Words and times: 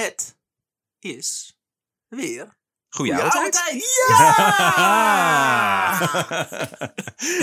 Het 0.00 0.36
is 0.98 1.58
weer 2.08 2.58
Goeie 2.88 3.12
Goeie 3.14 3.30
oude 3.30 3.50
tijd. 3.50 3.52
tijd. 3.52 3.82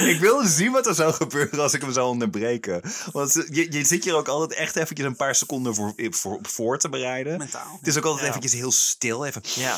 ik 0.14 0.20
wilde 0.20 0.48
zien 0.48 0.72
wat 0.72 0.86
er 0.88 0.96
zou 0.96 1.14
gebeuren 1.14 1.60
als 1.60 1.74
ik 1.74 1.82
hem 1.82 1.94
zou 1.94 2.08
onderbreken. 2.10 2.82
Want 3.12 3.34
je, 3.34 3.72
je 3.72 3.86
zit 3.86 4.04
hier 4.04 4.16
ook 4.16 4.28
altijd 4.28 4.60
echt 4.60 4.76
eventjes 4.76 5.08
een 5.08 5.16
paar 5.16 5.36
seconden 5.36 5.76
voor, 5.76 5.94
voor, 5.98 6.40
voor 6.42 6.78
te 6.80 6.90
bereiden. 6.90 7.38
mentaal. 7.38 7.78
Het 7.80 7.88
is 7.88 7.98
ook 7.98 8.04
altijd 8.06 8.24
Ja. 8.24 8.30
eventjes 8.30 8.54
heel 8.54 8.72
stil. 8.72 9.26
Even, 9.26 9.42
Ja. 9.56 9.78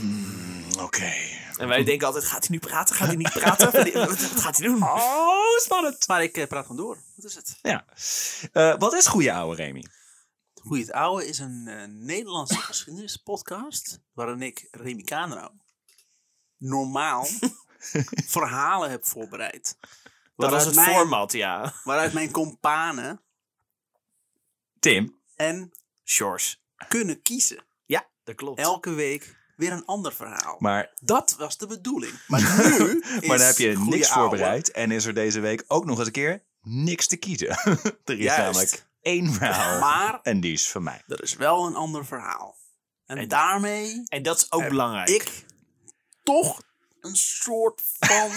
mm, 0.00 0.64
oké. 0.80 1.12
En 1.56 1.68
wij 1.68 1.84
denken 1.84 2.06
altijd, 2.06 2.24
gaat 2.24 2.46
hij 2.46 2.50
nu 2.50 2.58
praten? 2.58 2.96
Gaat 2.96 3.06
hij 3.06 3.16
niet 3.16 3.32
praten? 3.32 3.72
Wat 3.92 4.08
wat 4.08 4.40
gaat 4.40 4.56
hij 4.58 4.66
doen? 4.66 4.82
Oh, 4.82 5.58
spannend. 5.58 6.08
Maar 6.08 6.22
ik 6.22 6.36
eh, 6.36 6.46
praat 6.46 6.66
gewoon 6.66 6.84
door. 6.86 6.98
Wat 7.16 7.24
is 7.24 7.34
het? 7.34 7.58
Ja. 7.62 7.84
Eh, 8.52 8.74
wat 8.78 8.92
is 8.94 9.06
goede 9.06 9.32
oude 9.32 9.62
Remy? 9.62 9.84
Goeie 10.66 10.82
het 10.84 10.92
Oude 10.92 11.26
is 11.26 11.38
een 11.38 11.68
eh, 11.68 11.84
Nederlandse 11.88 12.56
geschiedenispodcast. 12.58 14.00
Waarin 14.12 14.42
ik 14.42 14.68
Remy 14.70 15.02
Kanerau 15.02 15.50
normaal 16.56 17.26
verhalen 18.36 18.90
heb 18.90 19.04
voorbereid. 19.04 19.76
Dat 20.36 20.50
was 20.50 20.64
het 20.64 20.74
mijn- 20.74 20.88
format, 20.90 21.32
ja. 21.32 21.74
Waaruit 21.84 22.12
mijn 22.12 22.30
companen 22.30 23.20
Tim. 24.78 25.20
en 25.36 25.72
Shores. 26.04 26.62
kunnen 26.88 27.22
kiezen. 27.22 27.64
Ja, 27.86 28.06
dat 28.24 28.34
klopt. 28.34 28.60
Elke 28.60 28.90
week 28.90 29.36
weer 29.56 29.72
een 29.72 29.84
ander 29.84 30.12
verhaal. 30.12 30.56
Maar, 30.58 30.92
Dat 31.00 31.34
was 31.38 31.56
de 31.58 31.66
bedoeling. 31.66 32.12
Maar 32.28 32.40
nu 32.78 33.00
is 33.20 33.26
maar 33.28 33.38
dan 33.38 33.46
heb 33.46 33.56
je 33.58 33.78
niks 33.78 34.10
Ouwe 34.10 34.28
voorbereid. 34.28 34.70
En 34.70 34.90
is 34.90 35.04
er 35.04 35.14
deze 35.14 35.40
week 35.40 35.64
ook 35.66 35.84
nog 35.84 35.98
eens 35.98 36.06
een 36.06 36.12
keer 36.12 36.42
niks 36.62 37.06
te 37.06 37.16
kiezen. 37.16 37.48
er 37.48 38.18
is 38.18 38.24
Juist. 38.24 38.38
namelijk 38.38 38.86
één 39.04 39.32
verhaal. 39.32 39.80
Maar 39.80 40.20
En 40.22 40.40
die 40.40 40.52
is 40.52 40.68
van 40.68 40.82
mij. 40.82 41.02
er 41.06 41.22
is 41.22 41.34
wel 41.34 41.66
een 41.66 41.74
ander 41.74 42.06
verhaal. 42.06 42.56
En, 43.06 43.28
daarmee 43.28 44.02
En 44.08 44.22
dat 44.22 44.36
is 44.36 44.52
ook 44.52 44.60
heb 44.60 44.68
belangrijk. 44.70 45.08
ik 45.08 45.44
toch 46.22 46.62
een 47.00 47.16
soort 47.16 47.82
van 47.98 48.30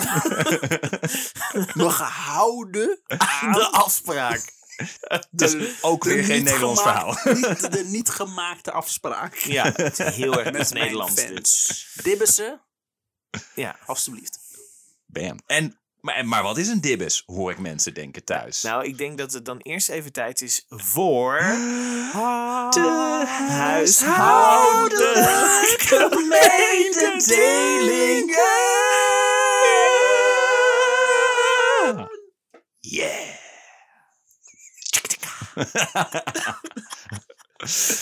me 1.83 1.89
gehouden 1.89 2.99
aan 3.07 3.51
de 3.51 3.67
afspraak. 3.71 4.55
Dus 5.31 5.51
de- 5.51 5.77
ook 5.81 6.03
weer 6.03 6.23
geen 6.23 6.43
Nederlands 6.43 6.81
verhaal. 6.81 7.17
Niet, 7.23 7.71
de 7.71 7.83
niet 7.85 8.09
gemaakte 8.09 8.71
afspraak. 8.71 9.35
Ja, 9.35 9.71
het 9.75 9.99
is 9.99 10.15
heel 10.15 10.39
erg 10.39 10.51
Met 10.57 10.73
Nederlands 10.73 11.15
dus. 11.15 11.87
Dibbissen, 12.03 12.61
Ja. 13.55 13.79
alstublieft. 13.85 14.39
Bam. 15.05 15.39
En, 15.45 15.79
maar, 16.01 16.25
maar 16.25 16.43
wat 16.43 16.57
is 16.57 16.67
een 16.67 16.81
dibbes, 16.81 17.23
hoor 17.25 17.51
ik 17.51 17.59
mensen 17.59 17.93
denken 17.93 18.23
thuis. 18.23 18.61
Nou, 18.61 18.85
ik 18.85 18.97
denk 18.97 19.17
dat 19.17 19.33
het 19.33 19.45
dan 19.45 19.57
eerst 19.57 19.89
even 19.89 20.11
tijd 20.11 20.41
is 20.41 20.65
voor... 20.69 21.37
de 22.69 23.23
huishoudelijke 23.49 26.25
mededelingen. 26.29 28.45
Yeah. 32.79 33.35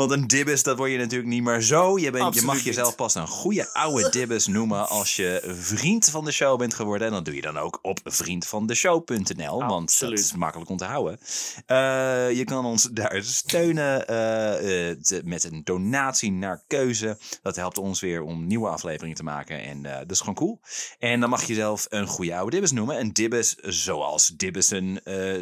Want 0.00 0.12
een 0.12 0.26
dibbes, 0.26 0.62
dat 0.62 0.76
word 0.76 0.90
je 0.90 0.98
natuurlijk 0.98 1.30
niet 1.30 1.42
meer 1.42 1.60
zo. 1.60 1.98
Je, 1.98 2.10
bent, 2.10 2.34
je 2.34 2.42
mag 2.42 2.60
jezelf 2.60 2.94
pas 2.94 3.14
een 3.14 3.26
goede 3.26 3.72
oude 3.72 4.10
dibbes 4.10 4.46
noemen 4.46 4.88
als 4.88 5.16
je 5.16 5.54
vriend 5.58 6.04
van 6.04 6.24
de 6.24 6.32
show 6.32 6.58
bent 6.58 6.74
geworden. 6.74 7.06
En 7.06 7.12
dat 7.12 7.24
doe 7.24 7.34
je 7.34 7.40
dan 7.40 7.58
ook 7.58 7.78
op 7.82 8.00
vriendvandeshow.nl, 8.04 9.66
want 9.66 10.00
dat 10.00 10.12
is 10.12 10.34
makkelijk 10.34 10.70
om 10.70 10.76
te 10.76 10.84
houden. 10.84 11.18
Eh, 11.66 11.76
je 12.36 12.44
kan 12.44 12.64
ons 12.64 12.82
daar 12.92 13.22
steunen 13.22 14.08
eh, 14.08 14.90
eh, 14.90 14.96
met 15.24 15.44
een 15.44 15.60
donatie 15.64 16.32
naar 16.32 16.64
keuze. 16.66 17.18
Dat 17.42 17.56
helpt 17.56 17.78
ons 17.78 18.00
weer 18.00 18.22
om 18.22 18.46
nieuwe 18.46 18.68
afleveringen 18.68 19.16
te 19.16 19.22
maken. 19.22 19.62
En 19.62 19.82
dat 19.82 20.10
is 20.10 20.20
gewoon 20.20 20.34
cool. 20.34 20.60
En 20.98 21.20
dan 21.20 21.30
mag 21.30 21.44
je 21.44 21.54
zelf 21.54 21.86
een 21.88 22.06
goede 22.06 22.36
oude 22.36 22.50
dibbes 22.50 22.72
noemen. 22.72 22.98
En 22.98 23.12
dibbes 23.12 23.54
zoals 23.56 24.26
dibbessen 24.26 25.00
uh, 25.04 25.34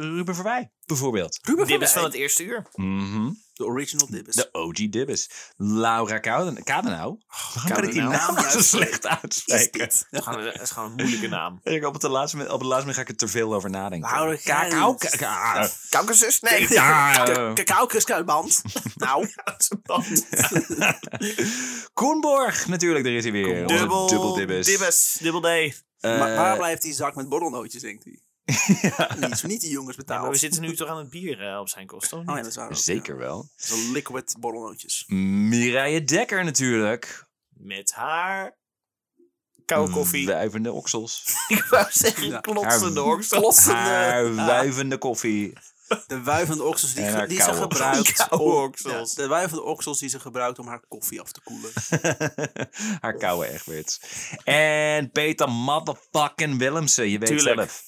Ruben 0.00 0.34
Verwij, 0.34 0.70
bijvoorbeeld. 0.86 1.38
Ruben 1.42 1.66
Dit 1.66 1.80
is 1.80 1.90
Verwij, 1.90 2.02
van 2.02 2.04
het 2.04 2.14
eerste 2.20 2.44
uur. 2.44 2.66
Mhm. 2.72 3.30
De 3.52 3.64
original 3.64 4.06
Dibbes. 4.10 4.34
De 4.34 4.48
OG 4.52 4.88
Dibbes. 4.90 5.30
Laura 5.56 6.18
Kaden- 6.18 6.64
Kadenau. 6.64 7.18
Waarom 7.54 7.72
kan 7.72 7.84
ik 7.84 7.92
die 7.92 8.00
Kadenau. 8.02 8.26
naam 8.26 8.34
nou 8.34 8.50
zo 8.50 8.60
slecht 8.60 9.06
uitspreken? 9.06 9.78
Dat 9.78 9.90
is 10.10 10.20
gewoon, 10.24 10.44
dat 10.44 10.60
is 10.60 10.70
gewoon 10.70 10.88
een 10.90 10.94
moeilijke 10.96 11.28
naam. 11.28 11.60
Ik 11.62 11.84
op 11.86 11.92
het 11.94 12.02
laatste 12.02 12.36
moment, 12.36 12.54
op 12.54 12.60
het 12.60 12.68
laatste 12.68 12.86
moment 12.88 12.96
ga 12.96 13.02
ik 13.12 13.20
er 13.20 13.26
te 13.26 13.28
veel 13.38 13.54
over 13.54 13.70
nadenken. 13.70 14.10
Laura 14.10 14.36
Kakao. 14.44 14.94
Kaden- 14.94 15.18
ka- 15.18 15.70
Kaukasus? 15.90 16.40
Nee. 16.40 16.68
Eh, 16.68 17.52
Cacao 17.52 17.86
kruisband. 17.86 18.62
nou, 18.94 19.28
Koenborg, 21.92 22.66
natuurlijk, 22.66 23.04
daar 23.04 23.12
is 23.14 23.22
hij 23.22 23.32
weer. 23.32 23.66
Dubbel, 23.66 24.34
Dibbes. 24.34 24.66
Dibbes. 24.66 25.16
Dubbel 25.20 25.40
D. 25.40 25.44
Eh, 25.44 26.18
maar 26.18 26.34
waar 26.34 26.56
blijft 26.56 26.82
die 26.82 26.92
zak 26.92 27.14
met 27.14 27.28
borrelnootjes, 27.28 27.82
denkt 27.82 28.04
hij? 28.04 28.20
Niet, 29.20 29.42
niet 29.42 29.60
die 29.60 29.70
jongens 29.70 29.96
Ja, 29.96 30.02
betaald. 30.02 30.22
maar 30.22 30.30
we 30.30 30.36
zitten 30.36 30.62
nu 30.62 30.74
toch 30.76 30.88
aan 30.88 30.98
het 30.98 31.10
bier 31.10 31.48
eh, 31.52 31.58
op 31.60 31.68
zijn 31.68 31.86
kosten, 31.86 32.18
Oh 32.18 32.24
ja, 32.26 32.34
dat 32.36 32.46
is 32.46 32.56
waar. 32.56 32.68
ook, 32.68 32.76
Zeker 32.76 33.16
wel. 33.16 33.48
ja. 33.56 33.64
Zo'n 33.66 33.92
liquid 33.92 34.36
borrelnootjes. 34.38 35.04
Mireille 35.06 36.04
Dekker 36.04 36.44
natuurlijk. 36.44 37.26
Met 37.48 37.92
haar 37.92 38.56
koude 39.64 39.92
koffie. 39.92 40.26
Wuivende 40.26 40.72
oksels. 40.72 41.24
Ik 41.48 41.64
wou 41.64 41.86
zeggen, 41.90 42.26
Ja. 42.28 42.40
klotsende 42.40 43.00
Haar- 43.00 43.10
oksel. 43.12 43.40
Klotsende. 43.40 43.78
Haar 44.00 44.34
wuivende 44.34 44.98
koffie. 44.98 45.52
De 46.06 46.22
wuivende 46.22 46.62
oksels 46.62 46.94
die, 46.94 47.04
ge- 47.04 47.26
die 47.26 47.42
ze 47.42 47.52
gebruikt. 47.54 48.28
Om- 48.30 48.40
oksels. 48.40 49.14
Ja, 49.14 49.22
de 49.22 49.28
wuivende 49.28 49.62
oksels 49.62 49.98
die 49.98 50.08
ze 50.08 50.20
gebruikt 50.20 50.58
om 50.58 50.66
haar 50.66 50.80
koffie 50.88 51.20
af 51.20 51.32
te 51.32 51.40
koelen. 51.40 51.70
Haar 53.00 53.16
koude 53.16 53.46
Egberts. 53.48 54.00
En 54.44 55.10
Peter 55.10 55.48
motherfucking 55.50 56.58
Willemsen. 56.58 57.08
Je 57.08 57.18
weet 57.18 57.28
Tuurlijk. 57.28 57.56
zelf. 57.56 57.82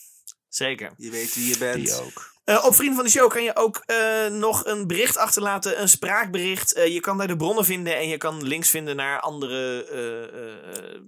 Zeker. 0.57 0.91
Je 0.97 1.11
weet 1.11 1.35
wie 1.35 1.49
je 1.49 1.59
bent. 1.59 1.75
Die 1.75 1.95
ook. 1.95 2.35
Eh, 2.45 2.65
op 2.65 2.75
Vrienden 2.75 2.97
van 2.97 3.05
de 3.05 3.11
Show 3.11 3.31
kan 3.31 3.43
je 3.43 3.57
ook 3.57 3.83
eh, 3.87 4.27
nog 4.27 4.67
een 4.67 4.87
bericht 4.87 5.17
achterlaten, 5.17 5.81
een 5.81 5.89
spraakbericht. 5.89 6.73
Eh, 6.73 6.87
je 6.87 7.01
kan 7.01 7.19
daar 7.19 7.27
de 7.27 7.37
bronnen 7.37 7.65
vinden 7.65 7.97
en 7.97 8.09
je 8.09 8.17
kan 8.17 8.43
links 8.43 8.71
vinden 8.71 8.97
naar 8.97 9.21
andere 9.21 9.85
eh, 9.85 10.23
eh, 10.23 11.01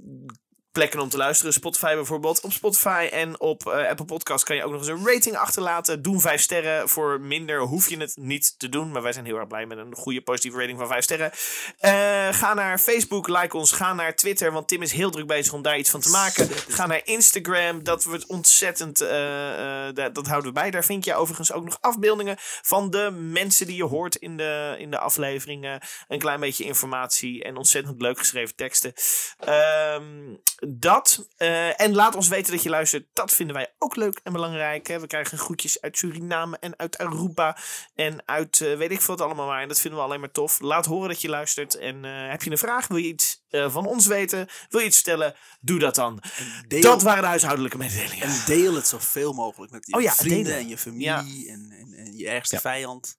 plekken 0.78 1.00
om 1.00 1.08
te 1.08 1.16
luisteren. 1.16 1.52
Spotify 1.52 1.94
bijvoorbeeld. 1.94 2.40
Op 2.40 2.52
Spotify 2.52 3.08
en 3.12 3.40
op 3.40 3.66
eh, 3.66 3.88
Apple 3.88 4.04
Podcast 4.04 4.44
kan 4.44 4.56
je 4.56 4.64
ook 4.64 4.70
nog 4.70 4.80
eens 4.80 4.88
een 4.88 5.06
rating 5.06 5.36
achterlaten. 5.36 6.02
Doen 6.02 6.20
vijf 6.20 6.40
sterren. 6.40 6.88
Voor 6.88 7.20
minder 7.20 7.60
hoef 7.60 7.88
je 7.88 7.96
het 7.96 8.16
niet 8.16 8.58
te 8.58 8.68
doen. 8.68 8.90
Maar 8.90 9.02
wij 9.02 9.12
zijn 9.12 9.24
heel 9.24 9.36
erg 9.36 9.46
blij 9.46 9.66
met 9.66 9.78
een 9.78 9.94
goede 9.94 10.20
positieve 10.20 10.58
rating 10.58 10.78
van 10.78 10.86
vijf 10.86 11.04
sterren. 11.04 11.30
Eh, 11.78 12.28
ga 12.32 12.54
naar 12.54 12.78
Facebook, 12.78 13.28
like 13.28 13.56
ons. 13.56 13.72
Ga 13.72 13.94
naar 13.94 14.16
Twitter, 14.16 14.52
want 14.52 14.68
Tim 14.68 14.82
is 14.82 14.92
heel 14.92 15.10
druk 15.10 15.26
bezig 15.26 15.52
om 15.52 15.62
daar 15.62 15.78
iets 15.78 15.90
van 15.90 16.00
te 16.00 16.10
maken. 16.10 16.48
Ga 16.68 16.86
naar 16.86 17.00
Instagram. 17.04 17.84
Dat 17.84 18.04
wordt 18.04 18.26
ontzettend. 18.26 19.00
eh, 19.00 19.86
eh, 19.88 19.94
dat, 19.94 20.14
dat 20.14 20.26
houden 20.26 20.48
we 20.52 20.60
bij. 20.60 20.70
Daar 20.70 20.84
vind 20.84 21.04
je 21.04 21.14
overigens 21.14 21.52
ook 21.52 21.64
nog 21.64 21.78
afbeeldingen 21.80 22.36
van 22.62 22.90
de 22.90 23.10
mensen 23.10 23.66
die 23.66 23.76
je 23.76 23.84
hoort 23.84 24.16
in 24.16 24.36
de, 24.36 24.74
in 24.78 24.90
de 24.90 24.98
afleveringen. 24.98 25.80
Een 26.08 26.18
klein 26.18 26.40
beetje 26.40 26.64
informatie 26.64 27.44
en 27.44 27.56
ontzettend 27.56 28.00
leuk 28.02 28.18
geschreven 28.18 28.54
teksten. 28.56 28.92
Ehm, 29.38 30.36
dat. 30.70 31.28
eh, 31.36 31.80
en 31.80 31.94
laat 31.94 32.14
ons 32.14 32.28
weten 32.28 32.52
dat 32.52 32.62
je 32.62 32.68
luistert. 32.68 33.06
Dat 33.12 33.32
vinden 33.32 33.56
wij 33.56 33.74
ook 33.78 33.96
leuk 33.96 34.20
en 34.22 34.32
belangrijk. 34.32 34.86
Hè. 34.86 35.00
We 35.00 35.06
krijgen 35.06 35.38
groetjes 35.38 35.80
uit 35.80 35.98
Suriname 35.98 36.56
en 36.60 36.78
uit 36.78 36.98
Aruba. 36.98 37.56
En 37.94 38.22
uit 38.24 38.60
eh, 38.60 38.76
weet 38.76 38.90
ik 38.90 39.00
veel 39.02 39.16
wat 39.16 39.26
allemaal 39.26 39.46
maar. 39.46 39.62
En 39.62 39.68
dat 39.68 39.80
vinden 39.80 39.98
we 40.00 40.04
alleen 40.06 40.20
maar 40.20 40.30
tof. 40.30 40.60
Laat 40.60 40.86
horen 40.86 41.08
dat 41.08 41.20
je 41.20 41.28
luistert. 41.28 41.74
En 41.74 42.04
eh, 42.04 42.30
heb 42.30 42.42
je 42.42 42.50
een 42.50 42.58
vraag? 42.58 42.86
Wil 42.86 42.96
je 42.96 43.08
iets 43.08 43.42
eh, 43.48 43.70
van 43.70 43.86
ons 43.86 44.06
weten? 44.06 44.48
Wil 44.68 44.80
je 44.80 44.86
iets 44.86 44.96
vertellen? 44.96 45.34
Doe 45.60 45.78
dat 45.78 45.94
dan. 45.94 46.22
Deel, 46.68 46.80
Dat 46.82 47.02
waren 47.02 47.22
de 47.22 47.28
huishoudelijke 47.28 47.76
mededelingen. 47.76 48.26
en 48.28 48.42
deel 48.46 48.74
het 48.74 48.86
zoveel 48.86 49.32
mogelijk 49.32 49.72
met 49.72 49.86
je 49.86 49.94
Oh 49.94 50.02
ja, 50.02 50.12
vrienden 50.14 50.44
delen. 50.44 50.58
en 50.58 50.68
je 50.68 50.78
familie 50.78 51.04
Ja. 51.06 51.18
en, 51.18 51.74
en, 51.78 51.92
en 51.96 52.16
je 52.16 52.28
ergste 52.28 52.54
Ja. 52.54 52.60
vijand. 52.60 53.16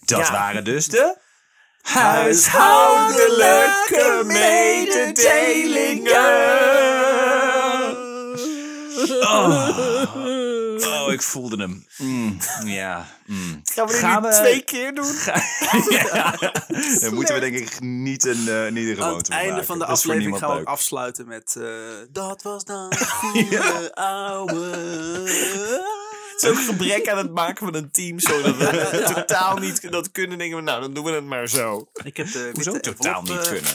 Dat 0.00 0.26
Ja. 0.26 0.32
waren 0.32 0.64
dus 0.64 0.86
de... 0.86 1.28
Huishoudelijke 1.82 4.22
mededelingen. 4.26 6.38
Oh, 9.20 9.68
oh 11.04 11.12
ik 11.12 11.22
voelde 11.22 11.56
hem. 11.56 11.86
Mm, 11.98 12.38
ja. 12.64 13.06
mm. 13.26 13.60
Gaan 13.74 13.86
we 13.86 13.92
dit 13.92 14.00
Gaan 14.00 14.22
nu 14.22 14.28
we- 14.28 14.34
twee 14.34 14.60
keer 14.62 14.94
doen? 14.94 15.14
ja. 15.90 16.34
Daar 17.00 17.12
moeten 17.14 17.34
we 17.34 17.40
denk 17.40 17.56
ik 17.56 17.80
niet 17.80 18.24
een, 18.24 18.48
eh, 18.48 18.70
niet 18.72 18.88
een 18.88 18.90
Aan 18.90 18.96
gewoonte 19.02 19.16
het 19.16 19.26
van 19.26 19.36
einde 19.36 19.50
maken. 19.50 19.66
van 19.66 19.78
de 19.78 19.84
aflevering 19.84 20.38
gaan 20.38 20.56
we 20.58 20.64
afsluiten 20.64 21.28
met... 21.28 21.56
eh, 21.58 21.64
dat 22.12 22.42
was 22.42 22.64
dan 22.64 22.92
goede 23.20 23.94
ouwe. 23.94 24.70
Ook 26.44 26.58
gebrek 26.64 27.08
aan 27.08 27.18
het 27.18 27.34
maken 27.34 27.64
van 27.66 27.74
een 27.74 27.90
team. 27.90 28.20
Zodat 28.20 28.56
we 28.56 29.02
totaal 29.14 29.56
niet 29.56 29.90
dat 29.90 30.10
kunnen. 30.10 30.38
Denken 30.38 30.56
we, 30.56 30.62
nou, 30.62 30.80
dan 30.80 30.94
doen 30.94 31.04
we 31.04 31.10
het 31.10 31.24
maar 31.24 31.48
zo. 31.48 31.88
Ik 32.02 32.16
heb 32.16 32.32
de 32.32 32.50
Hoezo 32.52 32.72
witte 32.72 32.94
totaal 32.94 33.20
envelop, 33.20 33.38
niet 33.38 33.46
eh, 33.46 33.52
kunnen? 33.52 33.72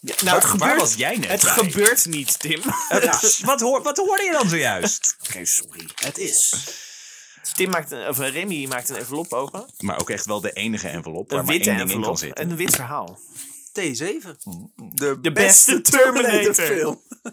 nou, 0.00 0.16
Waar- 0.24 0.34
het 0.34 0.42
waar 0.42 0.42
gebeurt, 0.42 0.80
was 0.80 0.94
jij 0.94 1.16
net 1.16 1.30
Het 1.30 1.42
bij? 1.42 1.52
gebeurt 1.52 2.06
niet, 2.06 2.38
Tim. 2.40 2.60
Wat, 3.44 3.60
hoor, 3.60 3.82
wat 3.82 3.96
hoorde 3.96 4.22
je 4.22 4.32
dan 4.32 4.48
zojuist? 4.48 5.16
Oké, 5.28 5.44
sorry. 5.44 5.88
Het 5.94 6.18
is 6.18 6.52
Tim 7.54 7.70
maakt 7.70 7.90
een, 7.90 8.08
of 8.08 8.20
eh, 8.20 8.32
Remy 8.32 8.66
maakt 8.66 8.88
een 8.88 8.96
envelop 8.96 9.32
open. 9.32 9.66
Maar 9.78 10.00
ook 10.00 10.10
echt 10.10 10.26
wel 10.26 10.40
de 10.40 10.52
enige 10.52 10.88
envelop 10.88 11.30
waar 11.30 11.38
Een 11.38 11.44
maar 11.44 11.54
witte 11.54 11.70
één 11.70 11.78
ding 11.78 11.90
in 11.90 12.00
kan 12.02 12.18
zitten. 12.18 12.44
en 12.44 12.50
een 12.50 12.56
wit 12.56 12.74
verhaal. 12.74 13.18
T7. 13.80 14.26
De, 15.20 15.32
beste 15.32 15.80
Terminator 15.80 16.54
film. 16.54 17.02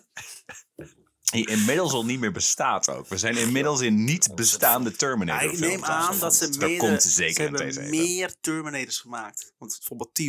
Die 1.32 1.48
inmiddels 1.48 1.92
al 1.94 2.06
niet 2.06 2.20
meer 2.20 2.32
bestaat 2.32 2.90
ook. 2.90 3.08
We 3.08 3.18
zijn 3.18 3.38
inmiddels 3.38 3.82
in 3.82 4.04
niet 4.04 4.36
bestaande 4.36 4.92
Terminator 4.92 5.44
Ja, 5.44 5.52
ik 5.52 5.60
neem 5.60 5.84
aan 5.84 6.20
dat 6.20 6.36
ze 6.36 6.46
Er 6.60 6.68
meer, 6.68 6.78
komt 6.78 7.02
ze 7.02 7.10
zeker 7.10 7.46
een 7.46 7.54
hebben 7.56 7.86
T7. 7.86 7.90
meer 7.90 8.34
Terminators 8.42 9.00
gemaakt. 9.00 9.54
Want 9.58 9.78
bijvoorbeeld 9.80 10.22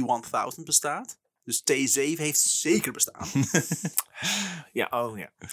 T1000 0.59 0.63
bestaat. 0.65 1.19
Dus 1.45 1.61
T7 1.61 2.19
heeft 2.19 2.41
zeker 2.41 2.93
bestaan. 2.93 3.29
Ja, 4.73 4.87
oh 4.91 5.19
ja. 5.19 5.31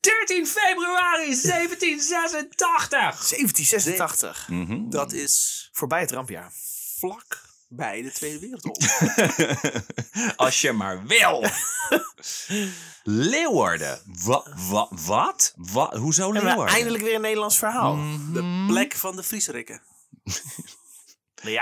13 0.00 0.46
februari 0.46 1.40
1786! 1.42 3.28
1786. 3.28 4.48
Mhm. 4.48 4.90
Dat 4.90 5.12
is 5.12 5.68
Voorbij 5.72 6.00
het 6.00 6.10
rampjaar. 6.10 6.52
vlak 6.98 7.40
bij 7.72 8.02
de 8.02 8.12
Tweede 8.12 8.38
Wereldoorlog. 8.38 9.00
Als 10.36 10.60
je 10.60 10.72
maar 10.72 11.06
wil. 11.06 11.44
Leeuwarden. 13.02 14.00
Wa, 14.24 14.56
wa, 14.70 14.88
wat? 15.06 15.52
Wa, 15.56 15.96
hoezo 15.98 16.32
Leeuwarden? 16.32 16.74
eindelijk 16.74 17.02
weer 17.04 17.14
een 17.14 17.20
Nederlands 17.20 17.58
verhaal. 17.58 17.96
De 18.32 18.64
plek 18.68 18.94
van 18.94 19.16
de 19.16 19.22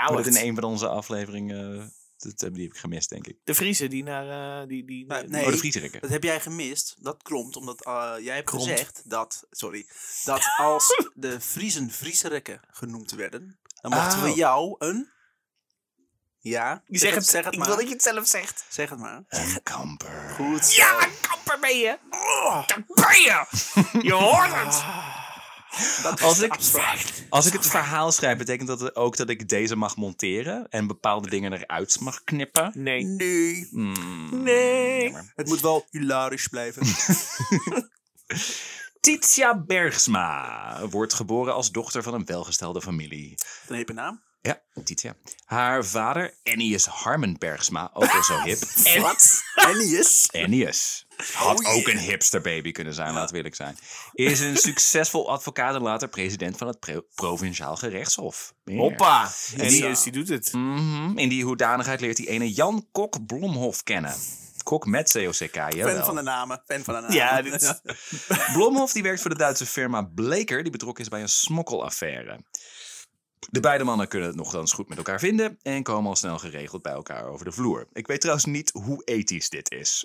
Oh, 0.09 0.13
wacht. 0.13 0.25
dat 0.25 0.35
in 0.35 0.47
een 0.47 0.55
van 0.55 0.63
onze 0.63 0.87
afleveringen... 0.87 1.79
eh, 1.81 1.85
dat, 2.17 2.41
eh, 2.41 2.53
die 2.53 2.63
heb 2.63 2.73
ik 2.73 2.77
gemist, 2.79 3.09
denk 3.09 3.27
ik. 3.27 3.37
de 3.43 3.55
Friese 3.55 3.87
die 3.87 4.03
naar... 4.03 4.61
eh, 4.61 4.67
die, 4.67 4.85
die, 4.85 5.05
Nee, 5.05 5.21
die- 5.21 5.29
nee. 5.29 5.45
Oh, 5.45 5.51
de 5.51 5.57
Frieserikken. 5.57 6.01
Dat 6.01 6.09
heb 6.09 6.23
jij 6.23 6.39
gemist. 6.41 6.95
Dat 6.99 7.23
klopt 7.23 7.55
omdat 7.55 7.85
eh, 7.85 8.13
jij 8.19 8.35
hebt 8.35 8.49
gezegd 8.49 9.01
dat, 9.05 9.47
sorry, 9.51 9.85
dat 10.25 10.41
als 10.57 11.09
de 11.13 11.41
Friesen 11.41 11.91
Frieserikken 11.91 12.61
genoemd 12.71 13.11
werden, 13.11 13.59
dan 13.81 13.91
mochten 13.91 14.17
Oh. 14.19 14.23
we 14.23 14.33
jou 14.33 14.75
een, 14.77 15.09
ja, 16.49 16.83
Je 16.87 16.97
zegt 16.97 17.15
het, 17.15 17.27
zeg 17.27 17.43
het 17.43 17.53
ik 17.53 17.59
maar, 17.59 17.67
wil 17.67 17.77
dat 17.77 17.87
je 17.87 17.93
het 17.93 18.01
zelf 18.03 18.27
zegt. 18.27 18.65
zeg 18.69 18.89
het 18.89 18.99
maar. 18.99 19.23
Een 19.29 19.59
kamper. 19.63 20.33
Goed. 20.35 20.73
Ja, 20.73 21.07
kamper 21.21 21.59
ben 21.59 21.77
je. 21.77 21.97
Daar 22.67 22.83
ben 22.87 23.21
je. 23.21 23.45
Je 24.01 24.13
hoort 24.13 24.53
het. 24.53 24.83
Dat 26.03 26.19
is 26.19 26.25
Als 26.25 26.39
ik-. 26.41 26.55
Als 27.29 27.45
ik 27.45 27.53
het 27.53 27.67
verhaal 27.67 28.11
schrijf, 28.11 28.37
betekent 28.37 28.67
dat 28.67 28.95
ook 28.95 29.17
dat 29.17 29.29
ik 29.29 29.49
deze 29.49 29.75
mag 29.75 29.95
monteren 29.95 30.67
en 30.69 30.87
bepaalde 30.87 31.29
dingen 31.29 31.53
eruit 31.53 31.99
mag 31.99 32.23
knippen? 32.23 32.71
Nee. 32.75 33.03
Nee, 33.03 33.67
Hmm, 33.71 34.43
Nee. 34.43 35.03
jammer. 35.03 35.31
het 35.35 35.47
moet 35.47 35.61
wel 35.61 35.85
hilarisch 35.89 36.47
blijven. 36.47 36.81
Titia 38.99 39.63
Bergsma 39.65 40.79
wordt 40.89 41.13
geboren 41.13 41.53
als 41.53 41.71
dochter 41.71 42.03
van 42.03 42.13
een 42.13 42.25
welgestelde 42.25 42.81
familie. 42.81 43.35
Een 43.67 43.75
hepe 43.75 43.93
naam. 43.93 44.21
Ja, 44.41 44.61
Titia. 44.83 45.15
Haar 45.45 45.85
vader, 45.85 46.33
Ennius 46.43 46.85
Harmen 46.85 47.37
Bergsma, 47.37 47.89
ook 47.93 48.11
wel 48.11 48.23
zo 48.23 48.41
hip. 48.47 48.61
En 48.83 49.01
Wat? 49.01 49.41
Ennius? 49.55 50.25
Ennius. 50.31 51.05
Had 51.33 51.59
Oh, 51.65 51.73
ook 51.75 51.85
yeah. 51.85 51.93
een 51.93 51.99
hipster 51.99 52.41
baby 52.41 52.71
kunnen 52.71 52.93
zijn, 52.93 53.13
we 53.27 53.35
eerlijk 53.35 53.55
zijn. 53.55 53.77
Is 54.13 54.39
een 54.39 54.57
succesvol 54.57 55.29
advocaat 55.31 55.75
en 55.75 55.81
later 55.81 56.07
president 56.07 56.57
van 56.57 56.67
het 56.67 56.79
Pro- 56.79 57.05
Provinciaal 57.15 57.75
Gerechtshof. 57.75 58.53
Hoppa. 58.65 59.31
En 59.57 59.67
die, 59.67 59.83
Ja. 59.83 59.89
is, 59.89 60.03
die 60.03 60.11
doet 60.11 60.27
het. 60.29 60.53
Mhm, 60.53 61.17
In 61.17 61.29
die 61.29 61.43
hoedanigheid 61.43 62.01
leert 62.01 62.17
hij 62.17 62.27
ene 62.27 62.51
Jan 62.53 62.87
Kok 62.91 63.25
Blomhof 63.25 63.83
kennen. 63.83 64.15
Kok 64.63 64.85
met 64.85 65.11
COCK, 65.11 65.55
Fan 65.55 65.75
jawel. 65.75 66.05
van 66.05 66.15
de 66.15 66.21
namen. 66.21 66.63
Fan 66.65 66.83
van 66.83 66.93
de 66.93 66.99
namen. 66.99 67.15
Ja, 67.15 67.41
dit 67.51 67.61
is- 67.61 67.81
Blomhof 68.53 68.91
die 68.91 69.03
werkt 69.03 69.21
voor 69.21 69.29
de 69.29 69.37
Duitse 69.37 69.65
firma 69.65 70.01
Bleker, 70.01 70.61
die 70.63 70.71
betrokken 70.71 71.03
is 71.03 71.09
bij 71.09 71.21
een 71.21 71.29
smokkelaffaire. 71.29 72.39
De 73.49 73.59
beide 73.59 73.83
mannen 73.83 74.07
kunnen 74.07 74.27
het 74.27 74.37
nogthans 74.37 74.73
goed 74.73 74.89
met 74.89 74.97
elkaar 74.97 75.19
vinden 75.19 75.57
en 75.61 75.83
komen 75.83 76.09
al 76.09 76.15
snel 76.15 76.37
geregeld 76.39 76.81
bij 76.81 76.93
elkaar 76.93 77.25
over 77.25 77.45
de 77.45 77.51
vloer. 77.51 77.87
Ik 77.93 78.07
weet 78.07 78.19
trouwens 78.19 78.45
niet 78.45 78.71
hoe 78.71 79.03
ethisch 79.03 79.49
dit 79.49 79.71
is. 79.71 80.03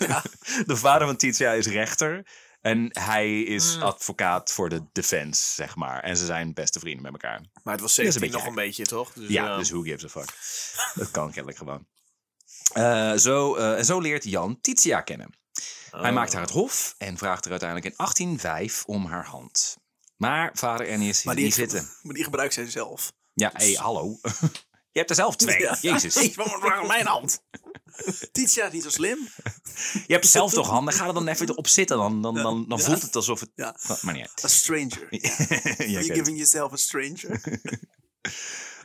De 0.66 0.76
vader 0.76 1.06
van 1.06 1.16
Titia 1.16 1.52
is 1.52 1.66
rechter 1.66 2.26
en 2.60 2.88
hij 2.92 3.40
is 3.42 3.74
Hmm. 3.74 3.82
advocaat 3.82 4.52
voor 4.52 4.68
de 4.68 4.82
defense, 4.92 5.54
zeg 5.54 5.76
maar. 5.76 6.02
En 6.02 6.16
ze 6.16 6.24
zijn 6.24 6.54
beste 6.54 6.78
vrienden 6.78 7.02
met 7.02 7.12
elkaar. 7.12 7.40
Maar 7.62 7.72
het 7.72 7.82
was 7.82 7.96
Dat 7.96 8.06
is 8.06 8.14
een 8.14 8.20
17 8.20 8.20
beetje 8.20 8.38
nog 8.38 8.46
een 8.46 8.64
beetje, 8.64 8.84
toch? 8.86 9.12
Dus, 9.12 9.28
Ja, 9.28 9.50
eh, 9.50 9.58
dus 9.58 9.70
who 9.70 9.80
gives 9.80 10.04
a 10.04 10.08
fuck. 10.08 10.34
dat 10.94 11.10
kan 11.10 11.26
kennelijk 11.30 11.58
gewoon. 11.58 11.86
Eh, 12.72 13.12
zo, 13.12 13.54
eh, 13.54 13.78
en 13.78 13.84
zo 13.84 14.00
leert 14.00 14.24
Jan 14.24 14.60
Titia 14.60 15.00
kennen. 15.00 15.30
Hij 15.90 16.08
oh. 16.08 16.14
maakt 16.14 16.32
haar 16.32 16.42
het 16.42 16.50
hof 16.50 16.94
en 16.98 17.18
vraagt 17.18 17.44
er 17.44 17.50
uiteindelijk 17.50 17.90
in 17.90 17.96
1805 17.96 18.84
om 18.84 19.06
haar 19.06 19.24
hand. 19.26 19.76
Maar 20.16 20.50
vader 20.54 20.86
Maar 20.88 20.98
het 20.98 21.24
die, 21.34 21.44
niet 21.44 21.54
zitten. 21.54 21.88
maar 22.02 22.14
die 22.14 22.24
gebruikt 22.24 22.54
zij 22.54 22.70
zelf. 22.70 23.12
Ja, 23.34 23.50
hé, 23.54 23.64
hey, 23.64 23.74
hallo. 23.74 24.18
Je 24.92 25.02
hebt 25.02 25.10
er 25.10 25.16
zelf 25.16 25.36
twee. 25.36 25.58
Ja. 25.60 25.78
Jezus. 25.80 26.14
Hey, 26.20 26.32
waarom 26.34 26.86
mijn 26.86 27.06
hand? 27.06 27.42
Titia 28.32 28.66
is 28.66 28.72
niet 28.72 28.82
zo 28.82 28.90
slim. 28.90 29.18
Je 30.06 30.12
hebt 30.12 30.26
zelf 30.26 30.52
toch 30.52 30.68
handen? 30.68 30.94
Ga 30.94 31.06
er 31.06 31.14
dan 31.14 31.28
even 31.28 31.56
op 31.56 31.66
zitten. 31.66 31.96
Dan, 31.96 32.22
dan, 32.22 32.34
dan, 32.34 32.64
dan 32.68 32.78
Ja. 32.78 32.84
voelt 32.84 33.02
het 33.02 33.16
alsof 33.16 33.40
het... 33.40 33.50
Ja. 33.54 33.76
Maar 34.02 34.14
niet 34.14 34.28
uit. 34.28 34.44
A 34.44 34.48
stranger. 34.48 35.08
Are 35.10 35.90
you 35.92 36.04
giving 36.04 36.36
yourself 36.36 36.72
a 36.72 36.76
stranger? 36.76 37.40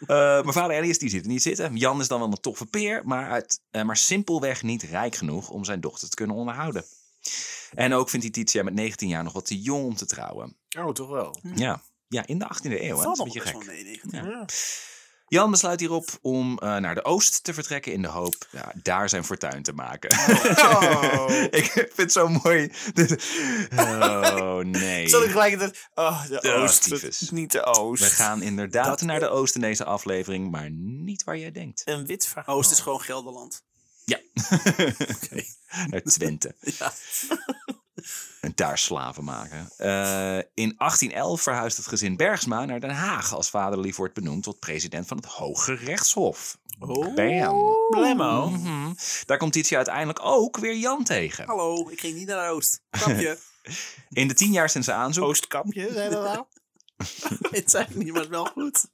Eh, 0.01 0.43
maar 0.43 0.53
vader 0.53 0.75
Elias 0.77 0.97
die 0.97 1.09
ziet 1.09 1.19
het 1.21 1.29
niet 1.29 1.41
zitten. 1.41 1.75
Jan 1.75 1.99
is 1.99 2.07
dan 2.07 2.19
wel 2.19 2.27
een 2.27 2.41
toffe 2.41 2.65
peer, 2.65 3.01
maar, 3.05 3.29
uit, 3.29 3.61
eh, 3.71 3.83
maar 3.83 3.97
simpelweg 3.97 4.63
niet 4.63 4.83
rijk 4.83 5.15
genoeg 5.15 5.49
om 5.49 5.63
zijn 5.63 5.81
dochter 5.81 6.09
te 6.09 6.15
kunnen 6.15 6.35
onderhouden. 6.35 6.85
En 7.73 7.93
ook 7.93 8.09
vindt 8.09 8.25
hij 8.25 8.33
Titia 8.33 8.63
met 8.63 8.73
19 8.73 9.07
jaar 9.07 9.23
nog 9.23 9.33
wat 9.33 9.45
te 9.45 9.61
jong 9.61 9.85
om 9.85 9.95
te 9.95 10.05
trouwen. 10.05 10.57
Oh, 10.77 10.91
toch 10.93 11.09
wel. 11.09 11.39
Ja, 11.55 11.81
ja 12.07 12.25
in 12.25 12.39
de 12.39 12.45
18e 12.55 12.71
eeuw. 12.71 12.79
Hè? 12.79 12.87
Dat 12.87 13.01
Valt 13.03 13.19
een 13.19 13.25
nog 13.25 13.33
beetje 13.33 13.51
best 13.51 13.65
wel 13.65 13.75
gek. 13.75 13.83
mee, 13.83 13.83
19. 13.83 14.25
Ja. 14.31 14.45
Jan 15.27 15.51
besluit 15.51 15.79
hierop 15.79 16.09
om 16.21 16.57
eh, 16.57 16.77
naar 16.77 16.95
de 16.95 17.03
oost 17.03 17.43
te 17.43 17.53
vertrekken 17.53 17.93
in 17.93 18.01
de 18.01 18.07
hoop 18.07 18.35
ja, 18.51 18.73
daar 18.75 19.09
zijn 19.09 19.23
fortuin 19.23 19.63
te 19.63 19.73
maken. 19.73 20.11
Oh. 20.57 21.29
ik 21.51 21.65
vind 21.71 21.95
het 21.95 22.11
zo 22.11 22.27
mooi. 22.27 22.71
oh 23.77 24.57
nee. 24.57 25.07
Zal 25.09 25.23
ik 25.23 25.29
gelijk 25.31 25.59
het... 25.59 25.89
Oh, 25.93 26.25
de 26.27 26.53
oost. 26.53 27.31
niet 27.31 27.51
de 27.51 27.65
oost. 27.65 28.03
We 28.03 28.09
gaan 28.09 28.41
inderdaad 28.41 28.85
Dat- 28.85 29.01
naar 29.01 29.19
de 29.19 29.29
oost 29.29 29.55
in 29.55 29.61
deze 29.61 29.85
aflevering, 29.85 30.51
maar 30.51 30.69
niet 30.71 31.23
waar 31.23 31.37
jij 31.37 31.51
denkt. 31.51 31.81
Een 31.85 32.05
wit 32.05 32.27
verhaal. 32.27 32.55
Oost 32.55 32.71
is 32.71 32.79
gewoon 32.79 33.01
Gelderland. 33.01 33.63
Ja. 34.05 34.19
Naar 35.89 36.01
Twente. 36.01 36.55
Ja. 36.79 36.93
En 38.41 38.51
daar 38.55 38.77
slaven 38.77 39.23
maken. 39.23 39.69
Eh, 39.77 40.37
in 40.53 40.73
1811 40.77 41.41
verhuist 41.41 41.77
het 41.77 41.87
gezin 41.87 42.17
Bergsma 42.17 42.65
naar 42.65 42.79
Den 42.79 42.89
Haag. 42.89 43.33
Als 43.33 43.49
vaderlief 43.49 43.95
wordt 43.95 44.13
benoemd 44.13 44.43
tot 44.43 44.59
president 44.59 45.07
van 45.07 45.17
het 45.17 45.25
Hoge 45.25 45.73
Rechtshof. 45.73 46.57
Oh. 46.79 47.15
Bam. 47.15 47.75
Blemmo. 47.89 48.49
Mhm. 48.49 48.93
Daar 49.25 49.37
komt 49.37 49.53
Titia 49.53 49.77
uiteindelijk 49.77 50.19
ook 50.21 50.57
weer 50.57 50.75
Jan 50.75 51.03
tegen. 51.03 51.45
Hallo, 51.45 51.89
ik 51.89 51.99
ging 51.99 52.17
niet 52.17 52.27
naar 52.27 52.49
Oost. 52.49 52.81
Grapje. 52.91 53.37
In 54.09 54.27
de 54.27 54.33
tien 54.33 54.51
jaar 54.51 54.69
sinds 54.69 54.87
zijn 54.87 54.99
aanzoek. 54.99 55.23
Oostkapje, 55.23 55.89
zei 55.93 56.09
dat 56.09 56.23
nou? 56.23 56.45
Het 57.51 57.73
ik 57.73 57.95
niet, 57.95 58.13
maar 58.13 58.29
wel 58.29 58.45
goed. 58.45 58.85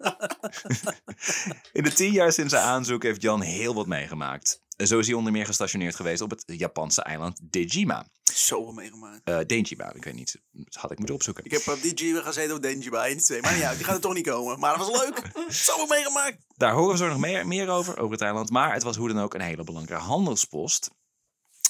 In 1.72 1.84
de 1.84 1.94
tien 1.94 2.12
jaar 2.12 2.32
sinds 2.32 2.54
zijn 2.54 2.66
aanzoek 2.66 3.04
heeft 3.04 3.22
Jan 3.22 3.42
heel 3.42 3.74
wat 3.74 3.88
meegemaakt. 3.88 4.62
Zo 4.78 5.00
is 5.00 5.08
hij 5.08 5.16
onder 5.16 5.32
meer 5.32 5.46
gestationeerd 5.46 5.96
geweest 5.96 6.22
op 6.22 6.30
het 6.30 6.44
Japanse 6.46 7.02
eiland 7.02 7.40
Dejima. 7.44 8.08
Zoveel 8.38 8.74
meegemaakt. 8.74 9.22
Eh 9.24 9.40
Dejima, 9.46 9.94
ik 9.94 10.04
weet 10.04 10.14
niet. 10.14 10.42
Dat 10.52 10.74
had 10.74 10.92
ik 10.92 10.98
moeten 10.98 11.16
opzoeken. 11.16 11.46
Ik 11.46 11.52
heb 11.52 11.68
op 11.68 11.82
DJ 11.82 12.14
gezeten 12.14 12.56
op 12.56 12.62
Denjiba 12.62 13.06
1, 13.06 13.18
2. 13.18 13.42
Maar 13.42 13.58
ja, 13.58 13.76
die 13.76 13.84
gaat 13.84 13.96
er 13.96 14.02
toch 14.02 14.14
niet 14.14 14.28
komen. 14.28 14.60
Maar 14.60 14.78
dat 14.78 14.88
was 14.88 15.02
leuk. 15.02 15.22
Zoveel 15.66 15.88
meegemaakt. 15.88 16.38
Daar 16.56 16.74
horen 16.74 16.92
we 16.92 16.98
zo 16.98 17.08
nog 17.08 17.18
meer, 17.18 17.48
meer 17.48 17.70
over, 17.70 17.98
over 17.98 18.12
het 18.12 18.22
eiland. 18.22 18.50
Maar 18.50 18.74
het 18.74 18.84
was 18.84 18.96
hoe 18.96 19.08
dan 19.08 19.20
ook 19.24 19.34
een 19.34 19.42
hele 19.42 19.64
belangrijke 19.64 20.04
handelspost. 20.04 20.90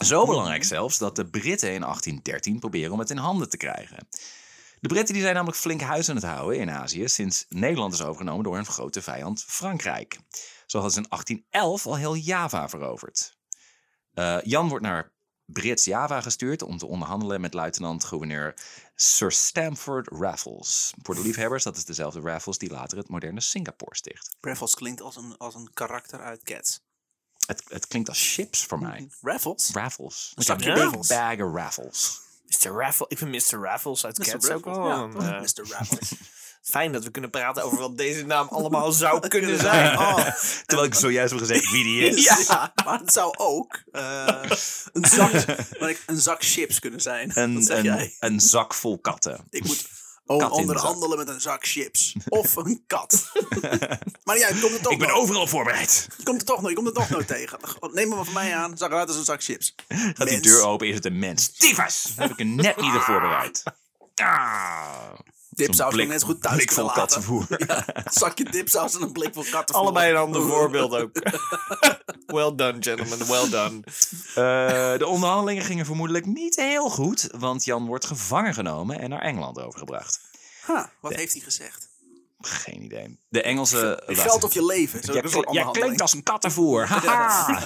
Zo 0.05 0.25
belangrijk 0.25 0.63
zelfs 0.63 0.97
dat 0.97 1.15
de 1.15 1.29
Britten 1.29 1.73
in 1.73 1.81
1813 1.81 2.59
proberen 2.59 2.91
om 2.91 2.99
het 2.99 3.09
in 3.09 3.17
handen 3.17 3.49
te 3.49 3.57
krijgen. 3.57 4.07
De 4.79 4.87
Britten 4.87 5.13
die 5.13 5.23
zijn 5.23 5.35
namelijk 5.35 5.59
flink 5.59 5.81
huis 5.81 6.09
aan 6.09 6.15
het 6.15 6.25
houden 6.25 6.59
in 6.59 6.71
Azië 6.71 7.07
sinds 7.07 7.45
Nederland 7.49 7.93
is 7.93 8.01
overgenomen 8.01 8.43
door 8.43 8.55
hun 8.55 8.65
grote 8.65 9.01
vijand 9.01 9.43
Frankrijk. 9.47 10.19
Zo 10.65 10.79
hadden 10.79 10.91
ze 10.91 10.99
in 10.99 11.07
1811 11.09 11.85
al 11.85 11.97
heel 11.97 12.15
Java 12.15 12.69
veroverd. 12.69 13.37
Eh, 14.13 14.37
Jan 14.43 14.69
wordt 14.69 14.83
naar 14.83 15.15
Brits 15.53 15.83
Java 15.85 16.21
gestuurd 16.21 16.61
om 16.61 16.77
te 16.77 16.85
onderhandelen 16.85 17.41
met 17.41 17.53
luitenant-gouverneur 17.53 18.53
Sir 18.95 19.31
Stamford 19.31 20.07
Raffles. 20.07 20.93
Voor 21.01 21.15
de 21.15 21.21
liefhebbers, 21.21 21.63
dat 21.63 21.77
is 21.77 21.85
dezelfde 21.85 22.19
Raffles 22.19 22.57
die 22.57 22.69
later 22.69 22.97
het 22.97 23.09
moderne 23.09 23.41
Singapore 23.41 23.95
sticht. 23.95 24.35
Raffles 24.41 24.75
klinkt 24.75 25.01
als 25.01 25.15
een, 25.15 25.37
als 25.37 25.55
een 25.55 25.69
karakter 25.73 26.19
uit 26.19 26.43
Cats. 26.43 26.81
Het, 27.45 27.63
het 27.67 27.87
klinkt 27.87 28.09
als 28.09 28.33
chips 28.33 28.65
voor 28.65 28.79
mij. 28.79 29.09
Raffles? 29.21 29.69
Raffles. 29.73 30.31
Een 30.35 30.43
zakje 30.43 30.73
Raffles. 30.73 31.07
bag 31.07 31.39
of 31.39 31.53
raffles. 31.53 32.21
Mr. 32.47 32.71
Raffle. 32.71 33.05
Ik 33.09 33.17
vind 33.17 33.31
Mr. 33.31 33.59
Raffles 33.59 34.05
uit 34.05 34.17
Mr. 34.17 34.25
Cats 34.25 34.49
ook 34.49 34.65
Raffles. 34.65 35.13
wel 35.13 35.21
Ja, 35.23 35.35
eh, 35.35 35.41
Mr. 35.41 35.71
Raffles. 35.71 36.13
Fijn 36.69 36.91
dat 36.91 37.03
we 37.03 37.11
kunnen 37.11 37.29
praten 37.29 37.63
over 37.63 37.77
wat 37.77 37.97
deze 37.97 38.25
naam 38.25 38.47
allemaal 38.47 38.91
zou 38.91 39.27
kunnen 39.27 39.59
zijn. 39.59 39.97
Oh. 39.99 40.29
Terwijl 40.65 40.87
ik 40.87 40.93
zojuist 40.93 41.31
heb 41.31 41.39
gezegd 41.39 41.71
wie 41.71 41.83
die 41.83 42.09
is. 42.09 42.23
Ja, 42.23 42.73
maar 42.85 42.99
het 42.99 43.13
zou 43.13 43.33
ook 43.37 43.81
eh, 43.91 44.27
een, 44.93 45.05
zak, 45.05 45.31
een 46.05 46.19
zak 46.19 46.43
chips 46.43 46.79
kunnen 46.79 47.01
zijn. 47.01 47.31
Een, 47.33 47.53
Wat 47.53 47.65
zeg 47.65 47.77
een, 47.77 47.83
jij? 47.83 48.15
een 48.19 48.39
zak 48.39 48.73
vol 48.73 48.99
katten. 48.99 49.47
Ik 49.49 49.63
moet 49.65 49.87
Oh, 50.25 50.39
zak. 50.39 50.53
onderhandelen 50.53 51.17
met 51.17 51.27
een 51.27 51.41
zak 51.41 51.65
chips. 51.67 52.15
Of 52.29 52.55
een 52.55 52.83
kat. 52.87 53.31
maar 54.23 54.37
ja, 54.37 54.47
je 54.47 54.59
komt 54.61 54.73
er 54.73 54.81
toch 54.81 54.91
Ik 54.91 54.99
ben 54.99 55.13
overal 55.13 55.47
voorbereid. 55.47 56.07
Je 56.17 56.23
komt 56.23 56.39
er 56.41 56.47
toch 56.47 56.61
nooit, 56.61 56.69
je 56.77 56.83
komt 56.83 56.87
er 56.87 56.93
toch 57.01 57.09
nooit 57.09 57.27
tegen. 57.27 57.59
Neem 57.91 58.07
maar 58.09 58.23
van 58.25 58.33
mij 58.33 58.55
aan, 58.55 58.77
zag 58.77 58.89
eruit 58.89 59.07
als 59.07 59.17
een 59.17 59.23
zak 59.23 59.43
chips. 59.43 59.75
Gaat 59.87 60.27
die 60.27 60.39
deur 60.39 60.61
open, 60.63 60.87
is 60.87 60.95
het 60.95 61.05
een 61.05 61.19
mens. 61.19 61.51
Tyfus! 61.51 62.13
Heb 62.15 62.31
ik 62.31 62.39
er 62.39 62.45
net 62.45 62.81
niet 62.81 62.95
op 62.95 63.01
voorbereid. 63.01 63.63
Ah. 64.15 65.13
Dipsaus 65.57 65.77
kan 65.87 65.89
blik- 65.89 66.05
je 66.07 66.11
net 66.13 66.23
goed 66.23 66.41
thuis 66.41 66.55
blik 66.55 66.71
vol 66.71 66.89
kattenvoer. 66.91 67.45
Ja, 67.67 67.83
een 67.93 68.03
zakje 68.11 68.43
dipsaus 68.43 68.95
en 68.95 69.01
een 69.01 69.11
blik 69.11 69.33
vol 69.33 69.43
kattenvoer. 69.51 69.83
Allebei 69.83 70.11
een 70.11 70.17
ander 70.17 70.41
voorbeeld 70.51 70.95
ook. 70.95 71.11
well 72.37 72.55
done, 72.55 72.77
gentlemen. 72.79 73.27
Well 73.27 73.49
done. 73.49 73.79
Eh, 74.35 74.97
de 74.99 75.07
onderhandelingen 75.07 75.63
gingen 75.63 75.85
vermoedelijk 75.85 76.25
niet 76.25 76.55
heel 76.55 76.89
goed, 76.89 77.27
want 77.37 77.63
Jan 77.65 77.85
wordt 77.85 78.05
gevangen 78.05 78.53
genomen 78.53 78.99
en 78.99 79.09
naar 79.09 79.21
Engeland 79.21 79.59
overgebracht. 79.61 80.19
Ha, 80.61 80.91
wat 81.01 81.13
heeft 81.13 81.33
hij 81.33 81.41
gezegd? 81.41 81.87
Geen 82.39 82.83
idee. 82.83 83.19
De 83.29 83.41
Engelse... 83.41 84.03
Geld 84.05 84.43
of 84.43 84.53
je 84.53 84.65
leven. 84.65 85.03
Zo, 85.03 85.13
een 85.13 85.53
jij 85.53 85.67
klinkt 85.71 86.01
als 86.01 86.15
kattenvoer. 86.23 86.85
Haha. 86.87 87.65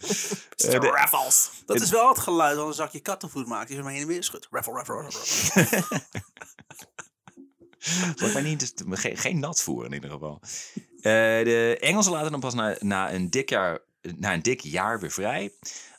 Mr. 0.00 0.80
de- 0.80 0.90
Raffles. 0.94 1.50
Dat 1.66 1.80
is 1.80 1.90
wel 1.90 2.08
het 2.08 2.18
geluid 2.18 2.56
van 2.58 2.66
een 2.66 2.72
zakje 2.74 3.00
kattenvoer 3.00 3.46
maakt. 3.46 3.68
Die 3.68 3.76
zo 3.76 3.82
maar 3.82 3.92
heen 3.92 4.00
en 4.00 4.06
weer 4.08 4.24
schudt. 4.24 4.46
Raffle, 4.50 4.72
raffle, 4.72 5.02
raffle. 5.02 6.04
ik 8.26 8.32
mij 8.32 8.42
niet, 8.42 8.72
geen, 8.90 9.16
geen 9.16 9.38
nat 9.38 9.62
voeren 9.62 9.88
in 9.88 9.94
ieder 9.94 10.10
geval. 10.10 10.40
Eh, 10.96 11.12
de 11.44 11.76
Engelsen 11.80 12.12
laten 12.12 12.30
hem 12.30 12.40
pas 12.40 12.54
na, 12.54 12.76
na, 12.80 13.12
een 13.12 13.30
dik 13.30 13.48
jaar, 13.48 13.78
na 14.16 14.32
een 14.32 14.42
dik 14.42 14.60
jaar 14.60 15.00
weer 15.00 15.10
vrij. 15.10 15.52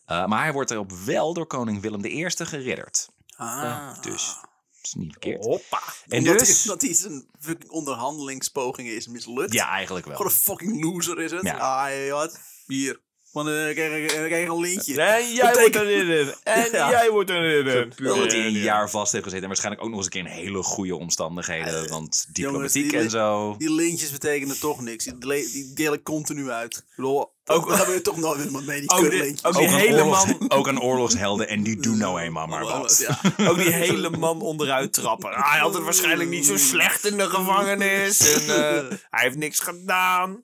Eh, 0.06 0.26
maar 0.26 0.44
hij 0.44 0.54
wordt 0.54 0.72
erop 0.72 0.92
wel 0.92 1.34
door 1.34 1.48
koning 1.48 1.82
Willem 1.82 2.06
I 2.06 2.30
geridderd. 2.30 3.10
Ah. 3.36 4.02
Dus 4.02 4.36
dat 4.36 4.86
is 4.86 4.94
niet 4.94 5.12
verkeerd. 5.12 5.44
Hoppa. 5.44 5.82
En 6.08 6.18
Omdat 6.18 6.40
dus... 6.40 6.64
hij, 6.64 6.74
dat 6.74 6.82
hij 6.82 6.94
zijn 6.94 7.28
fucking 7.40 7.72
onderhandelingspogingen 7.72 8.96
is 8.96 9.08
mislukt. 9.08 9.54
Ja, 9.54 9.70
eigenlijk 9.70 10.06
wel. 10.06 10.16
Gewoon 10.16 10.32
een 10.32 10.38
fucking 10.38 10.84
loser 10.84 11.20
is 11.20 11.32
het. 11.32 11.44
Ja. 11.44 11.58
Ah, 11.58 12.12
wat? 12.12 12.40
Hier. 12.66 13.06
Want 13.38 13.50
dan 13.50 13.74
krijg 13.74 14.02
ik 14.02 14.08
krijg 14.08 14.44
ik 14.44 14.50
een 14.52 14.60
lintje. 14.60 15.02
En 15.02 15.34
jij 15.34 15.52
Betekent- 15.52 15.76
wordt 15.76 15.76
erin. 15.76 16.34
En 16.44 16.72
Ja. 16.72 16.90
jij 16.90 17.10
wordt 17.10 17.30
erin. 17.30 17.94
Omdat 18.00 18.32
hij 18.32 18.46
een 18.46 18.52
jaar 18.52 18.90
vast 18.90 19.12
heeft 19.12 19.24
gezeten. 19.24 19.42
En 19.44 19.48
waarschijnlijk 19.50 19.84
ook 19.84 19.90
nog 19.90 19.98
eens 19.98 20.06
een 20.06 20.12
keer 20.24 20.32
in 20.32 20.44
hele 20.46 20.64
goede 20.64 20.96
omstandigheden. 20.96 21.90
Want 21.90 22.26
diplomatiek 22.34 22.90
die- 22.90 23.00
en 23.00 23.10
zo. 23.10 23.56
Die 23.58 23.72
lintjes 23.74 24.12
betekenen 24.12 24.60
toch 24.60 24.82
niks. 24.82 25.04
Die, 25.20 25.74
deel 25.74 25.94
ik 25.94 26.04
continu 26.04 26.50
uit. 26.50 26.76
Ik 26.78 26.84
bedoel, 26.96 27.32
ook, 27.50 27.68
daar 27.70 27.78
gebeurt 27.78 28.04
toch 28.04 28.18
nooit 28.18 28.44
iemand 28.46 28.66
mee, 28.66 28.80
die 28.80 28.90
Ook 28.90 29.04
ook 29.04 29.10
die 29.12 29.36
Ook 29.44 29.54
hele 29.58 30.02
oorlogs- 30.04 30.26
man- 30.26 30.52
ook 30.52 30.68
een 30.68 30.82
oorlogshelden. 30.82 31.48
En 31.48 31.64
die 31.64 31.78
doen 31.82 31.98
nou 31.98 32.20
eenmaal 32.22 32.48
maar 32.48 32.64
wat. 32.64 32.98
Ja. 33.08 33.20
Ook 33.50 33.58
die 33.58 33.72
hele 33.72 34.10
man 34.10 34.42
onderuit 34.42 34.94
trappen. 34.94 35.34
Ah, 35.34 35.52
hij 35.52 35.60
had 35.60 35.74
het 35.74 35.84
waarschijnlijk 35.84 36.30
niet 36.30 36.46
zo 36.46 36.58
slecht 36.58 37.06
in 37.06 37.18
de 37.18 37.30
gevangenis. 37.30 38.34
En 38.34 38.42
eh, 38.42 38.98
hij 39.10 39.24
heeft 39.24 39.36
niks 39.38 39.60
gedaan. 39.60 40.42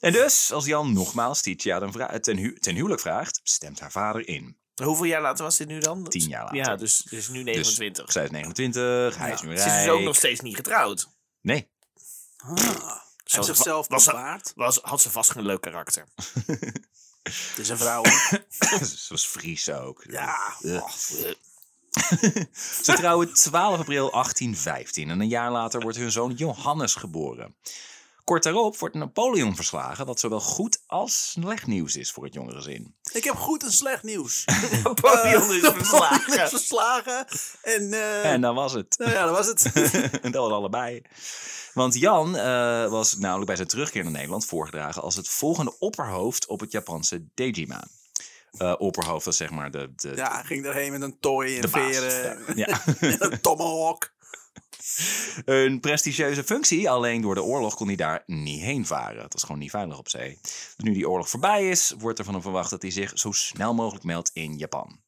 En 0.00 0.12
dus, 0.12 0.52
als 0.52 0.64
Jan 0.66 0.92
nogmaals 0.92 1.40
Titia 1.40 1.90
ten, 2.20 2.36
hu- 2.36 2.58
ten 2.58 2.74
huwelijk 2.74 3.00
vraagt, 3.00 3.40
stemt 3.42 3.80
haar 3.80 3.90
vader 3.92 4.28
in. 4.28 4.56
Hoeveel 4.82 5.04
jaar 5.04 5.22
later 5.22 5.44
was 5.44 5.56
dit 5.56 5.68
nu 5.68 5.78
dan? 5.78 6.04
Tien 6.08 6.28
jaar 6.28 6.42
later. 6.42 6.56
Ja, 6.56 6.76
dus, 6.76 7.06
dus 7.10 7.28
nu 7.28 7.42
29. 7.42 8.12
Zij 8.12 8.24
is 8.24 8.30
29, 8.30 9.18
hij 9.18 9.32
is 9.32 9.40
nu 9.40 9.48
Ze 9.48 9.54
is 9.56 9.62
dus 9.64 9.72
rijk. 9.72 9.90
ook 9.90 10.00
nog 10.02 10.16
steeds 10.16 10.40
niet 10.40 10.56
getrouwd. 10.56 11.08
Nee, 11.40 11.68
Ah, 12.36 13.02
hij 13.24 13.42
heeft 13.44 13.46
zichzelf 13.46 13.88
was- 13.88 14.04
bewaard. 14.04 14.52
Was, 14.56 14.78
had 14.82 15.00
ze 15.00 15.10
vast 15.10 15.30
geen 15.30 15.46
leuk 15.46 15.60
karakter. 15.60 16.04
Het 17.22 17.58
is 17.58 17.68
een 17.68 17.78
vrouw. 17.78 18.04
ze 18.96 19.06
was 19.08 19.26
Fries 19.26 19.70
ook. 19.70 20.04
ja. 20.10 20.56
Ugh. 20.62 20.82
oh, 20.82 20.90
Ze 22.82 22.92
trouwen 22.94 23.32
12 23.34 23.78
april 23.78 24.10
1815 24.10 25.10
en 25.10 25.20
een 25.20 25.28
jaar 25.28 25.50
later 25.50 25.80
wordt 25.80 25.96
hun 25.96 26.12
zoon 26.12 26.32
Johannes 26.32 26.94
geboren. 26.94 27.56
Kort 28.24 28.42
daarop 28.42 28.78
wordt 28.78 28.94
Napoleon 28.94 29.56
verslagen, 29.56 30.06
wat 30.06 30.20
zowel 30.20 30.40
goed 30.40 30.82
als 30.86 31.30
slecht 31.30 31.66
nieuws 31.66 31.96
is 31.96 32.10
voor 32.10 32.24
het 32.24 32.34
jongere 32.34 32.56
gezin. 32.56 32.94
Ik 33.12 33.24
heb 33.24 33.34
goed 33.34 33.62
en 33.62 33.72
slecht 33.72 34.02
nieuws. 34.02 34.44
Napoleon 34.84 35.54
is 35.54 35.68
verslagen. 35.68 36.42
is 36.42 36.48
verslagen. 36.50 37.26
En, 37.62 37.92
eh, 37.92 38.32
En 38.32 38.40
dan 38.40 38.54
was 38.54 38.72
het. 38.72 38.94
nou 38.98 39.10
ja, 39.10 39.26
dat 39.26 39.36
was 39.36 39.46
het. 39.46 39.72
En 40.22 40.32
dat 40.32 40.42
was 40.42 40.52
allebei. 40.52 41.02
Want 41.74 41.94
Jan 41.94 42.36
eh, 42.36 42.90
was 42.90 43.16
namelijk 43.16 43.46
bij 43.46 43.56
zijn 43.56 43.68
terugkeer 43.68 44.02
naar 44.02 44.12
Nederland 44.12 44.46
voorgedragen 44.46 45.02
als 45.02 45.16
het 45.16 45.28
volgende 45.28 45.78
opperhoofd 45.78 46.46
op 46.46 46.60
het 46.60 46.72
Japanse 46.72 47.24
Dejima. 47.34 47.84
Eh, 48.50 48.74
opperhoofd 48.78 49.24
was 49.24 49.36
zeg 49.36 49.50
maar 49.50 49.70
de, 49.70 49.92
de, 49.96 50.12
Ja, 50.16 50.42
ging 50.42 50.64
daarheen 50.64 50.92
met 50.92 51.02
een 51.02 51.18
toy 51.20 51.54
en 51.54 51.60
de 51.60 51.68
baas. 51.68 51.82
veren. 51.96 52.38
Ja. 52.56 52.80
En 53.00 53.32
een 53.32 53.40
tomahawk. 53.40 54.13
Een 55.44 55.80
prestigieuze 55.80 56.44
functie, 56.44 56.90
alleen 56.90 57.20
door 57.20 57.34
de 57.34 57.42
oorlog 57.42 57.74
kon 57.74 57.86
hij 57.86 57.96
daar 57.96 58.22
niet 58.26 58.60
heen 58.60 58.86
varen. 58.86 59.22
Het 59.22 59.32
was 59.32 59.42
gewoon 59.42 59.58
niet 59.58 59.70
veilig 59.70 59.98
op 59.98 60.08
zee. 60.08 60.38
Dus 60.42 60.74
nu 60.76 60.92
die 60.92 61.08
oorlog 61.08 61.28
voorbij 61.28 61.68
is, 61.68 61.94
wordt 61.98 62.18
er 62.18 62.24
van 62.24 62.34
hem 62.34 62.42
verwacht 62.42 62.70
dat 62.70 62.82
hij 62.82 62.90
zich 62.90 63.18
zo 63.18 63.32
snel 63.32 63.74
mogelijk 63.74 64.04
meldt 64.04 64.30
in 64.32 64.56
Japan. 64.56 65.00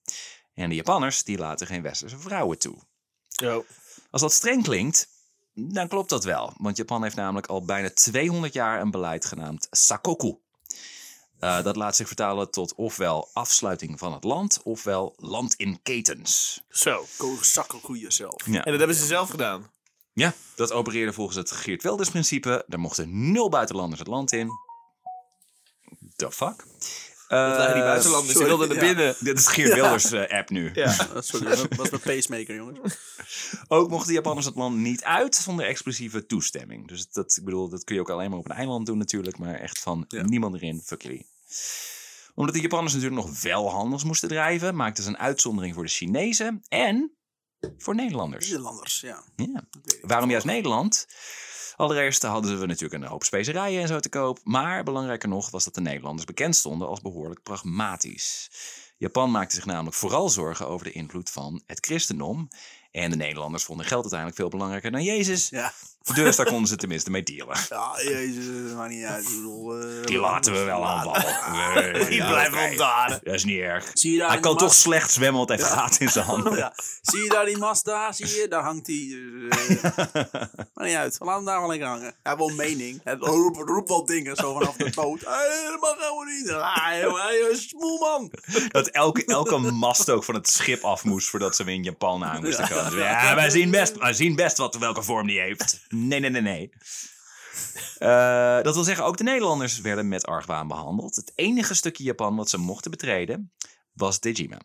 En 0.54 0.68
de 0.68 0.74
Japanners 0.74 1.24
die 1.24 1.38
laten 1.38 1.66
geen 1.66 1.82
westerse 1.82 2.18
vrouwen 2.18 2.58
toe. 2.58 2.78
Als 4.10 4.20
dat 4.20 4.32
streng 4.32 4.62
klinkt, 4.62 5.08
dan 5.52 5.88
klopt 5.88 6.10
dat 6.10 6.24
wel. 6.24 6.52
Want 6.56 6.76
Japan 6.76 7.02
heeft 7.02 7.16
namelijk 7.16 7.46
al 7.46 7.64
bijna 7.64 7.90
200 7.90 8.52
jaar 8.52 8.80
een 8.80 8.90
beleid 8.90 9.24
genaamd 9.24 9.66
Sakoku. 9.70 10.38
Eh, 11.38 11.62
dat 11.62 11.76
laat 11.76 11.96
zich 11.96 12.06
vertalen 12.06 12.50
tot 12.50 12.74
ofwel 12.74 13.28
afsluiting 13.32 13.98
van 13.98 14.12
het 14.12 14.24
land, 14.24 14.60
ofwel 14.62 15.14
land 15.16 15.54
in 15.54 15.82
ketens. 15.82 16.62
Zo. 16.68 17.06
Go 17.18 17.36
zakken 17.42 17.80
goeie 17.80 18.10
zelf. 18.10 18.46
Ja. 18.46 18.64
En 18.64 18.70
dat 18.70 18.78
hebben 18.78 18.96
ze 18.96 19.06
zelf 19.06 19.30
gedaan. 19.30 19.70
Ja, 20.12 20.34
dat 20.54 20.72
opereerde 20.72 21.12
volgens 21.12 21.36
het 21.36 21.50
Geert 21.50 21.82
Wilders 21.82 22.10
principe. 22.10 22.64
Er 22.68 22.80
mochten 22.80 23.32
nul 23.32 23.48
buitenlanders 23.48 23.98
het 23.98 24.08
land 24.08 24.32
in. 24.32 24.50
The 26.16 26.32
fuck? 26.32 26.64
Dat 27.28 27.56
waren 27.56 27.72
die 27.72 27.82
Eh, 27.82 27.88
buitenlanders. 27.88 28.38
Wilden 28.38 28.68
naar 28.68 28.76
ja. 28.84 28.94
binnen. 28.94 29.14
Dit 29.20 29.38
is 29.38 29.46
Geert 29.46 29.74
Wilders 29.74 30.12
eh, 30.12 30.38
app 30.38 30.50
nu. 30.50 30.70
Ja. 30.74 30.96
Sorry, 31.20 31.48
dat 31.48 31.66
was 31.76 31.90
mijn 31.90 32.02
pacemaker, 32.02 32.54
jongens. 32.54 32.96
Ook 33.68 33.88
mochten 33.90 34.08
de 34.08 34.14
Japanners 34.14 34.46
het 34.46 34.54
land 34.54 34.76
niet 34.76 35.04
uit 35.04 35.34
zonder 35.34 35.66
exclusieve 35.66 36.26
toestemming. 36.26 36.88
Dus 36.88 37.08
dat, 37.08 37.36
ik 37.36 37.44
bedoel, 37.44 37.68
dat 37.68 37.84
kun 37.84 37.94
je 37.94 38.00
ook 38.00 38.10
alleen 38.10 38.30
maar 38.30 38.38
op 38.38 38.50
een 38.50 38.56
eiland 38.56 38.86
doen 38.86 38.98
natuurlijk. 38.98 39.38
Maar 39.38 39.54
echt 39.54 39.80
van 39.80 40.04
Ja. 40.08 40.22
niemand 40.22 40.54
erin, 40.54 40.82
fuck 40.84 41.02
jullie. 41.02 41.26
Omdat 42.34 42.54
de 42.54 42.60
Japanners 42.60 42.94
natuurlijk 42.94 43.22
nog 43.22 43.42
wel 43.42 43.70
handels 43.70 44.04
moesten 44.04 44.28
drijven... 44.28 44.76
maakten 44.76 45.02
ze 45.02 45.08
een 45.08 45.18
uitzondering 45.18 45.74
voor 45.74 45.82
de 45.84 45.90
Chinezen 45.90 46.62
en 46.68 47.16
voor 47.78 47.94
Nederlanders. 47.94 48.46
Nederlanders, 48.46 49.00
ja. 49.00 49.22
Ja. 49.36 49.64
Waarom 50.00 50.30
juist 50.30 50.46
Nederland? 50.46 51.06
Allereerst 51.76 52.22
hadden 52.22 52.60
we 52.60 52.66
natuurlijk 52.66 53.02
een 53.02 53.08
hoop 53.08 53.24
specerijen 53.24 53.82
en 53.82 53.88
zo 53.88 54.00
te 54.00 54.08
koop. 54.08 54.38
Maar 54.44 54.84
belangrijker 54.84 55.28
nog 55.28 55.50
was 55.50 55.64
dat 55.64 55.74
de 55.74 55.80
Nederlanders 55.80 56.26
bekend 56.26 56.56
stonden 56.56 56.88
als 56.88 57.00
behoorlijk 57.00 57.42
pragmatisch. 57.42 58.50
Japan 58.98 59.30
maakte 59.30 59.54
zich 59.54 59.66
namelijk 59.66 59.96
vooral 59.96 60.28
zorgen 60.28 60.68
over 60.68 60.86
de 60.86 60.92
invloed 60.92 61.30
van 61.30 61.62
het 61.66 61.86
christendom. 61.86 62.48
En 62.90 63.10
de 63.10 63.16
Nederlanders 63.16 63.64
vonden 63.64 63.86
geld 63.86 64.00
uiteindelijk 64.00 64.40
veel 64.40 64.50
belangrijker 64.50 64.90
dan 64.90 65.02
Jezus. 65.02 65.48
Ja. 65.48 65.72
Dus 66.14 66.36
daar 66.36 66.46
konden 66.46 66.68
ze 66.68 66.76
tenminste 66.76 67.10
mee 67.10 67.22
dealen. 67.22 67.56
Ja, 67.68 67.90
jezus, 68.02 68.44
dat 68.68 68.76
maakt 68.76 68.90
niet 68.90 69.04
uit. 69.04 69.24
Bedoel, 69.24 69.78
eh, 69.80 70.02
Die 70.04 70.18
laten 70.18 70.52
we 70.52 70.62
wel 70.62 70.86
allemaal. 70.86 71.16
Nee, 71.74 72.04
Die 72.04 72.14
ja, 72.14 72.28
blijven 72.28 72.70
op 72.70 72.76
daar. 72.76 73.18
Dat 73.22 73.34
is 73.34 73.44
niet 73.44 73.60
erg. 73.60 73.90
Zie 73.92 74.12
je 74.12 74.18
daar 74.18 74.28
Hij 74.28 74.40
kan 74.40 74.52
mast? 74.52 74.64
toch 74.64 74.74
slecht 74.74 75.10
zwemmen, 75.10 75.36
want 75.36 75.48
hij 75.48 75.58
heeft 75.58 75.70
gaten 75.70 76.00
in 76.00 76.08
zijn 76.08 76.24
handen. 76.24 76.56
Ja. 76.66 76.72
Zie 77.02 77.22
je 77.22 77.28
daar 77.28 77.44
die 77.44 77.56
mast 77.58 77.84
daar? 77.84 78.14
Zie 78.14 78.26
je? 78.40 78.48
Daar 78.48 78.62
hangt 78.62 78.86
hij. 78.86 79.18
maar 80.74 80.86
niet 80.86 80.94
uit. 80.96 81.16
Laat 81.18 81.36
hem 81.36 81.44
daar 81.44 81.58
wel 81.60 81.68
lekker 81.68 81.86
hangen. 81.88 82.02
Hij 82.22 82.32
heeft 82.34 82.38
wel 82.38 82.48
mening. 82.66 83.00
Hij 83.04 83.14
roept, 83.20 83.88
wel 83.88 84.04
dingen 84.04 84.36
zo 84.36 84.52
vanaf 84.52 84.76
de 84.76 84.90
boot. 84.94 85.20
Hey, 85.24 85.68
dat 85.70 85.80
mag 85.80 85.94
helemaal 85.98 86.24
niet. 86.24 86.50
Ah, 86.50 87.00
joh, 87.00 87.24
hey, 87.24 87.56
smoel 87.56 87.98
man. 87.98 88.30
Dat 88.68 88.86
elke, 88.88 89.24
elke 89.24 89.58
mast 89.58 90.10
ook 90.10 90.24
van 90.24 90.34
het 90.34 90.48
schip 90.48 90.82
af 90.84 91.04
moest 91.04 91.28
voordat 91.28 91.56
ze 91.56 91.64
weer 91.64 91.74
in 91.74 91.82
Japan 91.82 92.24
aan 92.24 92.42
moesten 92.42 92.68
komen. 92.68 92.90
Dus 92.90 93.00
Ja, 93.00 93.34
wij 93.34 93.50
zien 93.50 93.70
best, 93.70 93.96
wij 93.98 94.12
zien 94.12 94.36
best 94.36 94.56
wat, 94.56 94.76
welke 94.76 95.02
vorm 95.02 95.26
die 95.26 95.40
heeft. 95.40 95.80
Nee, 95.96 96.20
nee, 96.20 96.30
nee, 96.30 96.42
nee. 96.42 96.70
Eh, 97.98 98.62
dat 98.62 98.74
wil 98.74 98.84
zeggen, 98.84 99.04
ook 99.04 99.16
de 99.16 99.22
Nederlanders 99.24 99.80
werden 99.80 100.08
met 100.08 100.26
argwaan 100.26 100.68
behandeld. 100.68 101.16
Het 101.16 101.32
enige 101.34 101.74
stukje 101.74 102.04
Japan 102.04 102.36
wat 102.36 102.50
ze 102.50 102.58
mochten 102.58 102.90
betreden 102.90 103.52
was 103.92 104.20
Dejima. 104.20 104.60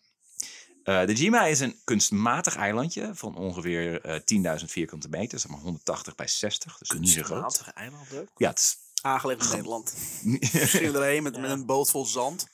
Eh 0.83 1.05
Dejima 1.05 1.45
is 1.45 1.59
een 1.59 1.81
kunstmatig 1.83 2.55
eilandje 2.55 3.11
van 3.13 3.35
ongeveer 3.35 4.01
eh 4.01 4.59
10.000 4.59 4.65
vierkante 4.65 5.09
meter. 5.09 5.39
Zeg 5.39 5.51
maar 5.51 5.59
180 5.59 6.15
bij 6.15 6.27
60, 6.27 6.77
dus 6.77 6.91
niet 6.99 7.09
zo 7.09 7.21
groot. 7.23 7.61
Eiland. 7.73 8.07
Ja, 8.37 8.49
het 8.49 8.59
is 8.59 8.77
Aangelegd 9.01 9.43
in 9.43 9.49
Nederland. 9.49 9.93
Erheen 10.95 11.23
met, 11.23 11.37
met 11.39 11.49
een 11.49 11.65
boot 11.65 11.89
vol 11.91 12.05
zand. 12.05 12.47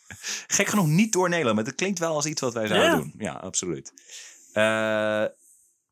Gek 0.47 0.67
genoeg 0.67 0.87
niet 0.87 1.11
door 1.13 1.29
Nederland, 1.29 1.55
maar 1.55 1.65
het 1.65 1.75
klinkt 1.75 1.99
wel 1.99 2.15
als 2.15 2.25
iets 2.25 2.41
wat 2.41 2.53
wij 2.53 2.67
zouden 2.67 2.89
Ja. 2.89 2.95
doen. 2.95 3.13
Ja, 3.17 3.33
absoluut. 3.33 3.93
Eh, 4.53 5.23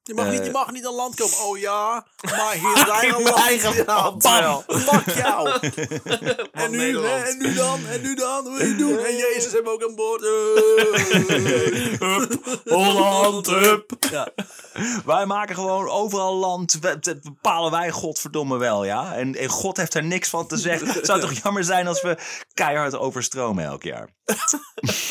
Je 0.07 0.13
mag, 0.13 0.29
niet, 0.29 0.39
Eh. 0.39 0.45
je 0.45 0.51
mag 0.51 0.71
niet 0.71 0.85
aan 0.87 0.93
land 0.93 1.15
komen. 1.15 1.37
Oh 1.43 1.57
ja, 1.57 2.05
maar 2.21 2.53
hier 2.53 2.73
is 2.83 2.89
eigen 2.89 3.21
land. 3.23 3.35
eigen 3.35 3.85
land 3.85 4.21
bam. 4.23 4.63
Fuck 4.67 5.15
jou. 5.15 5.49
en, 6.51 6.71
nu, 6.71 6.97
hè, 6.99 7.17
en 7.23 7.37
nu 7.37 7.53
dan? 7.53 7.79
En 7.87 8.01
nu 8.01 8.15
dan? 8.15 8.43
Wat 8.43 8.53
wil 8.57 8.67
je 8.67 8.75
doen? 8.75 8.97
En 8.99 9.15
Jezus 9.15 9.51
hebben 9.51 9.71
we 9.77 9.83
ook 9.83 9.89
aan 9.89 9.95
boord. 9.95 10.21
Holland, 12.65 13.45
hup. 13.47 13.91
Ja. 14.11 14.27
Wij 15.05 15.25
maken 15.25 15.55
gewoon 15.55 15.89
overal 15.89 16.35
land. 16.35 16.73
we- 16.81 16.99
Dat 16.99 17.21
bepalen 17.21 17.71
wij 17.71 17.91
godverdomme 17.91 18.57
wel, 18.57 18.83
ja. 18.85 19.13
En, 19.15 19.35
en 19.35 19.49
God 19.49 19.77
heeft 19.77 19.93
er 19.93 20.03
niks 20.03 20.29
van 20.29 20.47
te 20.47 20.57
zeggen. 20.57 20.87
Het 20.87 21.05
zou 21.05 21.19
toch 21.19 21.33
jammer 21.43 21.63
zijn 21.63 21.87
als 21.87 22.01
we 22.01 22.17
keihard 22.53 22.97
overstromen 22.97 23.63
elk 23.65 23.83
jaar. 23.83 24.09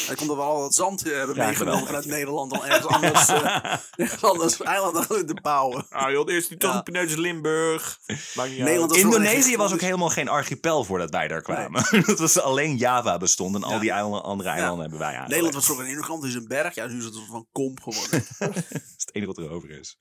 Hij 0.07 0.15
komt 0.15 0.31
er 0.31 0.37
wel 0.37 0.59
wat 0.59 0.75
zand 0.75 1.07
eh, 1.07 1.17
hebben 1.17 1.37
Ja, 1.37 1.45
meegenomen 1.45 1.57
geweldig. 1.57 1.87
vanuit 1.87 2.05
Nederland 2.07 2.53
om 2.53 2.63
ergens 2.63 2.87
anders, 2.87 3.29
eh, 3.29 3.75
ergens 3.97 4.23
anders 4.25 4.57
aan 4.93 5.27
te 5.27 5.39
bouwen. 5.43 5.87
Ah 5.89 6.11
joh, 6.11 6.31
eerst 6.33 6.49
die 6.49 6.57
Ja. 6.59 6.83
Pineutjes 6.83 7.19
Limburg. 7.19 7.99
Nederland 8.35 8.91
was 8.91 9.01
Indonesië 9.01 9.57
was 9.57 9.73
ook 9.73 9.81
helemaal 9.81 10.09
geen 10.09 10.29
archipel 10.29 10.85
voordat 10.85 11.11
wij 11.11 11.29
daar 11.29 11.43
kwamen. 11.43 11.85
Dat 12.07 12.19
was 12.19 12.39
alleen 12.41 12.77
Java 12.77 13.19
bestond 13.19 13.55
en 13.55 13.63
al 13.65 13.73
Ja. 13.73 13.79
die 13.79 13.91
eilanden, 13.91 14.23
andere 14.23 14.49
eilanden 14.49 14.81
hebben 14.81 14.99
wij 14.99 15.17
aan. 15.17 15.29
Nederland 15.29 15.55
was 15.55 15.65
vroeger 15.65 15.85
een 15.87 15.91
ene 15.91 16.27
is 16.27 16.35
een 16.35 16.49
berg. 16.49 16.75
Ja, 16.75 16.87
nu 16.87 16.99
is 16.99 17.05
het 17.05 17.15
van 17.29 17.47
kom 17.53 17.81
geworden. 17.83 18.25
Dat 18.39 18.57
is 18.57 18.81
het 18.97 19.11
enige 19.13 19.33
wat 19.33 19.39
er 19.45 19.51
over 19.51 19.71
is. 19.71 19.97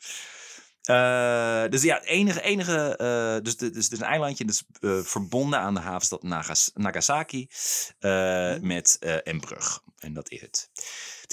Eh, 0.84 1.64
dus 1.70 1.82
ja, 1.82 1.96
het 1.96 2.06
enige, 2.06 2.42
enige 2.42 2.96
eh, 2.98 3.44
dus, 3.44 3.58
de- 3.58 3.70
dus 3.70 3.84
het 3.84 3.94
is 3.94 4.00
een 4.00 4.06
eilandje, 4.06 4.46
dus 4.46 4.64
eh, 4.80 5.00
verbonden 5.04 5.60
aan 5.60 5.74
de 5.74 5.80
havenstad 5.80 6.24
Nagas- 6.24 6.72
Nagasaki 6.74 7.48
eh, 8.00 8.56
met 8.62 8.98
eh 9.00 9.16
een 9.24 9.40
brug. 9.40 9.82
En 10.00 10.14
dat 10.14 10.30
is 10.32 10.42
het. 10.42 10.70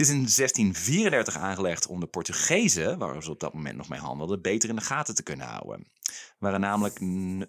Het 0.01 0.09
is 0.09 0.15
in 0.15 0.21
1634 0.37 1.37
aangelegd 1.37 1.87
om 1.87 2.01
de 2.01 2.07
Portugezen, 2.07 2.99
waar 2.99 3.23
ze 3.23 3.31
op 3.31 3.41
dat 3.41 3.55
moment 3.55 3.77
nog 3.77 3.89
mee 3.89 4.01
handelden, 4.01 4.43
beter 4.43 4.69
in 4.69 4.77
de 4.77 4.83
gaten 4.83 5.15
te 5.15 5.23
kunnen 5.23 5.47
houden. 5.47 5.87
Er 6.03 6.37
waren 6.39 6.61
namelijk 6.61 6.99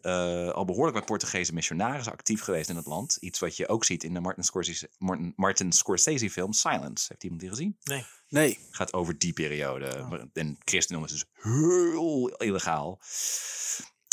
eh, 0.01 0.49
al 0.49 0.65
behoorlijk 0.65 0.97
wat 0.97 1.05
Portugese 1.05 1.53
missionarissen 1.53 2.13
actief 2.13 2.41
geweest 2.41 2.69
in 2.69 2.75
het 2.75 2.85
land. 2.85 3.15
Iets 3.19 3.39
wat 3.39 3.57
je 3.57 3.67
ook 3.67 3.85
ziet 3.85 4.03
in 4.03 4.13
de 4.13 4.19
Martin 4.19 4.43
Scorsese, 4.43 4.89
Martin, 4.97 5.33
Martin 5.35 5.71
Scorsese 5.71 6.29
film 6.29 6.53
Silence. 6.53 7.05
Heeft 7.07 7.23
iemand 7.23 7.41
die 7.41 7.49
gezien? 7.49 7.77
Nee. 7.83 8.59
gaat 8.71 8.93
over 8.93 9.17
die 9.17 9.33
periode. 9.33 10.05
Maar- 10.09 10.25
En 10.33 10.57
christendom 10.65 11.05
is 11.05 11.11
dus 11.11 11.25
heel 11.33 12.29
illegaal. 12.37 12.99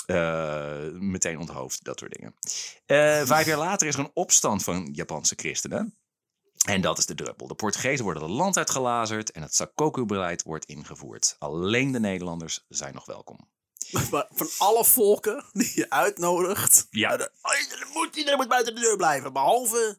Eh, 0.07 0.89
meteen 0.93 1.39
onthoofd, 1.39 1.85
dat 1.85 1.99
soort 1.99 2.13
dingen. 2.13 2.35
Eh, 2.87 3.27
vijf 3.27 3.47
jaar 3.47 3.59
later 3.59 3.87
is 3.87 3.95
er 3.95 4.01
een 4.01 4.11
opstand 4.15 4.65
van 4.65 4.89
Japanse 4.93 5.35
christenen. 5.37 5.95
En 6.67 6.81
dat 6.81 6.99
is 6.99 7.07
de 7.07 7.15
druppel. 7.15 7.47
De 7.47 7.55
Portugezen 7.55 8.05
worden 8.05 8.23
het 8.23 8.33
land 8.33 8.57
uitgelazerd 8.57 9.31
en 9.31 9.43
het 9.43 9.55
Sakoku-beleid 9.55 10.43
wordt 10.43 10.65
ingevoerd. 10.65 11.37
Alleen 11.39 11.93
de 11.93 12.01
Nederlanders 12.01 12.65
zijn 12.69 12.95
nog 12.95 13.07
welkom. 13.07 13.39
Maar 14.11 14.27
van 14.31 14.49
alle 14.59 14.85
volken 14.85 15.45
die 15.53 15.73
je 15.75 15.91
uitnodigt. 15.91 16.87
Ja. 16.91 17.19
eh, 17.19 17.63
iedereen, 17.63 17.93
moet, 17.93 18.17
iedereen 18.17 18.39
moet 18.39 18.49
buiten 18.49 18.75
de 18.75 18.81
deur 18.81 18.97
blijven. 18.97 19.33
Behalve 19.33 19.99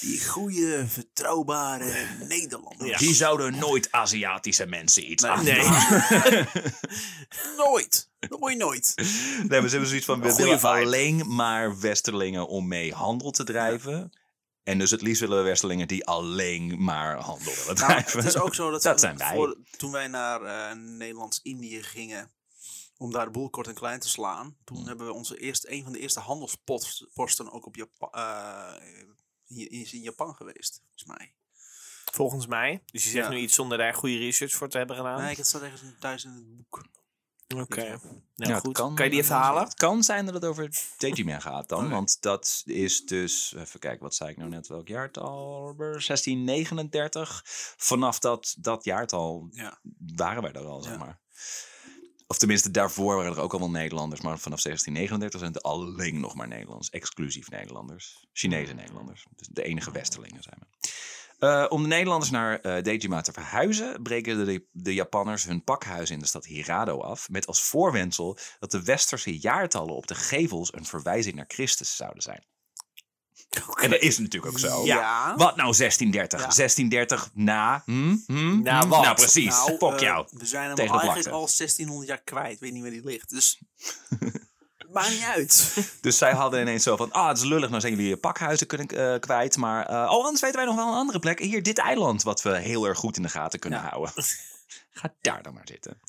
die 0.00 0.26
goede, 0.26 0.86
betrouwbare 0.96 2.06
Nederlanders. 2.28 2.98
Die 2.98 3.14
zouden 3.14 3.58
nooit 3.58 3.92
Aziatische 3.92 4.66
mensen 4.66 5.10
iets 5.10 5.22
Nee. 5.22 5.30
aan 5.32 5.44
Nee. 5.44 5.64
Nooit. 7.56 8.10
Nooit, 8.40 8.58
nooit. 8.58 8.92
Nee, 8.96 9.48
maar 9.48 9.62
ze 9.62 9.68
hebben 9.68 9.88
zoiets 9.88 10.06
van, 10.06 10.20
we 10.20 10.34
willen 10.34 10.60
alleen 10.60 11.34
maar 11.34 11.80
Westerlingen 11.80 12.48
om 12.48 12.68
mee 12.68 12.92
handel 12.92 13.30
te 13.30 13.44
drijven. 13.44 14.12
En 14.68 14.78
dus 14.78 14.90
het 14.90 15.02
liefst 15.02 15.20
willen 15.20 15.38
we 15.38 15.42
Westerlingen 15.44 15.88
die 15.88 16.06
alleen 16.06 16.82
maar 16.84 17.16
handel 17.16 17.54
willen 17.54 17.74
Nou, 17.74 17.76
drijven. 17.76 18.18
het 18.18 18.28
is 18.28 18.36
ook 18.40 18.54
zo 18.54 18.70
dat, 18.70 18.82
Dat 18.82 18.94
we- 18.94 19.00
zijn 19.00 19.16
wij. 19.16 19.34
voor- 19.34 19.56
toen 19.76 19.90
wij 19.92 20.06
naar 20.08 20.42
eh, 20.42 20.76
Nederlands-Indië 20.76 21.82
gingen 21.82 22.30
om 22.96 23.12
daar 23.12 23.24
de 23.24 23.30
boel 23.30 23.50
kort 23.50 23.66
en 23.66 23.74
klein 23.74 24.00
te 24.00 24.08
slaan, 24.08 24.56
toen 24.64 24.86
hebben 24.86 25.06
we 25.06 25.12
onze 25.12 25.38
eerste, 25.38 25.72
een 25.72 25.82
van 25.82 25.92
de 25.92 25.98
eerste 25.98 26.20
handelsposten 26.20 27.52
ook 27.52 27.66
op 27.66 27.76
Japan, 27.76 28.10
eh, 28.12 28.74
is 29.68 29.92
in 29.92 30.00
Japan 30.02 30.34
geweest, 30.34 30.82
volgens 30.96 31.04
mij. 31.18 31.32
Volgens 32.12 32.46
mij. 32.46 32.82
Dus 32.86 33.04
je 33.04 33.10
zegt 33.10 33.24
Ja. 33.26 33.32
nu 33.32 33.38
iets 33.38 33.54
zonder 33.54 33.78
daar 33.78 33.94
goede 33.94 34.16
research 34.18 34.52
voor 34.52 34.68
te 34.68 34.78
hebben 34.78 34.96
gedaan. 34.96 35.20
Nee, 35.20 35.36
ik 35.36 35.44
staat 35.44 35.62
ergens 35.62 35.82
in- 35.82 35.96
thuis 36.00 36.24
in 36.24 36.30
het 36.30 36.56
boek. 36.56 36.84
Oké. 37.56 37.98
Nou 38.36 38.60
goed. 38.60 38.72
Kan, 38.74 38.94
je 38.96 39.10
die 39.10 39.20
even 39.20 39.34
halen? 39.34 39.62
Het 39.62 39.74
kan 39.74 40.02
zijn 40.02 40.24
dat 40.24 40.34
het 40.34 40.44
over 40.44 40.70
Tejiman 40.96 41.40
gaat 41.42 41.68
dan. 41.68 41.90
Want 41.90 42.20
dat 42.22 42.62
is 42.64 43.06
dus, 43.06 43.54
even 43.56 43.80
kijken, 43.80 44.02
wat 44.02 44.14
zei 44.14 44.30
ik 44.30 44.36
nou 44.36 44.50
net, 44.50 44.66
welk 44.66 44.88
jaartal? 44.88 45.74
1639. 45.76 47.42
Vanaf 47.76 48.18
dat, 48.18 48.54
dat 48.58 48.84
jaartal 48.84 49.48
Ja. 49.50 49.78
waren 50.16 50.42
wij 50.42 50.52
er 50.52 50.64
al, 50.66 50.82
zeg 50.82 50.92
Ja. 50.92 50.98
maar. 50.98 51.20
Of 52.26 52.38
tenminste, 52.38 52.70
daarvoor 52.70 53.16
waren 53.16 53.32
er 53.32 53.40
ook 53.40 53.52
al 53.52 53.58
wel 53.58 53.70
Nederlanders. 53.70 54.20
Maar 54.20 54.38
vanaf 54.38 54.60
1639 54.60 55.40
zijn 55.40 55.52
het 55.52 55.62
alleen 55.62 56.20
nog 56.20 56.34
maar 56.34 56.48
Nederlands. 56.48 56.90
Exclusief 56.90 57.50
Nederlanders. 57.50 58.26
Chinese 58.32 58.72
Nederlanders. 58.72 59.26
Dus 59.36 59.48
de 59.50 59.62
enige 59.62 59.90
Westerlingen 59.90 60.42
zijn 60.42 60.56
we. 60.60 60.87
Eh, 61.38 61.66
om 61.68 61.82
de 61.82 61.88
Nederlanders 61.88 62.30
naar 62.30 62.60
eh 62.60 62.82
Dejima 62.82 63.20
te 63.20 63.32
verhuizen, 63.32 64.02
breken 64.02 64.44
de, 64.46 64.66
de 64.70 64.94
Japanners 64.94 65.44
hun 65.44 65.64
pakhuis 65.64 66.10
in 66.10 66.18
de 66.18 66.26
stad 66.26 66.44
Hirado 66.44 67.00
af. 67.00 67.28
Met 67.28 67.46
als 67.46 67.62
voorwendsel 67.62 68.38
dat 68.58 68.70
de 68.70 68.82
westerse 68.82 69.38
jaartallen 69.38 69.94
op 69.94 70.06
de 70.06 70.14
gevels 70.14 70.72
een 70.74 70.84
verwijzing 70.84 71.34
naar 71.34 71.44
Christus 71.48 71.96
zouden 71.96 72.22
zijn. 72.22 72.46
En 73.80 73.90
dat 73.90 74.00
is 74.00 74.18
natuurlijk 74.18 74.52
ook 74.52 74.58
zo. 74.58 74.84
Ja. 74.84 75.34
Wat 75.36 75.56
nou 75.56 75.76
1630? 75.76 76.40
Ja. 76.40 76.46
1630 76.46 77.30
na? 77.34 77.82
Hm? 77.84 78.16
Hm? 78.26 78.62
Na 78.62 78.80
Hm? 78.82 78.88
wat? 78.88 79.02
Nou, 79.02 79.14
precies. 79.14 79.48
Nou, 79.48 79.76
Fok 79.76 79.92
eh, 79.94 80.00
jou. 80.00 80.26
we 80.30 80.46
zijn 80.46 80.68
hem 80.68 80.78
eigenlijk 80.78 81.28
al 81.28 81.48
1600 81.56 82.08
jaar 82.08 82.22
kwijt. 82.22 82.60
Weet 82.60 82.72
niet 82.72 82.82
waar 82.82 82.90
die 82.90 83.04
ligt. 83.04 83.30
Dus 83.30 83.60
maakt 84.92 85.10
niet 85.10 85.22
uit. 85.22 85.76
Dus 86.00 86.18
zij 86.18 86.32
hadden 86.32 86.60
ineens 86.60 86.82
zo 86.82 86.96
van, 86.96 87.12
ah, 87.12 87.28
het 87.28 87.38
is 87.38 87.44
lullig, 87.44 87.68
nou 87.68 87.80
zijn 87.80 87.92
jullie 87.94 88.08
je 88.08 88.16
pakhuizen 88.16 88.66
kunnen, 88.66 88.88
eh, 88.88 89.20
kwijt. 89.20 89.56
Maar, 89.56 89.86
eh, 89.86 89.94
oh, 89.94 90.24
anders 90.24 90.40
weten 90.40 90.56
wij 90.56 90.66
nog 90.66 90.76
wel 90.76 90.86
een 90.88 90.94
andere 90.94 91.18
plek. 91.18 91.38
Hier, 91.40 91.62
dit 91.62 91.78
eiland, 91.78 92.22
wat 92.22 92.42
we 92.42 92.58
heel 92.58 92.86
erg 92.86 92.98
goed 92.98 93.16
in 93.16 93.22
de 93.22 93.28
gaten 93.28 93.58
kunnen 93.58 93.78
Ja. 93.80 93.88
houden. 93.88 94.12
Ga 94.90 95.14
daar 95.20 95.42
dan 95.42 95.54
maar 95.54 95.66
zitten. 95.68 96.00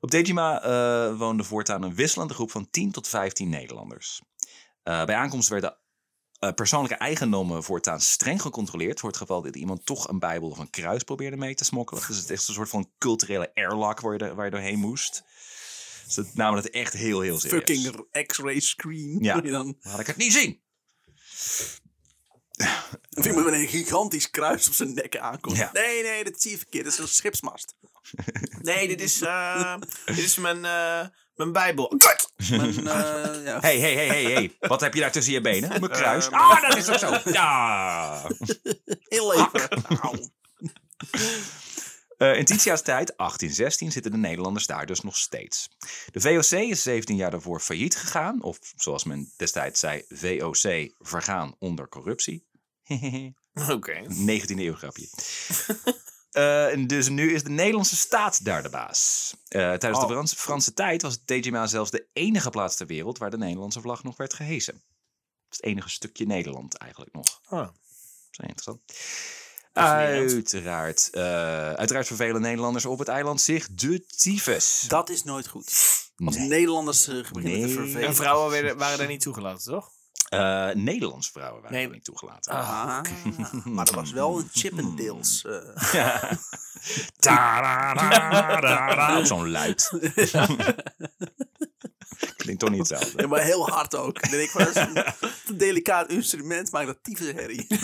Op 0.00 0.10
Dejima 0.10 0.62
eh 0.62 1.16
woonde 1.18 1.44
voortaan 1.44 1.82
een 1.82 1.94
wisselende 1.94 2.34
groep 2.34 2.50
van 2.50 2.70
10 2.70 2.90
tot 2.92 3.08
15 3.08 3.48
Nederlanders. 3.48 4.20
Eh, 4.82 5.04
bij 5.04 5.14
aankomst 5.14 5.48
werden 5.48 5.76
eh, 6.38 6.52
persoonlijke 6.52 6.96
eigendommen 6.96 7.62
voortaan 7.62 8.00
streng 8.00 8.42
gecontroleerd. 8.42 9.00
Voor 9.00 9.08
het 9.08 9.18
geval 9.18 9.42
dat 9.42 9.56
iemand 9.56 9.86
toch 9.86 10.08
een 10.08 10.18
bijbel 10.18 10.48
of 10.48 10.58
een 10.58 10.70
kruis 10.70 11.02
probeerde 11.02 11.36
mee 11.36 11.54
te 11.54 11.64
smokkelen. 11.64 12.02
Dus 12.06 12.16
het 12.16 12.30
is 12.30 12.48
een 12.48 12.54
soort 12.54 12.68
van 12.68 12.90
culturele 12.98 13.50
airlock 13.54 14.00
waar 14.00 14.18
je, 14.18 14.34
waar 14.34 14.44
je 14.44 14.50
doorheen 14.50 14.78
moest. 14.78 15.22
Dus 16.14 16.24
dat 16.24 16.34
namen 16.34 16.62
het 16.62 16.70
echt 16.70 16.92
heel, 16.92 17.20
heel 17.20 17.40
serieus. 17.40 17.64
Fucking 17.64 18.26
x-ray 18.26 18.60
screen. 18.60 19.18
Ja. 19.20 19.40
Je 19.42 19.50
Dan 19.50 19.76
Laat 19.80 20.00
ik 20.00 20.06
het 20.06 20.16
niet 20.16 20.32
zien. 20.32 20.60
of 23.10 23.26
iemand 23.26 23.44
met 23.44 23.54
een 23.54 23.68
gigantisch 23.68 24.30
kruis 24.30 24.68
op 24.68 24.74
zijn 24.74 24.94
nek 24.94 25.16
aankomt. 25.16 25.56
Ja. 25.56 25.70
Nee, 25.72 26.02
nee, 26.02 26.24
dat 26.24 26.40
zie 26.40 26.50
je 26.50 26.56
verkeerd. 26.56 26.84
Dat 26.84 26.92
is 26.92 26.98
een 26.98 27.08
schipsmast. 27.08 27.74
Nee, 28.62 28.88
dit 28.88 29.00
is, 29.00 29.20
eh, 29.20 29.76
dit 30.04 30.18
is 30.18 30.36
mijn, 30.36 30.64
eh, 30.64 31.06
mijn 31.34 31.52
bijbel. 31.52 31.88
Kut! 31.88 32.32
Mijn, 32.50 32.88
eh, 32.88 33.44
ja. 33.48 33.60
Hey, 33.60 33.78
hey, 33.78 33.94
hey, 33.94 34.06
hey, 34.06 34.22
hey. 34.22 34.56
Wat 34.58 34.80
heb 34.80 34.94
je 34.94 35.00
daar 35.00 35.12
tussen 35.12 35.32
je 35.32 35.40
benen? 35.40 35.68
Mijn 35.80 35.92
kruis. 35.92 36.30
Ah, 36.30 36.62
dat 36.62 36.76
is 36.76 36.88
ook 36.88 36.98
zo. 36.98 37.30
Ja. 37.30 38.30
Heel 39.08 39.34
even. 39.34 39.68
Eh, 42.20 42.38
in 42.38 42.44
Titia's 42.44 42.82
tijd, 42.82 43.12
1816, 43.16 43.92
zitten 43.92 44.10
de 44.12 44.16
Nederlanders 44.16 44.66
daar 44.66 44.86
dus 44.86 45.00
nog 45.00 45.16
steeds. 45.16 45.68
De 46.10 46.20
VOC 46.20 46.58
is 46.60 46.82
17 46.82 47.16
jaar 47.16 47.30
daarvoor 47.30 47.60
failliet 47.60 47.96
gegaan. 47.96 48.42
Of 48.42 48.58
zoals 48.76 49.04
men 49.04 49.32
destijds 49.36 49.80
zei, 49.80 50.04
VOC, 50.08 50.92
vergaan 50.98 51.54
onder 51.58 51.88
corruptie. 51.88 52.46
Oké. 53.70 54.02
19e 54.08 54.58
eeuw 54.58 54.74
grapje. 54.74 55.08
Eh, 56.30 56.86
dus 56.86 57.08
nu 57.08 57.34
is 57.34 57.42
de 57.42 57.50
Nederlandse 57.50 57.96
staat 57.96 58.44
daar 58.44 58.62
de 58.62 58.68
baas. 58.70 59.34
Eh, 59.48 59.60
tijdens 59.60 59.98
Oh. 60.02 60.06
de 60.06 60.12
Frans- 60.12 60.34
Franse 60.34 60.72
tijd 60.74 61.02
was 61.02 61.24
Dejima 61.24 61.66
zelfs 61.66 61.90
de 61.90 62.06
enige 62.12 62.50
plaats 62.50 62.76
ter 62.76 62.86
wereld 62.86 63.18
waar 63.18 63.30
de 63.30 63.38
Nederlandse 63.38 63.80
vlag 63.80 64.02
nog 64.02 64.16
werd 64.16 64.34
gehesen. 64.34 64.74
Het 64.74 64.82
is 65.50 65.56
het 65.56 65.64
enige 65.64 65.88
stukje 65.88 66.26
Nederland 66.26 66.74
eigenlijk 66.76 67.12
nog. 67.12 67.40
Ah. 67.48 67.58
Dat 67.58 67.72
is 68.30 68.38
interessant. 68.38 68.80
Uiteraard, 69.72 71.08
eh, 71.12 71.22
uiteraard 71.72 72.06
vervelen 72.06 72.40
Nederlanders 72.40 72.86
op 72.86 72.98
het 72.98 73.08
eiland 73.08 73.40
zich 73.40 73.68
de 73.70 74.04
tyfus. 74.16 74.84
Dat 74.88 75.10
is 75.10 75.24
nooit 75.24 75.48
goed. 75.48 75.66
Als 76.24 76.36
Nee. 76.36 76.48
Nederlanders 76.48 77.02
zich 77.02 77.32
beginnen 77.32 77.60
te 77.60 77.66
Nee. 77.66 77.74
vervelen. 77.76 78.08
En 78.08 78.14
vrouwen 78.14 78.50
werden, 78.50 78.76
waren 78.78 78.98
daar 78.98 79.06
niet 79.06 79.20
toegelaten, 79.20 79.72
toch? 79.72 79.90
Eh, 80.28 80.68
Nederlands 80.74 81.30
vrouwen 81.30 81.62
waren 81.62 81.76
Nee. 81.76 81.86
er 81.86 81.92
niet 81.92 82.04
toegelaten. 82.04 82.52
Ah, 82.52 83.00
maar 83.64 83.88
er 83.88 83.94
was 83.94 84.12
wel 84.12 84.38
een 84.38 84.48
Chippendales. 84.52 85.44
eh 85.44 85.92
Ja. 85.92 86.38
Tarararara. 87.18 89.18
Op 89.18 89.24
zo'n 89.24 89.50
luid. 89.50 89.90
Klinkt 92.56 92.60
toch 92.60 92.70
niet 92.70 92.88
hetzelfde. 92.88 93.22
ja, 93.22 93.28
maar 93.28 93.42
heel 93.42 93.68
hard 93.68 93.96
ook. 93.96 94.20
Dan 94.20 94.30
denk 94.30 94.42
ik 94.42 94.50
van, 94.50 94.64
dat 94.64 94.76
is 94.76 94.82
een 95.46 95.56
delicaat 95.56 96.10
instrument, 96.10 96.72
maakt 96.72 96.86
dat 96.86 96.98
tyfus 97.02 97.32
herrie. 97.32 97.66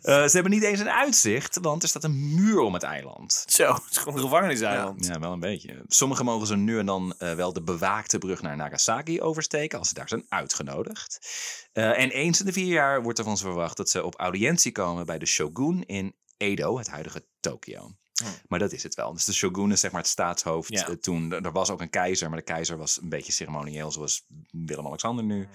Eh, 0.00 0.24
ze 0.24 0.30
hebben 0.30 0.52
niet 0.52 0.62
eens 0.62 0.80
een 0.80 0.90
uitzicht, 0.90 1.58
want 1.60 1.82
er 1.82 1.88
staat 1.88 2.04
een 2.04 2.34
muur 2.34 2.58
om 2.58 2.74
het 2.74 2.82
eiland. 2.82 3.44
Zo, 3.46 3.72
het 3.72 3.82
is 3.90 3.96
gewoon 3.96 4.14
een 4.14 4.24
gevangeniseiland. 4.24 5.06
Ja, 5.06 5.18
wel 5.18 5.32
een 5.32 5.40
beetje. 5.40 5.84
Sommigen 5.86 6.24
mogen 6.24 6.46
ze 6.46 6.56
nu 6.56 6.78
en 6.78 6.86
dan 6.86 7.14
eh, 7.18 7.34
wel 7.34 7.52
de 7.52 7.62
bewaakte 7.62 8.18
brug 8.18 8.42
naar 8.42 8.56
Nagasaki 8.56 9.20
oversteken 9.20 9.78
als 9.78 9.88
ze 9.88 9.94
daar 9.94 10.08
zijn 10.08 10.24
uitgenodigd. 10.28 11.18
Eh, 11.72 11.98
en 11.98 12.10
eens 12.10 12.40
in 12.40 12.46
de 12.46 12.52
vier 12.52 12.72
jaar 12.72 13.02
wordt 13.02 13.18
er 13.18 13.24
van 13.24 13.36
ze 13.36 13.44
verwacht 13.44 13.76
dat 13.76 13.90
ze 13.90 14.04
op 14.04 14.14
audiëntie 14.18 14.72
komen 14.72 15.06
bij 15.06 15.18
de 15.18 15.26
shogun 15.26 15.84
in 15.86 16.14
Edo, 16.40 16.78
het 16.78 16.88
huidige 16.88 17.26
Tokio. 17.40 17.94
Maar 18.48 18.58
dat 18.58 18.72
is 18.72 18.82
het 18.82 18.94
wel. 18.94 19.12
Dus 19.12 19.24
de 19.24 19.32
shogun 19.32 19.72
is 19.72 19.80
zeg 19.80 19.90
maar 19.90 20.00
het 20.00 20.10
staatshoofd. 20.10 20.72
Ja. 20.72 20.88
eh, 20.88 20.94
toen, 20.94 21.32
er 21.32 21.52
was 21.52 21.70
ook 21.70 21.80
een 21.80 21.90
keizer, 21.90 22.28
maar 22.28 22.38
de 22.38 22.44
keizer 22.44 22.76
was 22.76 23.00
een 23.02 23.08
beetje 23.08 23.32
ceremonieel 23.32 23.92
zoals 23.92 24.24
Willem-Alexander 24.50 25.24
nu. 25.24 25.48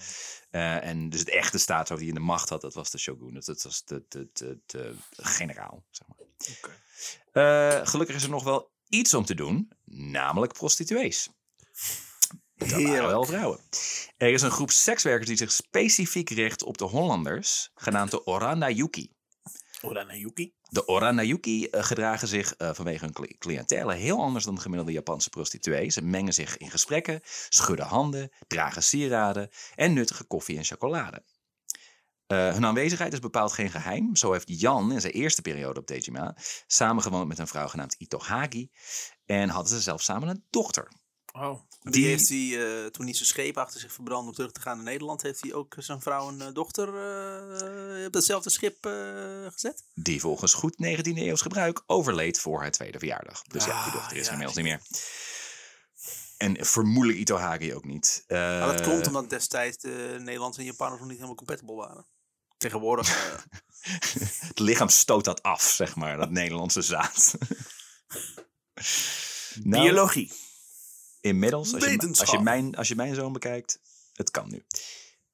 Eh, 0.50 0.84
en 0.84 1.10
dus 1.10 1.20
het 1.20 1.30
echte 1.30 1.58
staatshoofd 1.58 2.00
die 2.00 2.10
in 2.10 2.16
de 2.16 2.22
macht 2.22 2.50
had, 2.50 2.62
dat 2.62 2.74
was 2.74 2.92
de 2.92 2.98
shogun. 2.98 3.34
Dat, 3.34 3.46
dat 3.46 3.64
was 3.64 3.84
de, 3.84 4.06
de, 4.08 4.30
de, 4.34 4.60
de 4.66 4.96
generaal, 5.16 5.84
zeg 5.90 6.08
maar. 6.08 6.18
Eh, 7.32 7.88
gelukkig 7.88 8.16
is 8.16 8.24
er 8.24 8.30
nog 8.30 8.44
wel 8.44 8.72
iets 8.90 9.14
om 9.14 9.26
te 9.26 9.36
doen, 9.36 9.72
namelijk 9.86 10.54
prostituees. 10.54 11.30
Dat 12.56 12.70
waren 12.70 12.86
Heerlijk. 12.86 13.08
wel 13.08 13.24
vrouwen. 13.26 13.60
Er 14.18 14.30
is 14.34 14.42
een 14.42 14.52
groep 14.52 14.72
sekswerkers 14.72 15.28
die 15.28 15.38
zich 15.38 15.52
specifiek 15.52 16.30
richt 16.30 16.64
op 16.64 16.78
de 16.78 16.86
Hollanders, 16.86 17.72
genaamd 17.76 18.12
de 18.12 18.26
Oranayuki. 18.26 19.12
Oranayuki. 19.82 20.54
De 20.76 20.88
Oranayuki 20.88 21.66
eh, 21.66 21.84
gedragen 21.84 22.28
zich 22.28 22.56
eh, 22.56 22.74
vanwege 22.74 23.06
hun 23.06 23.14
cli- 23.14 23.38
cliëntele 23.38 23.94
heel 23.94 24.22
anders 24.22 24.46
dan 24.46 24.56
de 24.56 24.62
gemiddelde 24.62 24.92
Japanse 24.92 25.30
prostituees. 25.30 25.94
Ze 25.94 26.02
mengen 26.02 26.34
zich 26.34 26.58
in 26.58 26.70
gesprekken, 26.70 27.20
schudden 27.50 27.86
handen, 27.86 28.32
dragen 28.48 28.84
sieraden 28.84 29.50
en 29.76 29.94
nuttige 29.94 30.24
koffie 30.24 30.58
en 30.58 30.64
chocolade. 30.64 31.24
Eh, 32.28 32.54
hun 32.54 32.66
aanwezigheid 32.66 33.14
is 33.14 33.20
bepaald 33.20 33.52
geen 33.52 33.70
geheim. 33.70 34.16
Zo 34.16 34.32
heeft 34.32 34.60
Jan 34.60 34.92
in 34.92 35.02
zijn 35.02 35.14
eerste 35.14 35.42
periode 35.42 35.80
op 35.80 35.88
Dejima 35.88 36.38
samengewoond 36.68 37.28
met 37.28 37.40
een 37.40 37.48
vrouw 37.48 37.68
genaamd 37.68 37.96
Itohagi. 37.98 38.72
En 39.26 39.50
hadden 39.50 39.72
ze 39.74 39.82
zelfs 39.82 40.06
samen 40.06 40.28
een 40.28 40.46
dochter. 40.50 40.92
Oh. 41.38 41.60
Die, 41.82 41.92
Die- 41.92 42.06
heeft 42.06 42.30
hij, 42.30 42.84
eh, 42.84 42.86
toen 42.92 43.06
hij 43.06 43.14
zijn 43.14 43.28
scheep 43.28 43.58
achter 43.58 43.80
zich 43.80 43.94
verbrandde 43.94 44.30
om 44.30 44.36
terug 44.36 44.52
te 44.52 44.62
gaan 44.62 44.76
naar 44.76 44.86
Nederland, 44.86 45.22
heeft 45.22 45.42
hij 45.42 45.54
ook 45.54 45.76
zijn 45.78 46.02
vrouw 46.02 46.30
en 46.30 46.42
eh, 46.42 46.48
dochter 46.54 46.88
eh, 46.88 48.06
op 48.06 48.12
datzelfde 48.14 48.50
schip 48.50 48.86
eh, 48.86 48.92
gezet? 49.52 49.84
Die 49.94 50.20
volgens 50.20 50.54
goed 50.54 50.76
19e 50.86 51.18
eeuws 51.18 51.42
gebruik 51.42 51.82
overleed 51.86 52.40
voor 52.40 52.60
haar 52.62 52.72
tweede 52.72 53.00
verjaardag. 53.00 53.42
Dus 53.44 53.66
ja, 53.66 53.84
die 53.84 53.92
dochter 53.94 54.18
is 54.18 54.26
ja, 54.26 54.32
inmiddels 54.32 54.58
niet 54.58 54.66
meer. 54.66 54.82
En 56.38 56.66
vermoedelijk 56.66 57.20
Itohagi 57.20 57.74
ook 57.74 57.86
niet. 57.86 58.24
Maar 58.28 58.68
dat 58.72 58.80
Eh, 58.80 58.88
komt 58.88 59.08
omdat 59.08 59.30
destijds 59.30 59.78
de 59.78 60.16
Nederlanders 60.20 60.58
en 60.58 60.64
Japanners 60.66 61.00
nog 61.00 61.08
niet 61.10 61.18
helemaal 61.18 61.38
compatible 61.46 61.76
waren. 61.76 62.06
Tegenwoordig. 62.58 63.10
eh, 63.10 63.34
Het 64.48 64.60
lichaam 64.60 64.90
stoot 64.90 65.26
dat 65.26 65.44
af, 65.44 65.62
zeg 65.64 65.96
maar, 65.96 66.18
dat 66.18 66.30
Nederlandse 66.30 66.82
zaad. 66.82 67.34
nou, 69.64 69.84
Biologie. 69.84 70.32
Inmiddels, 71.26 71.74
als 71.74 71.84
je, 71.84 71.90
Wetenschap. 71.90 72.28
als, 72.28 72.38
je 72.38 72.44
mijn, 72.44 72.76
als 72.76 72.88
je 72.88 72.96
mijn 72.96 73.16
zoon 73.16 73.34
bekijkt, 73.34 73.80
het 74.14 74.32
kan 74.32 74.50
nu. 74.50 74.66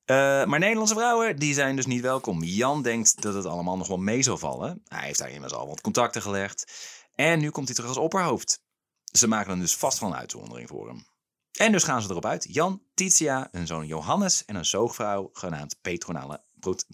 Eh, 0.05 0.15
maar 0.45 0.59
Nederlandse 0.59 0.93
vrouwen, 0.93 1.39
die 1.39 1.53
zijn 1.53 1.75
dus 1.75 1.85
niet 1.85 2.01
welkom. 2.01 2.43
Jan 2.43 2.81
denkt 2.81 3.21
dat 3.21 3.33
het 3.33 3.45
allemaal 3.45 3.77
nog 3.77 3.87
wel 3.87 3.97
mee 3.97 4.21
zal 4.21 4.37
vallen. 4.37 4.81
Hij 4.87 5.05
heeft 5.05 5.19
daar 5.19 5.29
immers 5.29 5.53
al 5.53 5.67
wat 5.67 5.81
contacten 5.81 6.21
gelegd. 6.21 6.71
En 7.15 7.39
nu 7.39 7.49
komt 7.49 7.65
hij 7.65 7.75
terug 7.75 7.89
als 7.89 7.99
opperhoofd. 7.99 8.63
Ze 9.03 9.27
maken 9.27 9.49
dan 9.49 9.59
dus 9.59 9.75
vast 9.75 9.97
van 9.97 10.11
een 10.11 10.17
uitzondering 10.17 10.67
voor 10.67 10.87
hem. 10.87 11.05
En 11.51 11.71
dus 11.71 11.83
gaan 11.83 12.01
ze 12.01 12.09
erop 12.09 12.25
uit. 12.25 12.47
Jan, 12.49 12.81
Titia, 12.93 13.47
een 13.51 13.67
zoon 13.67 13.87
Johannes 13.87 14.45
en 14.45 14.55
een 14.55 14.65
zoogvrouw 14.65 15.29
genaamd 15.33 15.77
Petronella, 15.81 16.43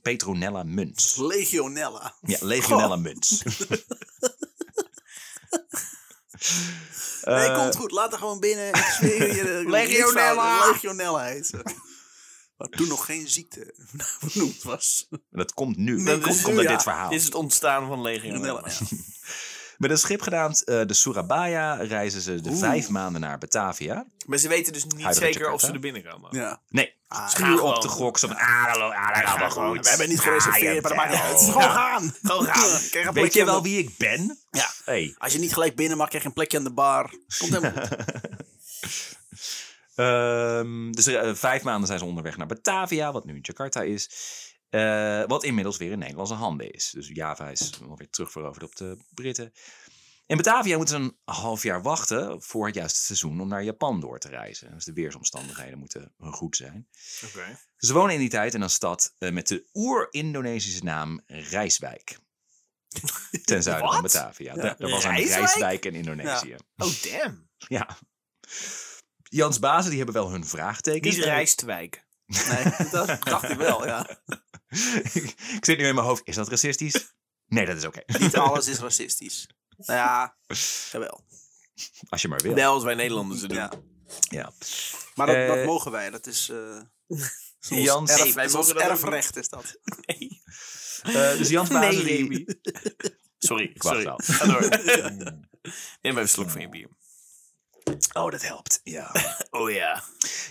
Petronella 0.02 0.64
Muns. 0.64 1.16
Legionella. 1.16 2.16
Ja, 2.22 2.38
Legionella 2.42 2.96
Muns. 2.96 3.44
nee, 7.36 7.48
Eh, 7.48 7.58
komt 7.60 7.76
goed. 7.76 7.92
Laat 7.92 8.12
er 8.12 8.18
gewoon 8.20 8.40
binnen. 8.40 8.68
Ik 8.68 8.76
zweer 8.76 9.36
je. 9.36 9.64
Legionella. 9.70 10.68
Legionella 10.72 11.24
heet 11.24 11.48
ze. 11.48 11.64
Wat 12.58 12.72
toen 12.72 12.88
nog 12.88 13.06
geen 13.06 13.28
ziekte 13.28 13.74
genoemd 14.28 14.64
was. 14.64 15.08
Dat 15.30 15.54
komt 15.54 15.78
nu. 15.78 16.04
Dat 16.04 16.06
Dat 16.06 16.42
komt 16.42 16.48
nu, 16.48 16.58
uit 16.58 16.68
ja. 16.68 16.74
dit 16.74 16.84
verhaal. 16.84 17.10
Dit 17.10 17.20
is 17.20 17.26
het 17.26 17.36
ontstaan 17.36 17.88
van 17.88 18.02
Legionella. 18.02 18.64
Met 19.78 19.92
een 19.92 19.98
schip 19.98 20.22
genaamd 20.22 20.64
eh, 20.64 20.82
de 20.86 20.94
Surabaya 20.94 21.74
reizen 21.76 22.22
ze 22.22 22.42
de 22.42 22.50
Oeh. 22.50 22.60
vijf 22.60 22.90
maanden 22.90 23.22
naar 23.22 23.38
Batavia. 23.38 24.06
Maar 24.26 24.38
ze 24.38 24.48
weten 24.48 24.74
dus 24.74 24.84
niet 24.84 25.02
Huidige 25.04 25.26
zeker 25.26 25.52
of 25.52 25.62
ze 25.62 25.72
er 25.72 25.80
binnenkomen. 25.80 26.30
Ja. 26.36 26.62
Nee, 26.70 26.96
Ah, 27.08 27.30
gaan 27.30 27.60
op 27.62 27.82
de 27.82 27.88
gok. 27.88 28.18
Zo 28.18 28.28
van, 28.28 28.38
ah, 28.38 28.66
hallo, 28.72 28.90
ah, 28.90 29.08
dat 29.08 29.30
gaat 29.30 29.40
wel 29.40 29.50
goed. 29.66 29.84
We 29.84 29.90
hebben 29.90 30.10
niet 30.10 30.20
gereserveerd, 30.20 30.82
maar 30.82 30.92
dat 30.92 30.96
maakt 30.96 31.12
niet 31.12 31.20
uit. 31.22 31.40
Gewoon 31.42 31.62
Ja. 31.62 31.74
gaan. 31.74 32.14
Gewoon 32.24 32.46
gaan. 32.46 32.80
Krijg 32.90 33.08
een 33.08 33.14
Weet 33.14 33.34
je 33.34 33.46
wel 33.46 33.64
wie 33.64 33.78
ik 33.78 33.98
ben? 33.98 34.40
Ja. 34.52 34.70
Hey. 34.86 35.16
Als 35.18 35.34
je 35.34 35.40
niet 35.40 35.54
gelijk 35.54 35.76
binnen 35.76 35.98
mag, 35.98 36.08
krijg 36.08 36.24
je 36.24 36.30
een 36.30 36.36
plekje 36.36 36.58
aan 36.58 36.64
de 36.64 36.74
bar. 36.74 37.10
Komt 37.38 37.54
helemaal 37.54 37.72
goed. 37.88 37.96
Ehm, 39.96 40.92
dus 40.92 41.06
eh, 41.08 41.34
vijf 41.34 41.64
maanden 41.64 41.88
zijn 41.88 42.00
ze 42.00 42.06
onderweg 42.06 42.38
naar 42.38 42.48
Batavia, 42.48 43.12
wat 43.12 43.26
nu 43.26 43.40
Jakarta 43.42 43.82
is. 43.82 44.10
Eh, 44.70 45.24
wat 45.26 45.44
inmiddels 45.44 45.78
weer 45.78 45.92
in 45.92 46.00
Nederlandse 46.00 46.34
handen 46.34 46.72
is. 46.72 46.90
Dus 46.92 47.08
Java 47.08 47.50
is 47.50 47.80
alweer 47.90 48.10
terugveroverd 48.10 48.64
op 48.64 48.76
de 48.76 48.98
Britten. 49.14 49.54
In 50.26 50.38
Batavia 50.38 50.78
moeten 50.78 50.96
ze 50.98 51.04
een 51.04 51.18
half 51.36 51.64
jaar 51.64 51.82
wachten 51.82 52.42
voor 52.42 52.66
het 52.66 52.76
juiste 52.76 53.00
seizoen 53.00 53.42
om 53.42 53.48
naar 53.48 53.64
Japan 53.64 54.00
door 54.00 54.20
te 54.20 54.30
reizen. 54.30 54.72
Dus 54.74 54.86
de 54.86 54.94
weersomstandigheden 54.94 55.80
moeten 55.80 56.14
goed 56.18 56.56
zijn. 56.56 56.88
Ze 57.78 57.94
wonen 57.94 58.14
in 58.14 58.20
die 58.20 58.30
tijd 58.30 58.54
in 58.54 58.62
een 58.62 58.70
stad 58.70 59.16
eh, 59.18 59.32
met 59.32 59.48
de 59.48 59.70
oer-Indonesische 59.74 60.84
naam 60.84 61.22
Rijswijk. 61.26 62.20
Ten 63.44 63.64
zuiden 63.64 63.92
van? 63.92 64.02
Batavia. 64.02 64.56
Ja. 64.56 64.78
Er- 64.78 64.90
was 64.90 65.04
een 65.04 65.16
Rijswijk? 65.16 65.40
Rijswijk 65.40 65.86
in 65.86 65.94
Indonesië. 65.96 66.56
Oh, 66.78 67.02
damn. 67.02 67.50
Ja. 67.58 67.98
Jans 69.24 69.60
bazen 69.60 69.90
die 69.90 69.98
hebben 69.98 70.16
wel 70.16 70.32
hun 70.32 70.46
vraagtekens. 70.46 71.16
Niet 71.16 71.24
Rijstwijk. 71.26 72.07
Nee, 72.28 72.90
dat 72.92 73.18
dacht 73.24 73.50
ik 73.50 73.58
wel, 73.58 73.86
ja. 73.86 74.08
ik 75.58 75.60
zit 75.62 75.78
nu 75.78 75.88
in 75.88 75.96
mijn 75.96 76.08
hoofd. 76.08 76.22
Is 76.26 76.36
dat 76.36 76.48
racistisch? 76.50 77.14
Nee, 77.48 77.66
dat 77.66 77.78
is 77.78 77.86
oké. 77.86 78.02
Niet 78.20 78.36
alles 78.36 78.68
is 78.68 78.80
racistisch. 78.80 79.48
Nou 79.78 80.00
ja, 80.00 80.38
jawel. 80.92 81.26
Als 82.10 82.22
je 82.22 82.28
maar 82.28 82.42
wil. 82.42 82.54
Wel 82.54 82.74
als 82.74 82.84
wij 82.84 82.96
Nederlanders 82.96 83.42
het 83.42 83.50
doen. 83.50 83.60
Ja. 83.60 83.72
Ja. 84.30 84.52
Maar 85.16 85.28
dat, 85.28 85.36
Eh, 85.36 85.48
dat 85.48 85.66
mogen 85.66 85.92
wij. 85.92 86.10
Dat 86.10 86.28
is... 86.28 86.50
eh 86.50 86.82
zoals 87.60 87.84
Jans- 87.90 88.12
erf, 88.12 88.24
Nee, 88.24 88.34
wij 88.34 88.48
mogen 88.50 88.74
dat 88.76 88.84
erfrecht 88.84 89.36
is 89.36 89.50
dat. 89.50 89.80
Nee. 90.06 90.42
Eh, 91.04 91.14
dus 91.38 91.50
Jans 91.50 91.70
bazen 91.80 92.06
Nee. 92.06 92.46
Sorry, 93.38 93.64
Ik 93.64 93.84
wacht 93.84 93.96
sorry. 93.96 94.06
wel. 94.06 94.20
Ga 94.24 94.46
door. 94.46 94.70
Neem 94.70 95.72
even 96.02 96.18
een 96.22 96.30
slok 96.30 96.50
van 96.50 96.62
je 96.62 96.70
bier. 96.70 96.90
Oh, 98.14 98.32
dat 98.32 98.42
helpt. 98.42 98.82
Ja. 98.84 99.12
Oh 99.50 99.72
ja. 99.72 100.04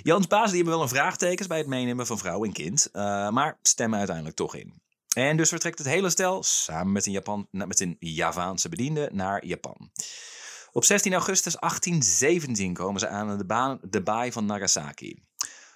Jans 0.03 0.27
bazen 0.27 0.47
die 0.49 0.57
hebben 0.57 0.75
wel 0.75 0.83
een 0.83 0.89
vraagtekens 0.89 1.49
bij 1.49 1.59
het 1.59 1.67
meenemen 1.67 2.07
van 2.07 2.19
vrouw 2.19 2.45
en 2.45 2.53
kind. 2.53 2.89
eh, 2.93 3.29
maar 3.29 3.59
stemmen 3.63 3.99
uiteindelijk 3.99 4.37
toch 4.37 4.55
in. 4.55 4.81
En 5.15 5.37
dus 5.37 5.49
vertrekt 5.49 5.79
het 5.79 5.87
hele 5.87 6.11
stel 6.11 6.43
samen 6.43 6.93
met 6.93 7.07
een, 7.07 7.13
Japan, 7.13 7.49
nou, 7.51 7.69
met 7.69 7.81
een 7.81 7.97
Javaanse 7.99 8.69
bediende 8.69 9.09
naar 9.13 9.45
Japan. 9.47 9.91
Op 10.73 10.85
16 10.85 11.13
augustus 11.13 11.57
1817 11.57 12.75
komen 12.75 13.01
ze 13.01 13.09
aan 13.09 13.39
de, 13.39 13.45
baan, 13.45 13.79
de 13.83 14.03
baai 14.03 14.33
van 14.33 14.47
Nagasaki. 14.47 15.23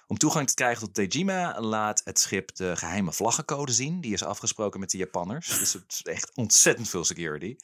Om 0.07 0.17
toegang 0.17 0.47
te 0.47 0.53
krijgen 0.53 0.91
tot 0.91 0.95
Dejima 1.11 1.59
laat 1.61 2.01
het 2.03 2.19
schip 2.19 2.55
de 2.55 2.75
geheime 2.75 3.13
vlaggencode 3.13 3.71
zien. 3.71 4.01
Die 4.01 4.13
is 4.13 4.23
afgesproken 4.23 4.79
met 4.79 4.89
de 4.91 4.97
Japanners. 4.97 5.47
Dus 5.59 5.73
het 5.73 5.83
is 5.89 6.01
echt 6.01 6.31
ontzettend 6.35 6.89
veel 6.89 7.03
security. 7.03 7.55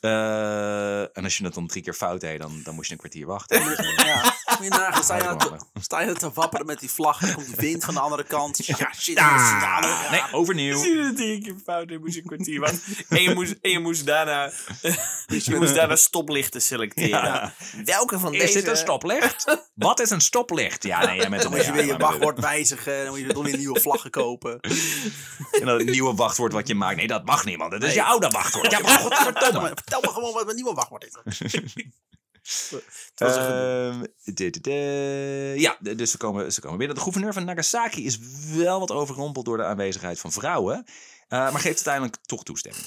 Eh, 0.00 1.00
en 1.00 1.24
als 1.24 1.36
je 1.36 1.44
het 1.44 1.54
dan 1.54 1.66
drie 1.66 1.82
keer 1.82 1.94
fout 1.94 2.20
deed, 2.20 2.40
dan, 2.40 2.60
dan 2.64 2.74
moest 2.74 2.86
je 2.86 2.92
een 2.92 2.98
kwartier 2.98 3.26
wachten. 3.26 3.62
Ja, 4.10 4.34
moet 4.48 4.64
je 4.64 4.68
nagaan. 4.68 5.04
Sta 5.04 5.16
je, 5.16 5.22
nou 5.22 5.38
te, 5.38 5.56
sta 5.80 6.00
je 6.00 6.12
te 6.12 6.30
wapperen 6.32 6.66
met 6.66 6.80
die 6.80 6.90
vlag 6.90 7.20
en 7.20 7.26
dan 7.26 7.34
komt 7.34 7.46
die 7.46 7.56
wind 7.56 7.84
van 7.84 7.94
de 7.94 8.00
andere 8.00 8.24
kant. 8.24 8.66
Ja, 8.66 8.92
shit. 8.98 9.18
Ah, 9.18 9.58
Ja, 9.60 10.10
nee, 10.10 10.22
overnieuw. 10.32 10.78
Zie 10.78 10.96
je 10.96 11.02
dat 11.02 11.16
drie 11.16 11.42
keer 11.42 11.54
fout 11.64 11.90
en 11.90 12.00
moest 12.00 12.14
je 12.14 12.20
een 12.20 12.26
kwartier 12.26 12.60
wachten. 12.60 12.80
En 13.08 13.22
je 13.22 13.34
moest, 13.34 13.54
en 13.60 13.70
je 13.70 13.78
moest 13.78 14.06
daarna, 14.06 14.50
je 15.26 15.54
moest 15.54 15.74
daarna 15.74 15.96
stoplichten 15.96 16.62
selecteren. 16.62 17.10
Ja. 17.10 17.52
Welke 17.84 18.18
van 18.18 18.34
Is 18.34 18.40
deze... 18.40 18.52
dit 18.52 18.66
een 18.66 18.76
stoplicht? 18.76 19.58
Wat 19.74 20.00
is 20.00 20.10
een 20.10 20.20
stoplicht? 20.20 20.84
Ja, 20.84 21.06
nee, 21.06 21.18
Dan 21.18 21.44
om 21.46 21.50
moet 21.50 21.64
je 21.64 21.72
weer 21.72 21.84
je 21.84 21.96
wachtwoord 21.96 22.38
wijzigen. 22.38 23.04
Dan 23.04 23.08
moet 23.08 23.18
je 23.18 23.26
weer 23.26 23.42
weer 23.42 23.56
nieuwe 23.56 23.80
vlaggen 23.80 24.10
kopen. 24.10 24.60
En 24.60 25.66
dan 25.66 25.78
het 25.78 25.90
nieuwe 25.90 26.14
wachtwoord 26.14 26.52
wat 26.52 26.68
je 26.68 26.74
maakt. 26.74 26.96
Nee, 26.96 27.06
dat 27.06 27.24
mag 27.24 27.44
niet, 27.44 27.58
man. 27.58 27.70
Dat 27.70 27.82
is 27.82 27.94
je 27.94 28.02
oude 28.02 28.28
wachtwoord. 28.28 28.70
Ja, 28.70 28.78
maar 28.78 28.98
godverdomme. 28.98 29.74
Maar 29.90 30.00
Vertel 30.00 30.00
me 30.00 30.08
gewoon 30.16 30.32
wat 30.34 30.44
mijn 30.44 30.56
nieuwe 30.56 30.74
wachtwoord 30.74 31.04
is. 31.04 31.42
Ehm, 33.14 34.04
eh, 34.62 35.56
ja, 35.58 35.76
dus 35.80 36.10
ze 36.10 36.16
komen, 36.16 36.52
ze 36.52 36.60
komen 36.60 36.78
binnen. 36.78 36.96
De 36.96 37.02
gouverneur 37.02 37.32
van 37.32 37.44
Nagasaki 37.44 38.04
is 38.04 38.18
wel 38.54 38.78
wat 38.78 38.90
overrompeld 38.90 39.44
door 39.44 39.56
de 39.56 39.64
aanwezigheid 39.64 40.18
van 40.20 40.32
vrouwen. 40.32 40.84
eh, 41.28 41.38
maar 41.38 41.52
geeft 41.52 41.86
uiteindelijk 41.86 42.16
toch 42.22 42.42
toestemming. 42.44 42.84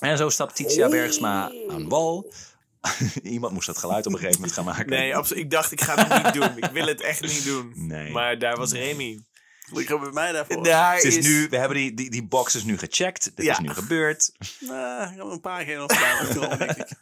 En 0.00 0.16
zo 0.16 0.28
stapt 0.28 0.54
Titia 0.54 0.88
Bergsma 0.88 1.52
aan 1.68 1.88
wal. 1.88 2.32
Iemand 3.22 3.52
moest 3.52 3.66
dat 3.66 3.78
geluid 3.78 4.06
op 4.06 4.12
een 4.12 4.18
gegeven 4.18 4.40
moment 4.40 4.56
gaan 4.56 4.64
maken. 4.64 4.88
Nee, 4.88 5.16
absoluut. 5.16 5.42
Ik 5.42 5.50
dacht, 5.50 5.72
ik 5.72 5.80
ga 5.80 6.06
het 6.06 6.24
niet 6.24 6.34
doen. 6.34 6.56
Ik 6.56 6.70
wil 6.72 6.86
het 6.86 7.00
echt 7.00 7.20
niet 7.20 7.44
doen. 7.44 7.72
Nee. 7.74 8.12
Maar 8.12 8.38
daar 8.38 8.56
was 8.56 8.72
Remy. 8.72 9.24
Ik 9.72 9.88
ga 9.88 9.98
bij 9.98 10.10
mij 10.10 10.32
daarvoor. 10.32 10.62
Daar 10.64 10.94
Het 10.94 11.04
is 11.04 11.18
nu, 11.18 11.48
we 11.48 11.56
hebben 11.56 11.76
die, 11.76 11.94
die, 11.94 12.10
die 12.10 12.24
box 12.26 12.54
is 12.54 12.64
nu 12.64 12.78
gecheckt. 12.78 13.36
Dit 13.36 13.44
Ja. 13.44 13.52
is 13.52 13.58
nu 13.58 13.68
gebeurd. 13.68 14.32
Nou, 14.60 15.10
ik 15.12 15.16
heb 15.16 15.26
een 15.26 15.40
paar 15.40 15.64
keer 15.64 15.78
nog. 15.78 15.90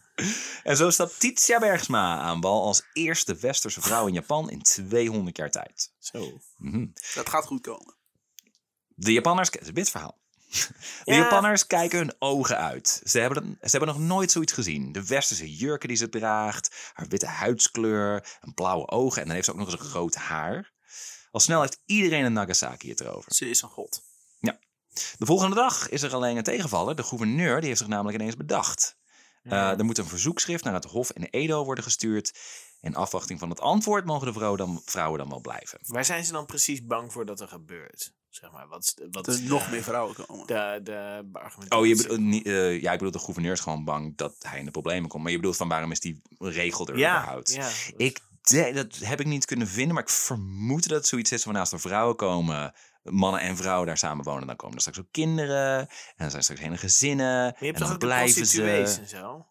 En 0.62 0.76
zo 0.76 0.90
staat 0.90 1.20
Titia 1.20 1.58
Bergsma 1.58 2.18
aan 2.18 2.40
wal 2.40 2.62
als 2.64 2.82
eerste 2.92 3.34
westerse 3.34 3.80
vrouw 3.80 4.06
in 4.06 4.12
Japan 4.12 4.50
in 4.50 4.62
200 4.62 5.36
jaar 5.36 5.50
tijd. 5.50 5.92
Zo. 5.98 6.40
Mhm. 6.56 6.86
Dat 7.14 7.28
gaat 7.28 7.46
goed 7.46 7.60
komen. 7.60 7.94
De 8.94 9.12
Japanners, 9.12 9.48
het 9.50 9.60
is 9.60 9.66
een 9.68 9.74
bitverhaal. 9.74 10.20
De 11.04 11.12
Ja. 11.12 11.16
Japanners 11.16 11.66
kijken 11.66 11.98
hun 11.98 12.14
ogen 12.18 12.56
uit. 12.58 13.00
Ze 13.04 13.18
hebben, 13.18 13.58
ze 13.60 13.70
hebben 13.70 13.88
nog 13.88 13.98
nooit 13.98 14.30
zoiets 14.30 14.52
gezien. 14.52 14.92
De 14.92 15.06
westerse 15.06 15.56
jurken 15.56 15.88
die 15.88 15.96
ze 15.96 16.08
draagt, 16.08 16.90
haar 16.92 17.08
witte 17.08 17.26
huidskleur, 17.26 18.26
een 18.40 18.54
blauwe 18.54 18.88
ogen 18.88 19.20
en 19.20 19.26
dan 19.26 19.34
heeft 19.34 19.46
ze 19.46 19.52
ook 19.52 19.58
nog 19.58 19.72
eens 19.72 19.92
rood 19.92 20.14
haar. 20.14 20.72
Al 21.32 21.40
snel 21.40 21.60
heeft 21.60 21.80
iedereen 21.86 22.24
in 22.24 22.32
Nagasaki 22.32 22.88
het 22.88 23.00
erover. 23.00 23.34
Ze 23.34 23.48
is 23.48 23.62
een 23.62 23.68
god. 23.68 24.02
De 25.18 25.26
volgende 25.26 25.56
dag 25.56 25.88
is 25.88 26.02
er 26.02 26.14
alleen 26.14 26.36
een 26.36 26.42
tegenvaller. 26.42 26.96
De 26.96 27.02
gouverneur 27.02 27.58
die 27.58 27.66
heeft 27.66 27.78
zich 27.78 27.88
namelijk 27.88 28.18
ineens 28.18 28.36
bedacht. 28.36 28.96
Eh, 29.42 29.78
er 29.78 29.84
moet 29.84 29.98
een 29.98 30.06
verzoekschrift 30.06 30.64
naar 30.64 30.74
het 30.74 30.84
Hof 30.84 31.12
in 31.12 31.24
Edo 31.30 31.64
worden 31.64 31.84
gestuurd. 31.84 32.38
In 32.80 32.94
afwachting 32.94 33.38
van 33.38 33.50
het 33.50 33.60
antwoord 33.60 34.04
mogen 34.04 34.26
de 34.26 34.32
vrouw 34.32 34.56
dan, 34.56 34.82
vrouwen 34.84 35.18
dan 35.18 35.28
wel 35.28 35.40
blijven. 35.40 35.78
Waar 35.82 36.04
zijn 36.04 36.24
ze 36.24 36.32
dan 36.32 36.46
precies 36.46 36.86
bang 36.86 37.12
voor 37.12 37.26
dat 37.26 37.40
er 37.40 37.48
gebeurt? 37.48 38.12
Zeg 38.28 38.52
maar, 38.52 38.68
wat 38.68 38.94
wat 39.10 39.24
Dat 39.24 39.34
is 39.34 39.40
er 39.40 39.48
nog 39.48 39.70
meer 39.70 39.82
vrouwen 39.82 40.14
komen. 40.14 40.46
de, 40.46 40.80
de 40.82 41.24
argumentatie? 41.32 41.78
Oh, 41.78 41.86
je 41.86 41.96
bedoelt, 41.96 42.20
niet, 42.20 42.46
eh, 42.46 42.80
ja, 42.80 42.92
ik 42.92 42.98
bedoel, 42.98 43.12
de 43.12 43.18
gouverneur 43.18 43.52
is 43.52 43.60
gewoon 43.60 43.84
bang 43.84 44.16
dat 44.16 44.34
hij 44.38 44.58
in 44.58 44.64
de 44.64 44.70
problemen 44.70 45.08
komt. 45.08 45.22
Maar 45.22 45.32
je 45.32 45.38
bedoelt 45.38 45.56
van 45.56 45.68
waarom 45.68 45.90
is 45.90 46.00
die 46.00 46.22
regel 46.38 46.88
er 46.88 46.98
ja, 46.98 47.18
überhaupt? 47.18 47.54
ja. 47.54 47.70
Ik 47.96 48.20
denk, 48.50 48.74
dat 48.74 48.96
heb 48.96 49.20
ik 49.20 49.26
niet 49.26 49.44
kunnen 49.44 49.68
vinden, 49.68 49.94
maar 49.94 50.02
ik 50.02 50.08
vermoed 50.08 50.88
dat 50.88 50.98
het 50.98 51.06
zoiets 51.06 51.32
is 51.32 51.42
van 51.42 51.52
naast 51.52 51.72
er 51.72 51.80
vrouwen 51.80 52.16
komen, 52.16 52.72
mannen 53.02 53.40
en 53.40 53.56
vrouwen 53.56 53.86
daar 53.86 53.98
samen 53.98 54.24
wonen, 54.24 54.46
dan 54.46 54.56
komen 54.56 54.74
er 54.74 54.80
straks 54.80 54.98
ook 55.00 55.08
kinderen. 55.10 55.78
En 55.78 55.88
dan 56.16 56.30
zijn 56.30 56.42
straks 56.42 56.60
hele 56.60 56.76
gezinnen. 56.76 57.42
Maar 57.42 57.56
je 57.58 57.64
hebt 57.66 57.76
en 57.76 57.80
toch 57.82 57.88
dan 57.88 57.98
blijven 57.98 58.46
ze. 58.46 58.62
en 59.00 59.08
zo? 59.08 59.46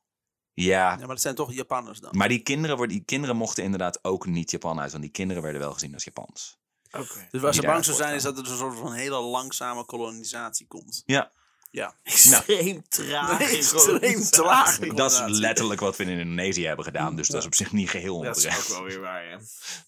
Ja, 0.54 0.92
Ja, 0.92 0.98
maar 0.98 1.08
dat 1.08 1.22
zijn 1.22 1.36
toch 1.36 1.54
Japanners 1.54 2.00
dan. 2.00 2.18
maar 2.18 2.28
die 2.28 2.40
kinderen, 2.40 2.78
worden- 2.78 2.96
die 2.96 3.06
kinderen 3.06 3.36
mochten 3.36 3.64
inderdaad 3.64 4.04
ook 4.04 4.26
niet 4.26 4.52
Japan 4.52 4.80
uit, 4.80 4.92
want 4.92 5.04
die 5.04 5.12
kinderen 5.12 5.44
werden 5.44 5.62
wel 5.62 5.74
gezien 5.74 5.94
als 5.94 6.04
Japans. 6.04 6.60
Oké. 6.92 7.28
Dus 7.32 7.42
waar 7.42 7.52
die 7.52 7.62
ze 7.62 7.68
bang 7.68 7.86
zou 7.86 7.98
zijn 7.98 8.16
is 8.16 8.24
dat 8.24 8.38
er 8.38 8.52
een 8.52 8.58
soort 8.58 8.78
van 8.78 8.94
hele 8.94 9.20
langzame 9.20 9.86
kolonisatie 9.86 10.68
komt. 10.68 11.04
Ja, 11.06 11.32
Ja. 11.72 11.96
Extreem 12.04 12.84
traag. 12.90 13.42
Extreem 13.42 14.22
traag. 14.24 14.78
dat 14.78 15.12
is 15.12 15.20
letterlijk 15.26 15.80
wat 15.80 15.98
we 15.98 16.04
in 16.04 16.10
Indonesië 16.10 16.66
hebben 16.66 16.86
gedaan, 16.86 17.16
dus 17.16 17.28
dat 17.28 17.40
is 17.40 17.46
op 17.46 17.56
zich 17.56 17.72
niet 17.72 17.90
geheel 17.90 18.22
Dat 18.22 18.38
is 18.38 18.46
ook 18.46 18.52
onterecht. 18.52 18.68
wel 18.78 18.84
weer 18.84 19.00
waar, 19.00 19.26
ja. 19.30 19.38
Dat 19.38 19.48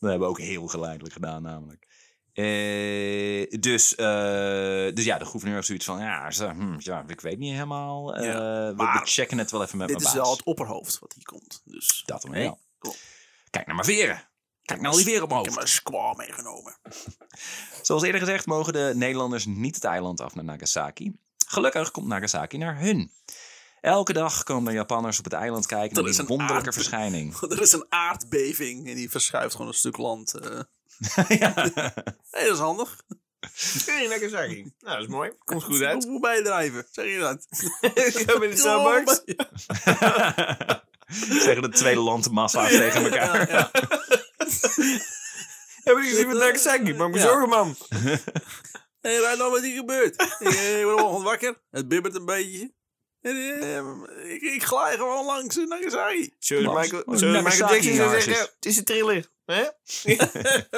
hebben 0.10 0.20
we 0.20 0.26
ook 0.26 0.40
heel 0.40 0.68
geleidelijk 0.68 1.14
gedaan, 1.14 1.42
namelijk. 1.42 1.88
Eh, 2.34 3.60
dus, 3.60 3.96
eh, 3.96 4.06
dus 4.94 5.06
ja, 5.06 5.18
de 5.18 5.26
gouverneur 5.26 5.56
heeft 5.56 5.68
zoiets 5.68 5.86
van, 5.86 6.00
ja, 6.00 6.32
ze, 6.32 6.46
hm, 6.46 6.76
ja 6.78 7.04
ik 7.08 7.22
weet 7.22 7.38
niet 7.38 7.54
helemaal. 7.54 8.16
eh, 8.16 8.26
Ja, 8.26 8.34
we- 8.76 8.76
we 8.76 9.02
checken 9.04 9.38
het 9.38 9.52
wel 9.52 9.64
even 9.64 9.78
met 9.78 9.88
Dit 9.88 9.98
mijn 9.98 10.10
is 10.10 10.16
baas. 10.16 10.26
wel 10.28 10.36
het 10.38 10.46
opperhoofd 10.46 11.00
wat 11.00 11.14
hier 11.14 11.26
komt. 11.26 11.62
Dus 11.66 12.04
Dat 12.06 12.24
Hey, 12.24 12.42
wel. 12.44 12.60
cool. 12.80 12.96
Kijk 13.50 13.66
naar 13.66 13.76
mijn 13.76 13.88
veren. 13.88 14.28
Kijk 14.64 14.82
naar 14.82 14.90
al 14.92 14.96
die 14.98 15.06
veren 15.06 15.24
op 15.24 15.30
mijn 15.30 15.42
ik 15.44 15.50
heb 15.50 15.60
een 15.62 15.68
squaw 15.68 16.16
meegenomen. 16.18 16.76
Zoals 17.82 18.04
eerder 18.04 18.22
gezegd 18.22 18.46
mogen 18.46 18.74
de 18.74 18.92
Nederlanders 18.96 19.46
niet 19.46 19.76
het 19.76 19.84
eiland 19.84 20.22
af 20.22 20.36
naar 20.36 20.44
Nagasaki. 20.44 21.12
Gelukkig 21.54 21.92
komt 21.92 22.08
Nagasaki 22.08 22.58
naar 22.58 22.80
hun. 22.80 23.12
Elke 23.82 24.14
dag 24.14 24.44
komen 24.44 24.68
er 24.68 24.74
Japanners 24.74 25.18
op 25.18 25.24
het 25.24 25.34
eiland 25.34 25.66
kijken 25.66 25.96
naar 26.04 26.12
die 26.12 26.20
een 26.22 26.26
wonderlijke 26.28 26.66
aard- 26.66 26.74
verschijning. 26.76 27.36
Er 27.52 27.62
is 27.62 27.72
een 27.72 27.86
aardbeving 27.90 28.88
en 28.88 28.96
die 28.96 29.10
verschuift 29.10 29.52
gewoon 29.52 29.68
een 29.68 29.74
stuk 29.74 29.98
land. 29.98 30.34
eh. 30.34 30.60
ja. 31.40 31.54
Hey, 32.32 32.44
dat 32.46 32.54
is 32.54 32.60
handig. 32.60 33.04
Hey, 33.86 34.08
Nagasaki. 34.20 34.62
Nou, 34.80 34.96
dat 34.96 35.00
is 35.02 35.08
mooi. 35.08 35.32
Komt 35.46 35.64
goed 35.64 35.82
uit. 35.82 36.04
Hoe 36.04 36.20
bijdrijven, 36.20 36.86
zeg 36.92 37.06
je 37.06 37.20
dat? 37.20 37.48
Ik 37.82 38.30
ga 38.30 38.40
bij 38.40 38.48
de 38.50 38.58
Starbucks. 38.58 39.22
Zeggen 41.44 41.62
de 41.62 41.70
twee 41.70 41.96
landmassa's 41.96 42.70
tegen 42.70 43.04
elkaar. 43.04 43.50
Ja, 43.50 43.56
ja. 43.56 43.72
Hebben 45.84 46.04
jullie 46.04 46.10
gezien 46.10 46.28
met 46.28 46.38
Nagasaki? 46.38 46.94
Maar 46.94 47.10
bezorgen, 47.10 47.50
man. 47.50 47.76
Hé, 49.04 49.20
rijd 49.20 49.38
nou 49.38 49.52
wat 49.52 49.62
hier 49.62 49.76
gebeurt. 49.76 50.22
ik 50.40 50.48
ik 50.48 50.84
word 50.84 50.96
vanochtend 51.00 51.24
wakker. 51.24 51.62
Het 51.70 51.88
bibbert 51.88 52.16
een 52.16 52.26
beetje. 52.26 52.74
En, 53.22 53.36
eh, 53.62 54.34
ik, 54.34 54.42
ik 54.42 54.64
glij 54.64 54.96
gewoon 54.96 55.26
langs 55.26 55.56
naar 55.56 55.68
Nagasaki. 55.68 56.34
Mas- 56.50 56.82
Michael, 56.92 57.02
oh, 57.02 57.44
Michael 57.44 57.74
Jackson 57.74 57.96
zou 57.96 58.22
zeggen, 58.22 58.34
het 58.56 58.66
is 58.66 58.78
een 58.78 58.84
thriller. 58.84 59.32
Hè? 59.46 59.62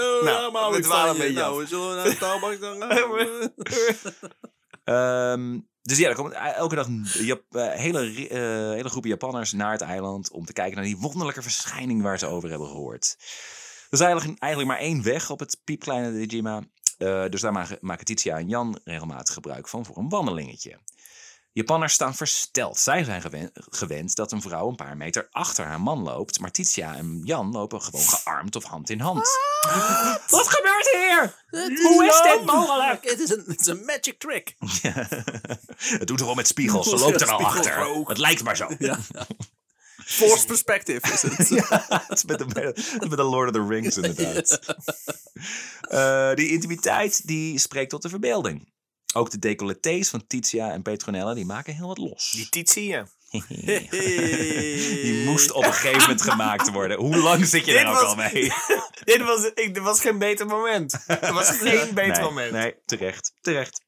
Oh, 0.02 0.24
Nou, 0.24 0.52
maar 0.52 0.70
je. 0.70 1.10
een 1.10 1.18
beetje 1.18 1.34
Nou, 1.34 1.66
zullen 1.68 1.90
we 1.90 1.96
naar 1.96 2.04
de 2.04 2.12
Starbucks 2.12 2.60
dan 2.60 2.82
gaan? 2.82 3.52
Ehm, 4.84 5.60
dus 5.82 5.98
ja, 5.98 6.10
er 6.10 6.16
komt 6.16 6.34
elke 6.34 6.76
dag 6.76 6.88
een 6.88 7.06
Jap- 7.14 7.56
eh, 7.56 7.72
hele, 7.72 8.28
eh, 8.30 8.40
hele 8.72 8.90
groep 8.90 9.06
Japanners 9.06 9.52
naar 9.52 9.72
het 9.72 9.82
eiland 9.82 10.32
om 10.32 10.46
te 10.46 10.54
kijken 10.54 10.76
naar 10.76 10.86
die 10.86 10.98
wonderlijke 10.98 11.42
verschijning 11.42 12.02
waar 12.02 12.20
ze 12.20 12.26
over 12.26 12.50
hebben 12.50 12.68
gehoord. 12.68 13.16
Er 13.90 14.00
is 14.00 14.00
eigenlijk, 14.00 14.40
eigenlijk 14.40 14.72
maar 14.72 14.82
één 14.82 15.04
weg 15.04 15.30
op 15.30 15.40
het 15.40 15.62
piepkleine 15.64 16.26
Dejima. 16.28 16.62
Eh, 16.98 17.26
dus 17.30 17.42
daar 17.42 17.52
maken, 17.52 17.78
maken 17.82 18.06
Titia 18.06 18.38
en 18.38 18.48
Jan 18.48 18.80
regelmatig 18.84 19.34
gebruik 19.34 19.68
van 19.68 19.86
voor 19.86 19.98
een 19.98 20.10
wandelingetje. 20.10 20.80
Japanners 21.52 21.94
staan 21.94 22.16
versteld. 22.16 22.80
Zij 22.80 23.04
zijn 23.04 23.22
gewen- 23.22 23.52
gewend 23.54 24.16
dat 24.16 24.32
een 24.32 24.42
vrouw 24.42 24.70
een 24.70 24.76
paar 24.76 24.98
meter 24.98 25.28
achter 25.32 25.66
haar 25.66 25.82
man 25.82 26.04
loopt. 26.04 26.40
Maar 26.40 26.52
Titia 26.52 26.96
en 26.96 27.22
Jan 27.24 27.52
lopen 27.52 27.82
gewoon 27.82 28.06
gearmd 28.06 28.56
of 28.56 28.64
hand 28.64 28.90
in 28.90 29.00
hand. 29.00 29.28
Wat 30.28 30.48
gebeurt 30.48 30.90
hier? 30.92 31.44
Hoe 31.84 32.06
is 32.06 32.22
dit 32.22 32.46
mogelijk? 32.46 33.10
Het 33.10 33.20
is 33.20 33.66
een, 33.68 33.86
magic 33.86 34.20
trick. 34.20 34.56
Het 36.00 36.08
doet 36.08 36.20
er 36.20 36.26
wel 36.26 36.36
met 36.36 36.48
spiegels. 36.48 36.90
Ze 36.90 36.98
loopt 36.98 37.22
er 37.22 37.32
al 37.32 37.46
achter. 37.46 37.78
ook. 37.86 38.08
Het 38.10 38.18
lijkt 38.18 38.44
maar 38.44 38.58
zo. 38.58 38.68
Ja. 38.80 38.98
Forced 40.06 40.48
perspective 40.48 41.14
is 41.14 41.22
het. 41.22 41.38
het 42.08 42.18
is 42.18 42.24
met 42.24 42.40
de, 42.40 42.74
met 43.00 43.18
de 43.18 43.24
Lord 43.24 43.48
of 43.48 43.54
the 43.56 43.68
Rings 43.68 43.98
inderdaad. 43.98 44.60
Eh, 45.86 46.34
die 46.34 46.50
intimiteit 46.50 47.28
die 47.28 47.60
spreekt 47.60 47.90
tot 47.90 48.02
de 48.02 48.10
verbeelding. 48.10 48.74
Ook 49.14 49.32
de 49.32 49.40
decolletés 49.40 50.10
van 50.10 50.28
Titia 50.28 50.72
en 50.72 50.82
Petronella 50.82 51.34
die 51.34 51.46
maken 51.46 51.76
heel 51.76 51.88
wat 51.88 51.98
los. 51.98 52.32
Die 52.32 52.50
Titie, 52.50 52.86
ja. 52.86 53.08
Die 55.02 55.26
moest 55.26 55.52
op 55.52 55.66
een 55.66 55.74
gegeven 55.74 56.00
moment 56.00 56.22
gemaakt 56.22 56.72
worden. 56.72 56.98
Hoe 56.98 57.18
lang 57.18 57.46
zit 57.46 57.66
je 57.66 57.72
Dit 57.72 57.82
er 57.82 57.88
ook 57.88 58.00
al 58.00 58.16
mee? 58.16 58.54
Dit 59.04 59.22
was, 59.22 59.46
ik, 59.54 59.74
dit 59.74 59.84
was 59.84 60.02
geen 60.02 60.18
beter 60.18 60.46
moment. 60.46 61.04
Er 61.08 61.34
was 61.34 61.50
geen 61.50 61.94
beter 61.94 62.12
nee, 62.12 62.22
moment. 62.22 62.52
Nee, 62.52 62.76
terecht. 62.86 63.34
Terecht. 63.42 63.82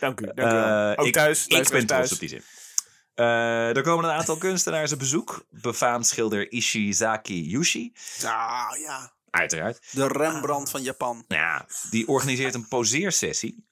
Dank 0.00 0.20
u. 0.20 0.24
Dank 0.24 0.38
u 0.38 0.54
wel. 0.54 0.90
Eh, 0.90 1.00
Ook 1.00 1.06
ik, 1.06 1.12
thuis. 1.12 1.46
Ik 1.46 1.50
ben 1.50 1.64
trots 1.64 1.86
thuis. 1.86 2.12
op 2.12 2.18
die 2.18 2.28
zin. 2.28 2.42
Eh, 3.14 3.76
er 3.76 3.82
komen 3.82 4.04
een 4.04 4.10
aantal 4.10 4.36
kunstenaars 4.36 4.92
op 4.92 4.98
bezoek. 4.98 5.46
Befaamd 5.50 6.06
schilder 6.06 6.52
Ishizaki 6.52 7.48
Yushi. 7.48 7.92
Ah, 8.24 8.78
ja. 8.78 9.12
Uiteraard. 9.30 9.80
De 9.90 10.06
Rembrandt 10.06 10.70
van 10.70 10.82
Japan. 10.82 11.24
Ja, 11.28 11.66
die 11.90 12.08
organiseert 12.08 12.54
een 12.54 12.68
poseersessie. 12.68 13.64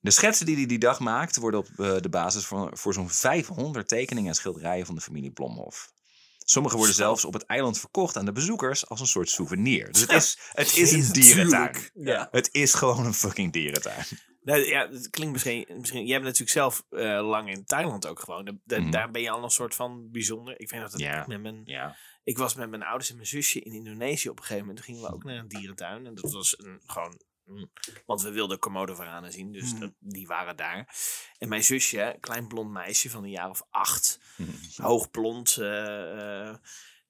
De 0.00 0.10
schetsen 0.10 0.46
die 0.46 0.56
hij 0.56 0.66
die 0.66 0.78
dag 0.78 1.00
maakt 1.00 1.36
worden 1.36 1.60
op 1.60 1.68
eh, 1.76 1.96
de 2.00 2.08
basis 2.08 2.46
voor, 2.46 2.70
voor 2.72 2.94
zo'n 2.94 3.10
500 3.10 3.88
tekeningen 3.88 4.30
en 4.30 4.36
schilderijen 4.36 4.86
van 4.86 4.94
de 4.94 5.00
familie 5.00 5.30
Blomhof. 5.30 5.92
Sommige 6.38 6.76
worden 6.76 6.94
zelfs 6.94 7.24
op 7.24 7.32
het 7.32 7.46
eiland 7.46 7.78
verkocht 7.78 8.16
aan 8.16 8.24
de 8.24 8.32
bezoekers 8.32 8.88
als 8.88 9.00
een 9.00 9.06
soort 9.06 9.28
souvenir. 9.28 9.92
Dus 9.92 10.00
het 10.00 10.12
is, 10.12 10.38
het 10.52 10.76
is 10.76 10.92
een 10.92 11.12
dierentuin. 11.12 11.90
Ja. 11.94 12.28
Het 12.30 12.48
is 12.52 12.74
gewoon 12.74 13.06
een 13.06 13.14
fucking 13.14 13.52
dierentuin. 13.52 14.04
Nou, 14.42 14.60
ja, 14.66 14.88
het 14.90 15.10
klinkt 15.10 15.32
misschien, 15.32 15.66
misschien... 15.78 16.02
Jij 16.04 16.12
hebt 16.12 16.24
natuurlijk 16.24 16.50
zelf 16.52 16.84
eh, 16.90 17.28
lang 17.28 17.50
in 17.50 17.64
Thailand 17.64 18.06
ook 18.06 18.20
gewoond. 18.20 18.50
Mhm. 18.64 18.90
Daar 18.90 19.10
ben 19.10 19.22
je 19.22 19.30
al 19.30 19.42
een 19.42 19.50
soort 19.50 19.74
van 19.74 20.10
bijzonder. 20.10 20.60
Ik 20.60 20.70
weet 20.70 20.80
dat 20.80 20.92
het 20.92 21.00
Ja. 21.00 21.18
echt 21.18 21.26
met 21.26 21.40
mijn... 21.42 21.60
Ja. 21.64 21.96
Ik 22.24 22.38
was 22.38 22.54
met 22.54 22.70
mijn 22.70 22.82
ouders 22.82 23.08
en 23.10 23.14
mijn 23.16 23.26
zusje 23.28 23.60
in 23.60 23.72
Indonesië 23.72 24.28
op 24.28 24.36
een 24.38 24.42
gegeven 24.44 24.66
moment. 24.66 24.84
Toen 24.84 24.94
gingen 24.94 25.08
we 25.10 25.14
ook 25.16 25.24
naar 25.24 25.36
een 25.36 25.48
dierentuin. 25.48 26.06
En 26.06 26.14
dat 26.14 26.32
was 26.32 26.58
een, 26.58 26.80
gewoon... 26.86 27.20
mm, 27.44 27.70
Want 28.06 28.22
we 28.22 28.30
wilden 28.30 28.58
Komodo-varanen 28.58 29.32
zien, 29.32 29.52
dus 29.52 29.70
Mhm. 29.72 29.80
dat- 29.80 29.92
die 29.98 30.26
waren 30.26 30.56
daar. 30.56 30.94
En 31.38 31.48
mijn 31.48 31.64
zusje, 31.64 32.16
klein 32.20 32.48
blond 32.48 32.70
meisje 32.70 33.10
van 33.10 33.24
een 33.24 33.30
jaar 33.30 33.50
of 33.50 33.62
acht, 33.70 34.20
Mhm. 34.36 34.50
hoog 34.82 35.10
blond. 35.10 35.56
eh, 35.56 36.48
eh, 36.48 36.56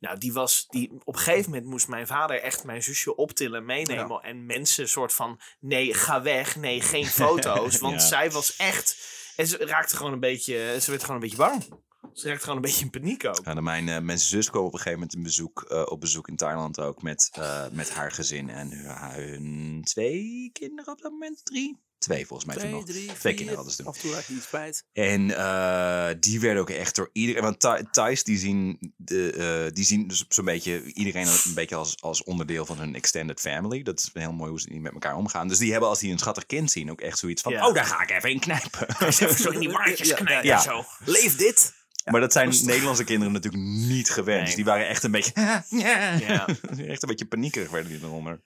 nou, 0.01 0.19
die 0.19 0.33
was, 0.33 0.67
die, 0.69 0.91
op 1.05 1.15
een 1.15 1.21
gegeven 1.21 1.51
moment 1.51 1.69
moest 1.71 1.89
mijn 1.89 2.07
vader 2.07 2.41
echt 2.43 2.65
mijn 2.65 2.83
zusje 2.83 3.17
optillen, 3.17 3.65
meenemen. 3.65 4.21
En 4.23 4.47
mensen 4.47 4.89
soort 4.89 5.13
van, 5.13 5.41
nee, 5.61 5.95
ga 5.95 6.23
weg. 6.23 6.57
Nee, 6.57 6.81
geen 6.81 7.07
foto's. 7.23 7.79
Want 7.79 8.01
Ja. 8.01 8.07
zij 8.07 8.31
was 8.31 8.57
echt, 8.57 8.97
en 9.37 9.47
ze 9.47 9.57
raakte 9.57 9.97
gewoon 9.97 10.13
een 10.13 10.21
beetje, 10.21 10.77
ze 10.81 10.91
werd 10.91 11.01
gewoon 11.03 11.17
een 11.17 11.23
beetje 11.23 11.37
bang. 11.37 11.65
Ze 12.13 12.29
raakte 12.29 12.43
gewoon 12.43 12.57
een 12.57 12.63
beetje 12.63 12.85
in 12.85 12.91
paniek 12.91 13.25
ook. 13.25 13.41
Ja, 13.45 13.55
mijn, 13.61 13.89
eh, 13.89 13.99
mijn 13.99 14.19
zus 14.19 14.51
kwam 14.51 14.65
op 14.65 14.73
een 14.73 14.79
gegeven 14.79 14.99
moment 14.99 15.15
een 15.17 15.23
bezoek, 15.23 15.63
eh, 15.63 15.83
op 15.87 16.01
bezoek 16.01 16.29
in 16.29 16.37
Thailand 16.37 16.81
ook 16.81 17.03
met, 17.03 17.31
eh, 17.33 17.69
met 17.73 17.91
haar 17.91 18.13
gezin 18.13 18.51
en 18.51 18.71
hun, 18.71 19.13
hun 19.15 19.81
twee 19.85 20.51
kinderen 20.53 20.93
op 20.93 21.01
dat 21.01 21.11
moment, 21.13 21.45
drie. 21.45 21.79
Twee 22.01 22.27
volgens 22.27 22.49
mij 22.49 22.57
toen 22.57 22.65
Twee, 22.69 22.81
nog. 22.81 22.89
drie, 22.89 23.05
Twee 23.05 23.17
vier. 23.17 23.35
kinderen 23.35 23.55
hadden 23.55 23.73
ze 23.75 23.83
toen. 23.83 23.87
Af 23.87 23.97
en 23.97 24.01
toe 24.03 24.13
raak 24.13 24.25
je 24.25 24.35
iets 24.35 24.47
kwijt. 24.49 24.85
En 24.93 25.37
eh, 25.37 26.09
die 26.21 26.41
werden 26.41 26.61
ook 26.63 26.71
echt 26.71 26.95
door 26.97 27.11
iedereen. 27.13 27.43
Want 27.43 27.93
Thais 27.93 28.25
die 28.25 28.39
zien, 28.39 28.93
de, 28.97 29.33
eh, 29.33 29.75
die 29.75 29.85
zien 29.85 30.09
dus 30.09 30.25
zo'n 30.29 30.45
beetje 30.45 30.83
iedereen 30.93 31.27
een 31.27 31.55
beetje 31.55 31.77
als, 31.77 32.01
als 32.01 32.23
onderdeel 32.23 32.67
van 32.67 32.79
hun 32.79 32.95
extended 32.95 33.41
family. 33.41 33.83
Dat 33.83 33.99
is 33.99 34.11
heel 34.13 34.33
mooi 34.33 34.51
hoe 34.51 34.61
ze 34.61 34.69
die 34.69 34.81
met 34.81 34.93
elkaar 34.93 35.17
omgaan. 35.17 35.49
Dus 35.49 35.59
die 35.59 35.71
hebben 35.71 35.89
als 35.89 35.99
die 35.99 36.13
een 36.13 36.19
schattig 36.19 36.47
kind 36.47 36.71
zien 36.71 36.91
ook 36.91 37.01
echt 37.01 37.19
zoiets 37.19 37.43
van: 37.43 37.53
Ja. 37.53 37.67
oh, 37.69 37.75
daar 37.75 37.85
ga 37.85 38.03
ik 38.03 38.11
even 38.11 38.31
in 38.31 38.41
knijpen. 38.41 38.87
Even 39.01 39.35
zo 39.35 39.51
in 39.51 39.61
die 39.61 39.69
Ja, 40.07 40.15
knijpen 40.15 40.45
ja. 40.45 40.57
en 40.57 40.63
zo. 40.63 40.85
Leef 41.05 41.37
dit! 41.37 41.73
Maar 42.05 42.21
dat 42.21 42.33
zijn 42.33 42.49
Nederlandse 42.65 43.05
kinderen 43.05 43.33
natuurlijk 43.33 43.63
niet 43.63 44.11
gewend. 44.11 44.37
Nee. 44.37 44.45
Dus 44.47 44.55
die 44.55 44.65
waren 44.65 44.89
echt 44.89 45.03
een 45.03 45.11
beetje. 45.11 45.33
ja. 45.71 46.13
Ja. 46.19 46.47
echt 46.87 47.03
een 47.03 47.09
beetje 47.09 47.27
paniekerig 47.27 47.71
werden 47.71 47.91
die 47.93 48.01
eronder. 48.03 48.41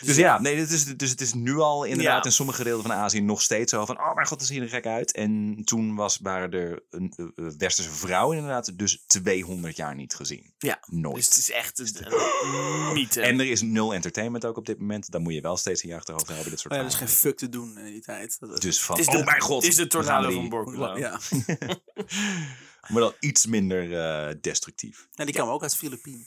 Dus 0.00 0.16
ja, 0.16 0.40
nee, 0.40 0.56
het 0.56 0.70
is, 0.70 0.84
dus 0.84 1.10
het 1.10 1.20
is 1.20 1.32
nu 1.34 1.56
al 1.58 1.84
inderdaad 1.84 2.18
Ja. 2.18 2.24
in 2.24 2.32
sommige 2.32 2.58
gedeelten 2.58 2.86
van 2.86 2.96
Azië 2.96 3.20
nog 3.20 3.42
steeds 3.42 3.72
zo 3.72 3.84
van... 3.84 3.98
Oh 3.98 4.14
mijn 4.14 4.26
god, 4.26 4.38
dat 4.38 4.48
ziet 4.48 4.60
er 4.60 4.68
gek 4.68 4.86
uit. 4.86 5.12
En 5.12 5.62
toen 5.64 5.94
was, 5.94 6.18
waren 6.22 6.50
er 6.52 6.82
een 6.90 7.12
eh, 7.16 7.24
eh, 7.46 7.52
westerse 7.58 7.90
vrouwen 7.90 8.36
inderdaad 8.36 8.78
dus 8.78 9.04
200 9.06 9.76
jaar 9.76 9.94
niet 9.94 10.14
gezien. 10.14 10.54
Ja. 10.58 10.80
Nooit. 10.86 11.14
Dus 11.16 11.26
het 11.26 11.36
is 11.36 11.50
echt 11.50 11.78
een, 11.78 11.88
een 11.98 12.92
mythe. 12.94 13.20
En 13.20 13.40
er 13.40 13.50
is 13.50 13.60
nul 13.62 13.94
entertainment 13.94 14.44
ook 14.44 14.56
op 14.56 14.66
dit 14.66 14.78
moment. 14.78 15.10
Dan 15.10 15.22
moet 15.22 15.34
je 15.34 15.40
wel 15.40 15.56
steeds 15.56 15.82
in 15.82 15.88
je 15.88 15.94
achterhoofd 15.96 16.26
hebben, 16.28 16.50
dit 16.50 16.60
soort 16.60 16.72
Oh 16.72 16.78
ja, 16.78 16.84
er 16.86 16.90
is 16.92 16.98
geen 16.98 17.08
fuck 17.08 17.36
te 17.36 17.48
doen 17.48 17.78
in 17.78 17.84
die 17.92 18.00
tijd. 18.02 18.36
Dat 18.40 18.60
Dus 18.60 18.80
van, 18.82 18.98
is 18.98 19.06
de, 19.06 19.16
oh 19.18 19.24
mijn 19.24 19.40
god. 19.40 19.62
Het 19.62 19.70
is 19.70 19.76
de 19.78 19.86
tornado 19.86 20.30
van 20.30 20.48
Borculo. 20.48 20.96
ja. 20.98 21.20
Maar 22.88 23.00
dan 23.00 23.14
iets 23.20 23.46
minder 23.46 24.00
eh, 24.00 24.34
destructief. 24.40 25.08
ja, 25.12 25.24
die 25.24 25.34
kwamen 25.34 25.52
ook 25.54 25.62
uit 25.62 25.70
de 25.70 25.76
Filipijnen. 25.76 26.26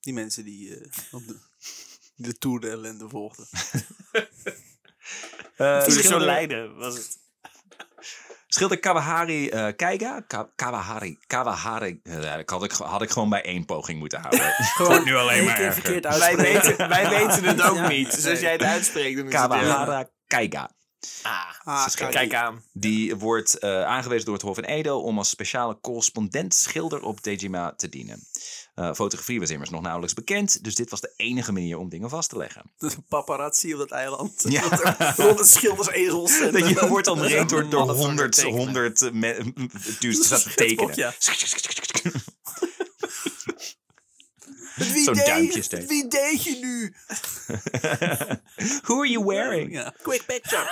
Die 0.00 0.12
mensen 0.12 0.44
die 0.44 0.80
op 1.10 1.26
de, 1.26 1.36
de 2.14 2.38
Tour 2.38 2.60
de 2.60 2.70
ellende 2.70 3.08
volgden. 3.08 3.46
Eh, 5.56 5.84
Die 5.84 5.92
zo 5.92 5.98
schilder- 6.00 6.26
lijden 6.26 6.76
was 6.76 6.94
het. 6.96 7.18
Schilder 8.46 8.78
Kawahari 8.78 9.48
eh 9.48 9.68
Keiga. 9.76 10.20
Ka- 10.20 10.50
Kawahari. 10.56 11.18
Kawahari. 11.26 12.00
had, 12.46 12.64
ik, 12.64 12.72
had 12.72 13.02
ik 13.02 13.10
gewoon 13.10 13.28
bij 13.28 13.42
één 13.44 13.64
poging 13.64 13.98
moeten 13.98 14.20
houden. 14.20 14.40
Gewoon 14.76 15.04
nu 15.04 15.14
alleen 15.14 15.44
maar 15.44 15.58
erger. 15.60 15.72
verkeerd 15.82 16.18
Wij 16.18 16.36
weten, 16.36 16.88
wij 16.88 17.08
weten 17.08 17.44
het 17.44 17.62
ook 17.62 17.76
Ja. 17.84 17.88
niet. 17.88 18.14
Dus 18.14 18.26
als 18.26 18.40
jij 18.40 18.52
het 18.52 18.62
uitspreekt, 18.62 19.16
dan 19.16 19.26
is 19.26 19.32
het... 19.32 19.40
Kawahara 19.40 20.10
Keiga. 20.26 20.70
Ah, 21.22 21.42
Ah, 21.64 21.86
Kijk. 21.94 22.10
kijk 22.10 22.34
aan. 22.34 22.62
Die 22.72 23.16
wordt 23.16 23.58
eh, 23.58 23.84
aangewezen 23.84 24.24
door 24.24 24.34
het 24.34 24.42
Hof 24.42 24.58
in 24.58 24.64
Edo 24.64 24.98
om 25.00 25.18
als 25.18 25.28
speciale 25.28 25.78
correspondent 25.80 26.54
schilder 26.54 27.02
op 27.02 27.22
Dejima 27.22 27.72
te 27.76 27.88
dienen. 27.88 28.22
Eh, 28.74 28.94
fotografie 28.94 29.40
was 29.40 29.50
immers 29.50 29.70
nog 29.70 29.80
nauwelijks 29.80 30.14
bekend, 30.14 30.64
dus 30.64 30.74
dit 30.74 30.90
was 30.90 31.00
de 31.00 31.12
enige 31.16 31.52
manier 31.52 31.78
om 31.78 31.88
dingen 31.88 32.10
vast 32.10 32.28
te 32.28 32.36
leggen. 32.36 32.62
Een 32.78 33.04
paparazzi 33.08 33.72
op 33.72 33.78
dat 33.78 33.90
eiland. 33.90 34.44
Ja. 34.48 34.62
Rond 35.16 35.38
het 35.38 35.48
schildersezels. 35.48 36.40
en- 36.40 36.52
Dat 36.52 36.68
je 36.68 36.88
wordt 36.88 37.06
omringd 37.06 37.50
door, 37.50 37.68
door 37.68 37.90
honderd, 37.90 38.32
tekenen. 38.34 38.58
honderd 38.58 39.02
eh, 39.02 39.10
dudes 40.00 40.28
Dat 40.28 40.56
tekenen. 40.56 41.14
schetsblok, 41.18 41.74
Wie 44.74 45.10
deed-. 45.12 45.86
Wie 45.88 46.08
deed 46.08 46.44
je 46.44 46.58
nu? 46.60 46.94
Who 48.82 48.98
are 48.98 49.08
you 49.10 49.24
wearing? 49.24 49.72
Ja. 49.72 49.94
Quick 50.02 50.26
picture. 50.26 50.68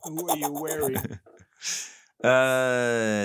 Who 0.00 0.28
are 0.28 0.38
you 0.38 0.60
wearing? 0.62 1.20
Eh, 2.24 2.30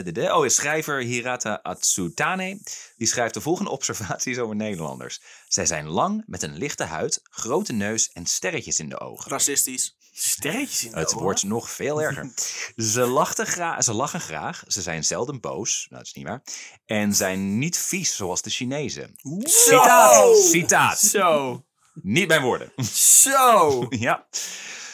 de, 0.04 0.12
de, 0.12 0.36
oh, 0.36 0.48
schrijver 0.48 1.02
Hirata 1.02 1.60
Atsutane. 1.62 2.60
Die 2.98 3.08
schrijft 3.08 3.34
de 3.34 3.42
volgende 3.42 3.70
observaties 3.78 4.38
over 4.38 4.56
Nederlanders. 4.56 5.22
Zij 5.48 5.66
zijn 5.66 5.88
lang, 5.88 6.24
met 6.26 6.44
een 6.44 6.58
lichte 6.58 6.84
huid, 6.84 7.20
grote 7.24 7.74
neus 7.74 8.10
en 8.14 8.26
sterretjes 8.26 8.80
in 8.80 8.90
de 8.90 9.00
ogen. 9.00 9.32
Racistisch. 9.32 9.98
Sterretjes 10.14 10.84
in 10.84 10.92
de 10.92 10.98
Het 10.98 11.08
ogen. 11.08 11.22
wordt 11.22 11.44
nog 11.44 11.70
veel 11.72 12.02
erger. 12.08 12.32
Ze, 12.76 13.02
lachten 13.06 13.46
gra- 13.48 13.82
ze 13.82 13.94
lachen 13.94 14.22
graag, 14.22 14.64
ze 14.68 14.82
zijn 14.82 15.04
zelden 15.04 15.40
boos, 15.40 15.86
nou 15.90 16.02
dat 16.04 16.08
is 16.08 16.14
niet 16.14 16.28
waar, 16.28 16.42
en 16.86 17.14
zijn 17.16 17.58
niet 17.60 17.78
vies 17.78 18.16
zoals 18.16 18.42
de 18.42 18.50
Chinezen. 18.50 19.16
Citaat, 19.44 20.38
citaat. 20.38 21.00
Zo. 21.00 21.64
Niet 21.94 22.28
mijn 22.28 22.42
woorden. 22.42 22.72
Zo. 22.94 23.86
ja. 23.90 24.28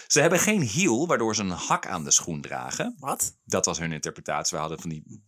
Ze 0.08 0.20
hebben 0.22 0.40
geen 0.40 0.62
hiel, 0.62 1.08
waardoor 1.08 1.36
ze 1.36 1.42
een 1.42 1.50
hak 1.50 1.88
aan 1.88 2.04
de 2.04 2.12
schoen 2.12 2.42
dragen. 2.42 2.96
Wat? 3.00 3.36
Dat 3.46 3.66
was 3.66 3.80
hun 3.80 3.92
interpretatie. 3.92 4.54
We 4.56 4.60
hadden 4.62 4.82
van 4.82 4.90
die 4.90 5.24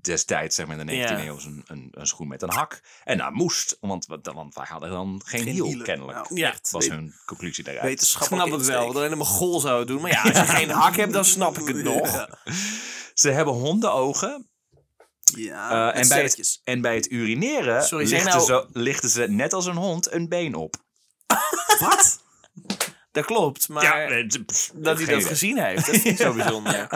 destijds, 0.00 0.56
zeg 0.56 0.66
maar 0.66 0.78
in 0.78 0.86
de 0.86 0.92
19e 0.92 0.96
Ja. 0.96 1.24
eeuw, 1.24 1.38
een, 1.38 1.62
een, 1.66 1.88
een 1.90 2.06
schoen 2.06 2.28
met 2.28 2.42
een 2.42 2.50
hak. 2.52 2.80
En 3.04 3.18
dat 3.18 3.30
moest, 3.32 3.76
want, 3.80 4.06
want 4.22 4.54
wij 4.54 4.66
hadden 4.68 4.90
dan 4.90 5.20
geen, 5.24 5.46
hiel, 5.46 5.66
hielen. 5.66 5.84
kennelijk. 5.86 6.16
Nou, 6.18 6.34
Ja, 6.40 6.48
echt. 6.50 6.70
was 6.70 6.88
hun 6.88 7.14
conclusie 7.26 7.64
daaruit. 7.64 7.84
Ik 7.84 7.90
Wetenschappelijk 7.90 8.46
snap 8.46 8.58
het 8.58 8.68
wel, 8.68 8.86
dat 8.86 8.96
alleen 8.96 9.16
maar 9.16 9.26
gol 9.26 9.60
zou 9.60 9.78
het 9.78 9.88
doen. 9.88 10.00
Maar 10.00 10.10
ja, 10.10 10.22
als 10.22 10.38
je 10.38 10.46
geen 10.54 10.70
hak 10.70 10.96
hebt, 10.96 11.12
dan 11.12 11.24
snap 11.24 11.58
ik 11.58 11.66
het 11.66 11.82
nog. 11.84 12.12
Ja. 12.12 12.38
Ze 13.14 13.30
hebben 13.30 13.54
hondenogen, 13.54 14.46
Ja, 15.36 15.70
Eh, 15.70 15.94
met 15.94 16.02
en, 16.02 16.08
bij 16.08 16.22
het, 16.22 16.60
en 16.64 16.80
bij 16.80 16.94
het 16.94 17.10
urineren 17.10 17.84
Sorry, 17.84 18.08
lichten, 18.08 18.28
nou- 18.30 18.44
ze, 18.44 18.66
lichten 18.72 19.08
ze 19.10 19.26
net 19.28 19.52
als 19.52 19.66
een 19.66 19.76
hond 19.76 20.12
een 20.12 20.28
been 20.28 20.54
op. 20.54 20.74
Wat? 21.80 22.21
Dat 23.12 23.24
klopt, 23.24 23.68
maar 23.68 23.84
eh, 23.84 24.26
pff, 24.46 24.70
dat 24.74 24.96
hij 24.96 25.06
dat 25.06 25.16
idee. 25.16 25.26
gezien 25.26 25.58
heeft, 25.58 25.86
dat 25.86 25.94
is 25.94 26.02
niet 26.02 26.18
zo 26.18 26.32
bijzonder. 26.42 26.88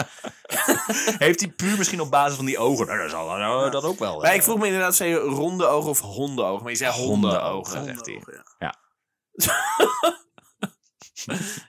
Heeft 1.17 1.39
hij 1.39 1.49
puur 1.49 1.77
misschien 1.77 2.01
op 2.01 2.11
basis 2.11 2.35
van 2.35 2.45
die 2.45 2.57
ogen? 2.57 2.85
Nou, 2.85 2.99
dan 2.99 3.09
zal 3.09 3.37
nou, 3.37 3.71
dat 3.71 3.83
ook 3.83 3.99
wel. 3.99 4.19
Maar 4.19 4.29
eh, 4.29 4.35
ik 4.35 4.43
vroeg 4.43 4.59
me 4.59 4.65
inderdaad, 4.65 4.95
zei 4.95 5.09
je 5.09 5.15
ronde 5.15 5.65
ogen 5.65 5.89
of 5.89 5.99
hondenogen? 5.99 6.63
Maar 6.63 6.71
je 6.71 6.77
zei 6.77 6.93
hondenogen. 6.93 7.83
Zegt 7.83 8.05
hij. 8.05 8.21
Ja. 8.59 8.75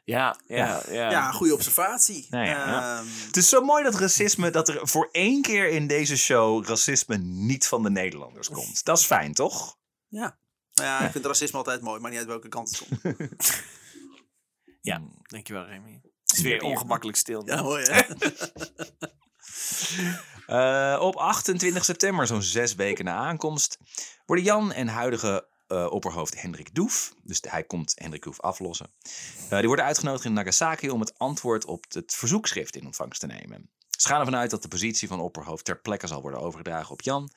Ja, 0.04 0.36
ja, 0.46 0.82
ja. 0.90 1.10
Ja, 1.10 1.30
goede 1.32 1.52
observatie. 1.52 2.26
Nou 2.30 2.46
ja, 2.46 2.50
ja. 2.50 2.98
Ehm, 2.98 3.06
Het 3.26 3.36
is 3.36 3.48
zo 3.48 3.60
mooi 3.60 3.84
dat 3.84 3.94
racisme, 3.94 4.50
dat 4.50 4.68
er 4.68 4.88
voor 4.88 5.08
één 5.12 5.42
keer 5.42 5.68
in 5.68 5.86
deze 5.86 6.16
show 6.16 6.66
racisme 6.66 7.16
niet 7.16 7.66
van 7.66 7.82
de 7.82 7.90
Nederlanders 7.90 8.48
komt. 8.48 8.84
Dat 8.84 8.98
is 8.98 9.04
fijn, 9.04 9.34
toch? 9.34 9.76
ja. 10.08 10.38
Nou 10.74 10.88
ja, 10.88 11.00
ik 11.06 11.12
vind 11.12 11.26
racisme 11.26 11.58
altijd 11.58 11.80
mooi, 11.80 12.00
maar 12.00 12.10
niet 12.10 12.18
uit 12.18 12.28
welke 12.28 12.48
kant 12.48 12.70
het 12.70 12.88
komt. 13.02 13.20
Ja, 14.80 15.02
dankjewel 15.22 15.64
Remy. 15.64 16.00
Het 16.22 16.36
is 16.36 16.40
weer 16.40 16.62
ongemakkelijk 16.62 17.18
stil. 17.18 17.46
Ja, 17.46 17.62
mooi 17.62 17.84
hè? 17.84 18.02
Eh, 20.48 20.98
op 21.00 21.16
28 21.16 21.84
september, 21.84 22.26
zo'n 22.26 22.42
zes 22.42 22.74
weken 22.74 23.04
na 23.04 23.14
aankomst, 23.14 23.78
worden 24.26 24.44
Jan 24.44 24.72
en 24.72 24.88
huidige 24.88 25.48
eh, 25.66 25.86
opperhoofd 25.90 26.40
Hendrik 26.40 26.74
Doef, 26.74 27.14
dus 27.22 27.40
hij 27.48 27.64
komt 27.64 27.92
Hendrik 27.94 28.22
Doef 28.22 28.40
aflossen, 28.40 28.90
eh, 29.48 29.58
die 29.58 29.66
worden 29.66 29.84
uitgenodigd 29.84 30.24
in 30.24 30.32
Nagasaki 30.32 30.90
om 30.90 31.00
het 31.00 31.18
antwoord 31.18 31.64
op 31.64 31.84
het 31.88 32.14
verzoekschrift 32.14 32.76
in 32.76 32.86
ontvangst 32.86 33.20
te 33.20 33.26
nemen. 33.26 33.70
Ze 33.88 34.08
gaan 34.08 34.20
ervan 34.20 34.36
uit 34.36 34.50
dat 34.50 34.62
de 34.62 34.68
positie 34.68 35.08
van 35.08 35.20
opperhoofd 35.20 35.64
ter 35.64 35.80
plekke 35.80 36.06
zal 36.06 36.22
worden 36.22 36.40
overgedragen 36.40 36.92
op 36.92 37.02
Jan. 37.02 37.30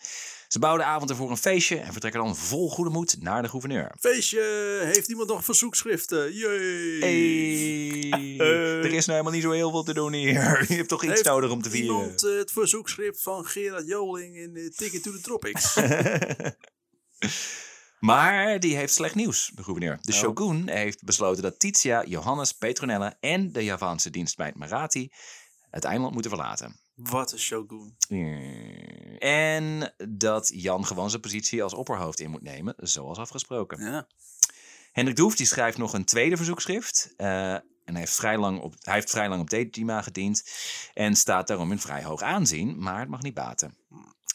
Ze 0.52 0.60
bouwen 0.60 0.82
de 0.82 0.88
avond 0.88 1.10
ervoor 1.10 1.30
een 1.30 1.38
feestje 1.38 1.78
en 1.78 1.92
vertrekken 1.92 2.22
dan 2.22 2.36
vol 2.36 2.70
goede 2.70 2.90
moed 2.90 3.18
naar 3.20 3.42
de 3.42 3.50
gouverneur. 3.50 3.96
Feestje, 4.00 4.42
heeft 4.84 5.10
iemand 5.10 5.28
nog 5.30 5.44
verzoekschriften? 5.46 6.34
Jee! 6.34 7.00
Hey, 7.00 8.38
er 8.86 8.94
is 8.94 9.06
nou 9.06 9.12
helemaal 9.12 9.32
niet 9.32 9.42
zo 9.42 9.52
heel 9.52 9.70
veel 9.72 9.84
te 9.84 9.94
doen 9.94 10.14
hier. 10.14 10.34
Je 10.70 10.76
hebt 10.76 10.90
toch 10.90 11.04
iets 11.04 11.14
Heeft 11.14 11.26
nodig 11.26 11.52
om 11.52 11.62
te 11.62 11.70
vieren. 11.70 11.96
Iemand 11.96 12.22
het 12.22 12.52
verzoekschrift 12.52 13.22
van 13.22 13.46
Gerard 13.46 13.88
Joling 13.88 14.36
in 14.36 14.56
eh, 14.56 14.70
Ticket 14.70 15.04
to 15.04 15.12
the 15.12 15.22
Tropics. 15.22 15.76
Maar 18.00 18.60
die 18.60 18.76
heeft 18.76 18.94
slecht 18.94 19.16
nieuws, 19.16 19.52
de 19.56 19.64
gouverneur. 19.64 19.98
De 20.02 20.12
Oh. 20.12 20.18
shogun 20.18 20.70
heeft 20.70 21.04
besloten 21.04 21.44
dat 21.44 21.60
Titia, 21.60 22.04
Johannes, 22.06 22.52
Petronella 22.52 23.18
en 23.20 23.52
de 23.52 23.64
Javaanse 23.64 24.10
dienstmeid 24.10 24.56
Marathi 24.56 25.10
het 25.70 25.84
eiland 25.84 26.14
moeten 26.14 26.32
verlaten. 26.32 26.81
Wat 26.96 27.32
een 27.32 27.40
shogun. 27.40 27.96
En 29.20 29.94
dat 30.10 30.52
Jan 30.54 30.86
gewoon 30.86 31.10
zijn 31.10 31.22
positie 31.22 31.64
als 31.64 31.74
opperhoofd 31.74 32.20
in 32.20 32.30
moet 32.30 32.42
nemen, 32.42 32.74
zoals 32.78 33.18
afgesproken. 33.18 33.84
Ja. 33.84 34.08
Hendrik 34.92 35.18
Doef 35.18 35.36
die 35.36 35.46
schrijft 35.46 35.78
nog 35.78 35.94
een 35.94 36.06
tweede 36.06 36.38
verzoekschrift. 36.38 37.14
eh, 37.18 37.58
en 37.92 37.98
hij 37.98 38.06
heeft, 38.06 38.20
vrij 38.20 38.38
lang 38.38 38.60
op, 38.60 38.74
hij 38.82 38.94
heeft 38.94 39.10
vrij 39.10 39.30
lang 39.30 39.42
op 39.42 39.50
Dejima 39.50 40.02
gediend. 40.02 40.44
En 40.94 41.16
staat 41.16 41.48
daarom 41.48 41.72
in 41.72 41.80
vrij 41.80 42.04
hoog 42.04 42.22
aanzien, 42.22 42.76
maar 42.80 43.00
het 43.00 43.10
mag 43.10 43.22
niet 43.22 43.34
baten. 43.34 43.78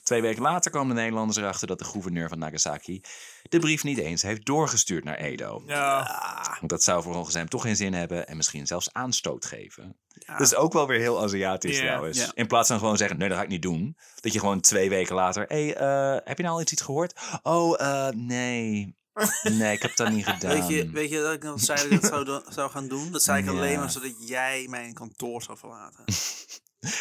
Twee 0.03 0.21
weken 0.21 0.43
later 0.43 0.71
kwamen 0.71 0.95
de 0.95 1.01
Nederlanders 1.01 1.39
erachter 1.39 1.67
dat 1.67 1.79
de 1.79 1.85
gouverneur 1.85 2.29
van 2.29 2.39
Nagasaki 2.39 3.01
de 3.43 3.59
brief 3.59 3.85
niet 3.85 3.99
eens 3.99 4.23
heeft 4.23 4.47
doorgestuurd 4.47 5.05
naar 5.05 5.17
Edo. 5.17 5.63
Ja. 5.67 6.57
Want 6.59 6.71
dat 6.71 6.83
zou 6.83 7.03
volgens 7.03 7.35
hem 7.35 7.49
toch 7.49 7.63
geen 7.63 7.77
zin 7.77 7.95
hebben 7.95 8.29
en 8.29 8.37
misschien 8.37 8.67
zelfs 8.67 8.93
aanstoot 8.93 9.45
geven. 9.45 9.97
Ja. 10.09 10.37
Dat 10.37 10.47
is 10.47 10.55
ook 10.55 10.73
wel 10.73 10.87
weer 10.87 11.01
heel 11.01 11.23
Aziatisch 11.23 11.79
trouwens. 11.79 12.33
In 12.35 12.47
plaats 12.47 12.69
van 12.69 12.79
gewoon 12.79 12.97
zeggen, 12.97 13.19
nee 13.19 13.29
dat 13.29 13.37
ga 13.37 13.43
ik 13.43 13.51
niet 13.51 13.63
doen. 13.63 13.97
Dat 14.21 14.33
je 14.33 14.39
gewoon 14.39 14.61
twee 14.61 14.89
weken 14.89 15.15
later, 15.15 15.45
hé, 15.49 15.67
hey, 15.67 15.77
eh, 15.77 16.21
heb 16.25 16.37
je 16.37 16.43
nou 16.43 16.55
al 16.55 16.61
iets, 16.61 16.73
iets 16.73 16.83
gehoord? 16.83 17.21
Oh, 17.43 17.81
eh, 17.81 18.09
nee. 18.09 18.97
Nee, 19.43 19.73
ik 19.73 19.83
heb 19.83 19.97
dat 19.97 20.11
niet 20.11 20.27
gedaan. 20.27 20.51
Weet 20.61 20.69
je, 20.69 20.91
weet 20.91 21.11
je 21.11 21.21
dat 21.21 21.33
ik 21.33 21.41
dan 21.43 21.59
zei 21.59 21.79
dat 21.83 21.93
ik 21.93 22.01
dat 22.11 22.11
zou, 22.27 22.43
zou 22.49 22.71
gaan 22.71 22.89
doen? 22.89 23.13
Dat 23.13 23.23
zei 23.23 23.39
ik 23.39 23.45
Ja. 23.45 23.51
alleen 23.51 23.79
maar 23.79 23.91
zodat 23.91 24.29
jij 24.29 24.67
mijn 24.71 24.95
kantoor 24.95 25.43
zou 25.43 25.59
verlaten. 25.59 26.05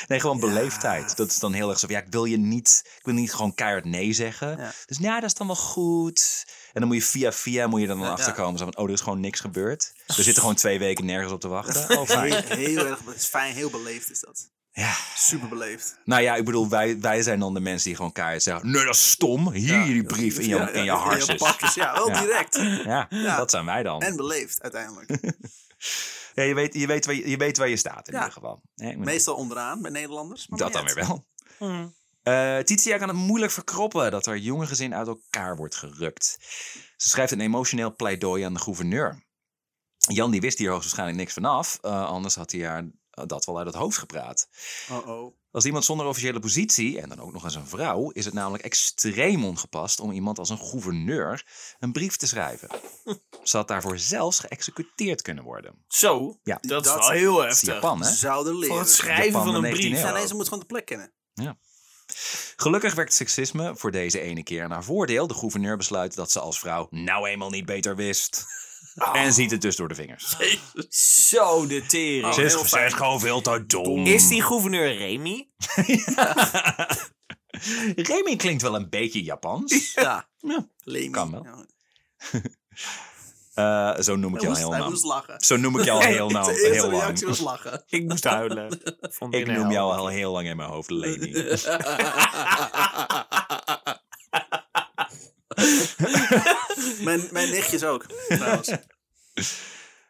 Nee, 0.07 0.19
gewoon 0.19 0.37
Ja. 0.39 0.45
beleefdheid. 0.47 1.17
Dat 1.17 1.27
is 1.27 1.39
dan 1.39 1.53
heel 1.53 1.69
erg 1.69 1.79
zo 1.79 1.87
van, 1.87 1.95
ja, 1.95 2.01
ik 2.01 2.11
wil 2.11 2.25
je 2.25 2.37
niet, 2.37 2.81
ik 2.97 3.05
wil 3.05 3.13
niet 3.13 3.33
gewoon 3.33 3.53
keihard 3.53 3.85
nee 3.85 4.13
zeggen. 4.13 4.57
Ja. 4.57 4.73
Dus 4.85 4.97
ja, 4.97 5.19
dat 5.19 5.29
is 5.29 5.35
dan 5.35 5.47
wel 5.47 5.55
goed. 5.55 6.45
En 6.73 6.79
dan 6.79 6.87
moet 6.87 6.97
je 6.97 7.03
via 7.03 7.31
via, 7.31 7.67
moet 7.67 7.81
je 7.81 7.87
dan 7.87 7.99
ja. 7.99 8.09
achterkomen. 8.09 8.57
Zo 8.59 8.63
van, 8.63 8.77
oh, 8.77 8.85
er 8.85 8.93
is 8.93 9.01
gewoon 9.01 9.19
niks 9.19 9.39
gebeurd. 9.39 9.93
We 10.07 10.13
zitten 10.23 10.41
gewoon 10.41 10.55
twee 10.55 10.79
weken 10.79 11.05
nergens 11.05 11.31
op 11.33 11.39
te 11.39 11.47
wachten. 11.47 11.97
Oh, 11.99 12.07
fijn. 12.07 12.43
Heel, 12.43 12.55
heel 12.57 12.85
erg 12.85 12.99
het 13.05 13.15
is 13.15 13.25
fijn, 13.25 13.53
heel 13.53 13.69
beleefd 13.69 14.11
is 14.11 14.19
dat. 14.19 14.49
Ja. 14.77 14.93
Super 15.15 15.47
beleefd. 15.49 15.97
Nou 16.05 16.21
ja, 16.21 16.35
ik 16.35 16.45
bedoel, 16.45 16.69
wij, 16.69 16.99
wij 16.99 17.21
zijn 17.21 17.39
dan 17.39 17.53
de 17.53 17.59
mensen 17.59 17.87
die 17.87 17.95
gewoon 17.95 18.11
keihard 18.11 18.43
zeggen, 18.43 18.71
nee, 18.71 18.85
dat 18.85 18.95
is 18.95 19.09
stom. 19.11 19.51
Hier, 19.51 19.75
Ja. 19.79 19.83
die 19.83 20.03
brief 20.03 20.37
in 20.39 20.47
je, 20.47 20.55
Ja, 20.55 20.69
in 20.69 20.83
je 20.83 21.35
pakjes, 21.37 21.73
ja, 21.73 21.93
wel 21.93 22.07
Ja. 22.09 22.19
direct. 22.21 22.55
Ja, 22.85 23.05
Ja. 23.09 23.37
dat 23.37 23.51
zijn 23.51 23.65
wij 23.65 23.83
dan. 23.83 24.01
En 24.01 24.15
beleefd 24.15 24.61
uiteindelijk. 24.61 25.09
Ja, 26.33 26.43
je, 26.43 26.53
weet, 26.53 26.73
je, 26.73 26.87
weet 26.87 27.05
waar 27.05 27.15
je, 27.15 27.29
je 27.29 27.37
weet 27.37 27.57
waar 27.57 27.69
je 27.69 27.77
staat 27.77 28.07
in 28.07 28.13
Ja. 28.13 28.19
ieder 28.19 28.33
geval. 28.33 28.61
Hè, 28.75 28.85
ik 28.85 28.91
bedoel, 28.91 29.05
Meestal 29.13 29.35
onderaan 29.35 29.81
bij 29.81 29.91
Nederlanders. 29.91 30.47
maar 30.47 30.59
dat 30.59 30.73
dan 30.73 30.85
weer 30.85 30.95
wel. 30.95 31.25
Eh 32.23 32.57
Titia 32.59 32.97
kan 32.97 33.07
het 33.07 33.17
moeilijk 33.17 33.51
verkroppen 33.51 34.11
dat 34.11 34.25
haar 34.25 34.37
jonge 34.37 34.65
gezin 34.67 34.95
uit 34.95 35.07
elkaar 35.07 35.55
wordt 35.55 35.75
gerukt. 35.75 36.37
Ze 36.97 37.09
schrijft 37.09 37.31
een 37.31 37.39
emotioneel 37.41 37.95
pleidooi 37.95 38.43
aan 38.43 38.53
de 38.53 38.59
gouverneur. 38.59 39.23
Jan 39.97 40.31
die 40.31 40.41
wist 40.41 40.57
hier 40.57 40.69
hoogstwaarschijnlijk 40.69 41.17
niks 41.19 41.33
vanaf, 41.33 41.77
eh, 41.81 42.05
anders 42.05 42.35
had 42.35 42.51
hij 42.51 42.61
haar 42.67 42.83
dat 43.25 43.45
wel 43.45 43.57
uit 43.57 43.67
het 43.67 43.75
hoofd 43.75 43.97
gepraat. 43.97 44.49
Oh 44.91 45.07
oh. 45.07 45.35
Als 45.51 45.65
iemand 45.65 45.85
zonder 45.85 46.05
officiële 46.05 46.39
positie, 46.39 47.01
en 47.01 47.09
dan 47.09 47.19
ook 47.21 47.33
nog 47.33 47.43
eens 47.43 47.55
een 47.55 47.67
vrouw, 47.67 48.09
is 48.09 48.25
het 48.25 48.33
namelijk 48.33 48.63
extreem 48.63 49.45
ongepast 49.45 49.99
om 49.99 50.11
iemand 50.11 50.39
als 50.39 50.49
een 50.49 50.57
gouverneur 50.57 51.45
een 51.79 51.91
brief 51.91 52.15
te 52.15 52.27
schrijven. 52.27 52.69
Ze 53.43 53.57
had 53.57 53.67
daarvoor 53.67 53.99
zelfs 53.99 54.39
geëxecuteerd 54.39 55.21
kunnen 55.21 55.43
worden. 55.43 55.85
Zo, 55.87 56.39
Ja. 56.43 56.57
dat 56.61 56.85
is 56.85 56.91
wel 56.93 57.09
heel 57.09 57.41
heftig. 57.41 57.73
Japan, 57.73 58.01
hè? 58.01 58.11
Zouden 58.11 58.53
leren. 58.53 58.67
Voor 58.67 58.79
het 58.79 58.89
schrijven 58.91 59.25
Japan 59.25 59.43
van 59.45 59.55
een 59.55 59.71
brief. 59.71 59.97
19e 59.97 60.01
Ja, 60.01 60.11
nee, 60.11 60.27
ze 60.27 60.35
moet 60.35 60.43
gewoon 60.43 60.59
de 60.59 60.65
plek 60.65 60.85
kennen. 60.85 61.13
Gelukkig 62.55 62.93
werkt 62.93 63.13
seksisme 63.13 63.75
voor 63.75 63.91
deze 63.91 64.19
ene 64.19 64.43
keer 64.43 64.63
in 64.63 64.71
haar 64.71 64.83
voordeel. 64.83 65.27
De 65.27 65.33
gouverneur 65.33 65.77
besluit 65.77 66.15
dat 66.15 66.31
ze 66.31 66.39
als 66.39 66.59
vrouw 66.59 66.87
nou 66.89 67.27
eenmaal 67.27 67.49
niet 67.49 67.65
beter 67.65 67.95
wist. 67.95 68.45
En 68.95 69.33
ziet 69.33 69.51
het 69.51 69.61
dus 69.61 69.75
door 69.75 69.87
de 69.87 69.95
vingers. 69.95 70.35
Zo, 71.29 71.67
de 71.67 71.85
tering. 71.85 72.25
Oh, 72.25 72.33
ze, 72.33 72.43
is, 72.43 72.69
ze 72.69 72.87
gewoon 72.89 73.19
veel 73.19 73.41
te 73.41 73.65
dom. 73.65 74.05
Is 74.05 74.27
die 74.27 74.41
gouverneur 74.41 74.97
Remy? 74.97 75.49
Remy 77.95 78.35
klinkt 78.35 78.61
wel 78.61 78.75
een 78.75 78.89
beetje 78.89 79.23
Japans. 79.23 79.93
Ja. 79.95 80.29
Ja, 80.37 80.67
Lemi. 80.79 81.09
Kan 81.09 81.31
wel. 81.31 81.43
Ja. 81.43 81.65
Eh, 83.53 84.01
zo 84.01 84.15
noem 84.15 84.35
ik 84.35 84.41
Hij 84.41 84.49
je 84.49 84.63
al 84.63 84.89
moest, 84.89 85.01
heel 85.01 85.09
lang. 85.09 85.43
Zo 85.43 85.57
noem 85.57 85.79
ik 85.79 85.85
je 85.85 85.91
al 85.91 85.99
heel, 85.99 86.29
nou, 86.29 86.53
heel 86.53 86.89
reactie 86.89 87.25
lang. 87.25 87.37
was 87.37 87.39
lachen. 87.39 87.83
Ik 87.87 88.07
moest 88.07 88.23
huilen. 88.23 88.79
Ik 89.29 89.47
noem 89.47 89.71
jou 89.71 89.97
al 89.97 90.07
heel 90.07 90.31
lang 90.31 90.47
in 90.47 90.57
mijn 90.57 90.69
hoofd 90.69 90.89
Leni. 90.89 91.31
mijn, 97.07 97.27
mijn 97.31 97.49
nichtjes 97.49 97.83
ook, 97.83 98.05
trouwens. 98.27 98.71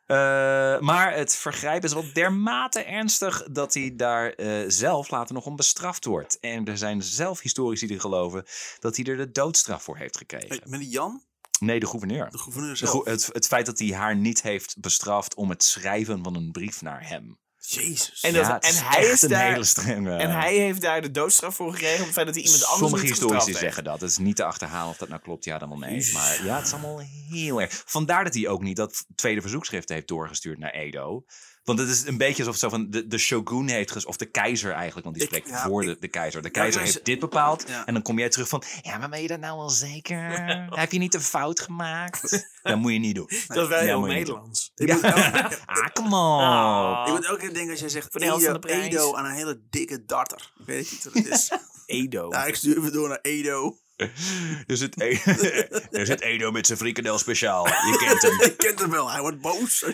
Eh, 0.06 0.80
maar 0.80 1.14
het 1.16 1.36
vergrijp 1.36 1.84
is 1.84 1.93
wel 1.93 2.14
dermate 2.14 2.84
ernstig 2.84 3.43
dat 3.52 3.74
hij 3.74 3.93
daar 3.96 4.30
eh, 4.30 4.64
zelf 4.68 5.10
later 5.10 5.34
nog 5.36 5.46
om 5.46 5.56
bestraft 5.56 6.06
wordt. 6.06 6.39
En 6.39 6.66
er 6.66 6.78
zijn 6.78 7.02
zelf 7.02 7.41
historici 7.41 7.88
die 7.88 8.00
geloven 8.00 8.46
dat 8.80 8.96
hij 8.96 9.06
er 9.06 9.18
de 9.18 9.32
doodstraf 9.32 9.84
voor 9.84 9.98
heeft 9.98 10.18
gekregen. 10.18 10.62
Met 10.66 10.80
die 10.80 10.89
Jan, 10.89 11.24
Nee, 11.60 11.80
de 11.80 11.88
gouverneur. 11.88 12.30
de 12.30 12.38
gouverneur 12.38 12.72
De 12.72 12.76
zelf. 12.76 13.06
het 13.06 13.48
feit 13.48 13.66
dat 13.66 13.80
hij 13.80 13.88
haar 13.88 14.16
niet 14.16 14.41
heeft 14.41 14.80
bestraft 14.80 15.36
om 15.36 15.50
het 15.50 15.64
schrijven 15.64 16.24
van 16.24 16.36
een 16.36 16.52
brief 16.52 16.82
naar 16.82 17.08
hem. 17.08 17.38
Jezus. 17.74 18.22
En, 18.22 18.34
dat, 18.34 18.45
Ja, 18.45 18.53
het 18.53 18.63
en, 18.63 18.86
hij 18.86 19.03
echt 19.03 19.11
is 19.11 19.22
een 19.22 19.30
daar, 19.30 19.51
hele 19.51 19.63
strenge... 19.63 20.16
en 20.16 20.32
hij 20.32 20.53
heeft 20.55 20.82
daar 20.82 21.01
de 21.01 21.11
doodstraf 21.11 21.55
voor 21.55 21.72
gekregen 21.72 21.99
op 21.99 22.05
het 22.05 22.13
feit 22.13 22.26
dat 22.26 22.36
hij 22.36 22.43
iemand 22.43 22.66
anders 22.66 22.89
Sommige 22.89 23.05
historici 23.05 23.53
zeggen 23.53 23.84
dat. 23.84 24.01
Het 24.01 24.09
is 24.09 24.18
niet 24.18 24.36
te 24.36 24.43
achterhalen 24.43 24.89
of 24.89 24.97
dat 24.97 25.09
nou 25.09 25.22
klopt. 25.22 25.45
Ja, 25.45 25.57
dan 25.57 25.70
wel 25.70 25.78
nee. 25.78 26.11
Maar 26.13 26.45
ja, 26.45 26.55
het 26.55 26.66
is 26.66 26.74
allemaal 26.74 27.01
heel 27.30 27.61
erg. 27.61 27.84
Vandaar 27.86 28.24
dat 28.24 28.34
hij 28.34 28.47
ook 28.47 28.61
niet 28.61 28.76
dat 28.76 29.05
tweede 29.16 29.41
verzoekschrift 29.41 29.89
heeft 29.89 30.07
doorgestuurd 30.07 30.59
naar 30.59 30.72
Edo. 30.72 31.26
Want 31.66 31.80
het 31.80 31.89
is 31.89 32.05
een 32.05 32.18
beetje 32.18 32.43
alsof 32.43 32.57
zo 32.59 32.70
van 32.70 32.89
de, 32.89 33.07
de 33.07 33.18
shogun 33.18 33.68
heeft 33.70 33.91
ges 33.91 34.05
of 34.05 34.18
de 34.18 34.26
keizer 34.26 34.72
eigenlijk, 34.72 35.03
want 35.03 35.16
die 35.16 35.24
Ik- 35.24 35.30
spreekt 35.30 35.49
ja, 35.49 35.68
voor 35.68 35.82
ik- 35.84 35.88
de, 35.89 35.97
de 35.99 36.07
keizer. 36.07 36.41
De 36.41 36.49
keizer 36.49 36.82
ja, 36.82 36.88
heeft 36.88 37.05
dit 37.05 37.20
bepaald. 37.20 37.63
Ja. 37.68 37.86
En 37.86 37.93
dan 37.93 38.01
kom 38.03 38.20
jij 38.20 38.30
terug 38.30 38.47
van, 38.47 38.63
ja, 38.82 38.97
maar 38.97 39.09
ben 39.09 39.22
je 39.22 39.28
dat 39.28 39.39
nou 39.39 39.57
wel 39.57 39.70
zeker? 39.70 40.30
Heb 40.80 40.91
je 40.91 40.97
niet 40.99 41.13
een 41.13 41.22
fout 41.22 41.59
gemaakt? 41.59 42.47
Dat 42.63 42.78
moet 42.78 42.91
je 42.91 42.99
niet 42.99 43.16
doen. 43.16 43.30
Dat 43.47 43.57
is 43.63 43.68
wel 43.68 43.80
Ja, 43.80 43.86
heel 43.86 44.01
Nederlands. 44.01 44.72
Ik 44.76 44.91
moet 44.93 45.01
elke- 45.03 45.57
Ah, 45.66 45.88
come 45.93 46.16
on. 46.16 46.39
Ah. 46.39 47.03
Ik 47.07 47.13
moet 47.13 47.26
elke 47.26 47.39
keer 47.39 47.53
denken 47.53 47.72
als 47.72 47.80
jij 47.80 47.89
zegt 47.89 48.16
Edo, 48.22 48.38
de 48.53 48.59
prijs. 48.59 48.86
Edo 48.86 49.16
aan 49.16 49.26
een 49.26 49.34
hele 49.36 49.61
dikke 49.70 50.05
darter. 50.05 50.51
Ik 50.59 50.66
weet 50.66 50.91
niet 50.91 51.03
wat 51.03 51.13
het 51.13 51.28
is. 51.28 51.51
Edo. 51.86 52.28
ja, 52.32 52.45
ik 52.45 52.55
stuur 52.55 52.78
even 52.78 52.91
door 52.93 53.07
naar 53.09 53.20
Edo. 53.22 53.78
Er 54.68 54.78
zit, 54.78 55.02
E- 55.02 55.20
er 56.00 56.06
zit 56.06 56.22
Edo 56.22 56.52
met 56.52 56.66
zijn 56.68 56.78
frikandel 56.78 57.18
speciaal. 57.18 57.68
Je 57.68 57.96
kent 58.08 58.22
hem. 58.22 58.41
Ik 58.52 58.58
ken 58.58 58.76
hem 58.78 58.89
wel, 58.89 59.12
hij 59.12 59.22
wordt 59.22 59.41
boos. 59.41 59.86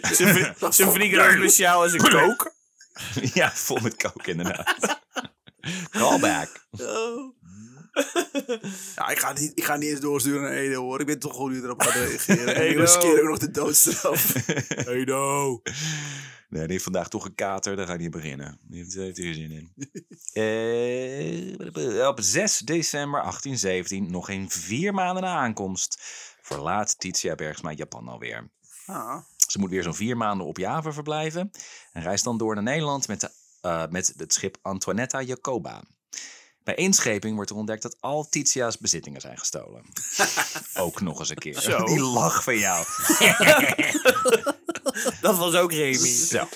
Zijn 0.70 0.92
vrienden 0.92 1.32
speciaal 1.32 1.82
als 1.82 1.94
een 1.94 2.10
kook. 2.10 2.54
Ja, 3.34 3.52
vol 3.52 3.80
met 3.82 3.96
kook 3.96 4.28
inderdaad. 4.28 5.00
Callback. 5.90 6.68
Oh. 6.72 7.36
Ja, 8.96 9.10
ik 9.10 9.20
ga, 9.20 9.34
niet, 9.34 9.52
ik 9.56 9.64
ga 9.64 9.76
niet 9.76 9.90
eens 9.90 10.00
doorsturen 10.00 10.42
naar 10.42 10.52
Edo 10.52 10.82
hoor. 10.82 11.00
Ik 11.00 11.08
weet 11.08 11.22
toch 11.22 11.36
gewoon 11.36 11.54
je 11.54 11.62
erop 11.62 11.82
gaat 11.82 11.94
reageren. 11.94 12.56
En 12.56 12.70
ik 12.70 12.78
riskeer 12.78 13.22
ook 13.22 13.28
nog 13.28 13.38
de 13.38 13.52
doodstraf. 13.52 14.48
Edo. 14.88 15.62
Nee, 16.50 16.62
die 16.62 16.72
heeft 16.72 16.84
vandaag 16.84 17.10
toch 17.10 17.26
een 17.26 17.36
kater. 17.36 17.76
Daar 17.76 17.88
ga 17.88 17.94
ik 17.94 18.00
niet 18.00 18.12
beginnen. 18.12 18.60
Die 18.64 18.78
heeft, 18.80 18.94
heeft 18.94 19.18
hier 19.18 19.34
zin 19.34 19.52
in. 19.52 19.74
Eh, 20.34 22.08
op 22.08 22.20
6 22.22 22.58
december 22.58 23.20
1817, 23.20 24.12
nog 24.12 24.26
geen 24.26 24.50
vier 24.50 24.94
maanden 24.94 25.24
na 25.24 25.36
aankomst, 25.36 25.98
verlaat 26.42 27.00
Titia 27.00 27.36
Bergsma 27.36 27.72
Japan 27.72 28.08
alweer. 28.08 28.50
Ah, 28.86 29.18
Ze 29.48 29.60
moet 29.60 29.70
weer 29.70 29.84
zo'n 29.84 29.96
vier 29.96 30.18
maanden 30.18 30.48
op 30.48 30.58
Java 30.58 30.92
verblijven 30.92 31.52
en 31.92 32.02
reist 32.02 32.24
dan 32.24 32.38
door 32.38 32.54
naar 32.54 32.64
Nederland 32.64 33.08
met, 33.08 33.20
de, 33.22 33.32
eh, 33.62 33.88
met 33.88 34.14
het 34.18 34.34
schip 34.34 34.58
Antoinetta 34.62 35.22
Jacoba. 35.22 35.84
Bij 36.64 36.76
inscheping 36.76 37.36
wordt 37.36 37.50
er 37.50 37.56
ontdekt 37.56 37.82
dat 37.82 37.98
al 38.00 38.30
Titia's 38.30 38.78
bezittingen 38.78 39.22
zijn 39.22 39.38
gestolen. 39.38 39.84
Ook 40.86 41.02
nog 41.02 41.20
eens 41.20 41.30
een 41.30 41.38
keer. 41.38 41.60
Zo. 41.60 41.84
Die 41.84 42.00
lach 42.00 42.44
van 42.44 42.58
jou. 42.58 42.86
Dat 45.22 45.38
was 45.38 45.56
ook 45.56 45.72
Remy. 45.74 46.08
Zo. 46.08 46.48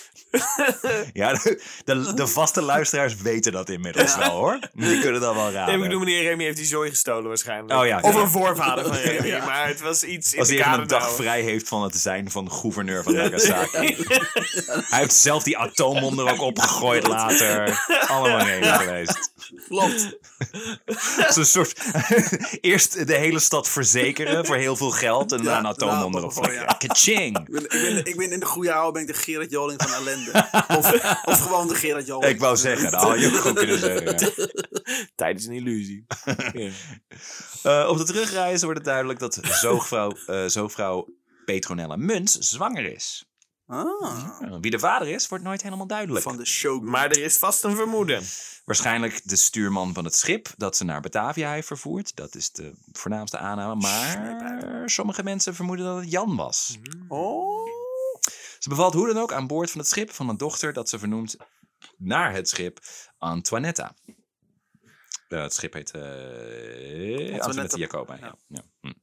Ja, 1.13 1.33
de, 1.33 1.61
de, 1.85 2.13
de 2.13 2.27
vaste 2.27 2.61
luisteraars 2.61 3.15
weten 3.15 3.51
dat 3.51 3.69
inmiddels 3.69 4.11
Ja. 4.13 4.19
wel 4.19 4.29
hoor. 4.29 4.59
Die 4.73 4.99
kunnen 4.99 5.21
dat 5.21 5.33
wel 5.35 5.51
raden. 5.51 5.65
Nee, 5.65 5.75
ik 5.75 5.81
bedoel, 5.81 5.99
meneer 5.99 6.21
Remy 6.23 6.43
heeft 6.43 6.57
die 6.57 6.65
zooi 6.65 6.89
gestolen 6.89 7.27
waarschijnlijk. 7.27 7.79
Oh 7.79 7.85
ja, 7.85 7.99
of 8.01 8.13
ja. 8.13 8.21
een 8.21 8.29
voorvader 8.29 8.85
van 8.85 8.95
Remy, 9.11 9.27
Ja. 9.27 9.45
maar 9.45 9.67
het 9.67 9.81
was 9.81 10.03
iets 10.03 10.33
in 10.33 10.39
Als 10.39 10.47
de 10.47 10.55
hij 10.55 10.65
even 10.67 10.81
een 10.81 10.87
dag 10.87 10.99
kadernauw. 10.99 11.23
vrij 11.23 11.41
heeft 11.41 11.67
van 11.67 11.83
het 11.83 11.95
zijn 11.97 12.31
van 12.31 12.51
gouverneur 12.51 13.03
van 13.03 13.13
Nagasaki. 13.13 13.95
Hij 14.89 14.99
heeft 14.99 15.13
zelf 15.13 15.43
die 15.43 15.57
atoombom 15.57 16.19
er 16.19 16.31
ook 16.33 16.41
opgegooid 16.41 17.07
later. 17.07 17.85
Allemaal 18.07 18.45
reden 18.45 18.73
geweest. 18.73 19.31
klopt. 19.67 20.17
Het 20.85 21.29
is 21.29 21.35
een 21.35 21.45
soort... 21.45 21.79
Eerst 22.61 23.07
de 23.07 23.15
hele 23.15 23.39
stad 23.39 23.69
verzekeren 23.69 24.45
voor 24.45 24.55
heel 24.55 24.75
veel 24.75 24.91
geld. 24.91 25.31
En 25.31 25.37
Ja, 25.37 25.43
daarna 25.43 25.59
een 25.69 25.73
atoombom 25.75 26.15
erop. 26.17 26.31
gewoon, 26.33 26.53
ja. 26.53 26.75
Kaching! 26.87 27.37
Ik 27.37 27.45
ben, 27.51 27.63
ik, 27.63 27.69
ben, 27.69 28.05
ik 28.05 28.17
ben 28.17 28.31
in 28.35 28.41
de 28.41 28.45
goede 28.45 28.73
oude 28.73 28.91
ben 28.91 29.01
ik 29.01 29.07
de 29.07 29.13
Gerard 29.13 29.51
Joling 29.51 29.81
van 29.81 29.93
ellende. 29.93 30.31
Of, 30.77 30.91
of 31.25 31.39
gewoon 31.39 31.67
de 31.67 31.75
Gerard 31.75 32.05
Joling. 32.07 32.31
Ik 32.33 32.39
wou 32.39 32.57
zeggen, 32.57 32.91
dat 32.91 33.01
had 33.01 33.19
je 33.19 33.27
ook 33.27 33.33
gewoon 33.35 33.55
kunnen 33.55 33.79
zeggen. 33.79 34.19
ja. 34.19 34.47
Tijd 35.15 35.39
is 35.39 35.45
een 35.45 35.53
illusie. 35.53 36.05
Ja. 36.53 36.71
Eh, 37.63 37.89
op 37.89 37.97
de 37.97 38.03
terugreis 38.03 38.61
wordt 38.61 38.77
het 38.77 38.87
duidelijk 38.87 39.19
dat 39.19 39.39
zoogvrouw, 39.41 40.11
eh 40.25 40.45
zoogvrouw 40.45 41.07
Petronella 41.45 41.95
Muns 41.95 42.31
zwanger 42.37 42.93
is. 42.93 43.25
Ah, 43.67 44.39
Wie 44.61 44.71
de 44.71 44.79
vader 44.79 45.07
is, 45.07 45.27
wordt 45.27 45.43
nooit 45.43 45.61
helemaal 45.61 45.87
duidelijk. 45.87 46.23
van 46.23 46.37
de 46.37 46.45
show. 46.45 46.83
Maar 46.83 47.09
er 47.09 47.23
is 47.23 47.37
vast 47.37 47.63
een 47.63 47.75
vermoeden. 47.75 48.23
Waarschijnlijk 48.65 49.21
de 49.23 49.35
stuurman 49.35 49.93
van 49.93 50.03
het 50.05 50.15
schip 50.15 50.47
dat 50.57 50.77
ze 50.77 50.83
naar 50.83 51.01
Batavia 51.01 51.51
heeft 51.51 51.67
vervoerd. 51.67 52.15
Dat 52.15 52.35
is 52.35 52.51
de 52.51 52.73
voornaamste 52.91 53.37
aanname. 53.37 53.75
Maar 53.75 54.81
sommige 54.89 55.23
mensen 55.23 55.55
vermoeden 55.55 55.85
dat 55.85 55.97
het 55.99 56.11
Jan 56.11 56.35
was. 56.35 56.77
Oh. 57.07 57.74
Ze 58.65 58.71
bevalt 58.71 58.93
hoe 58.93 59.07
dan 59.07 59.17
ook 59.17 59.33
aan 59.33 59.47
boord 59.47 59.71
van 59.71 59.79
het 59.79 59.89
schip 59.89 60.11
van 60.11 60.29
een 60.29 60.37
dochter 60.37 60.73
dat 60.73 60.89
ze 60.89 60.99
vernoemt 60.99 61.35
naar 61.97 62.33
het 62.33 62.49
schip 62.49 62.79
Antoinetta. 63.17 63.95
Eh, 65.27 65.41
het 65.41 65.53
schip 65.53 65.73
heet 65.73 65.91
eh 65.91 67.39
Antoinetta 67.39 67.77
Jacoba. 67.77 68.15
Ja. 68.15 68.35
Ja. 68.47 68.63
Hm. 68.81 68.93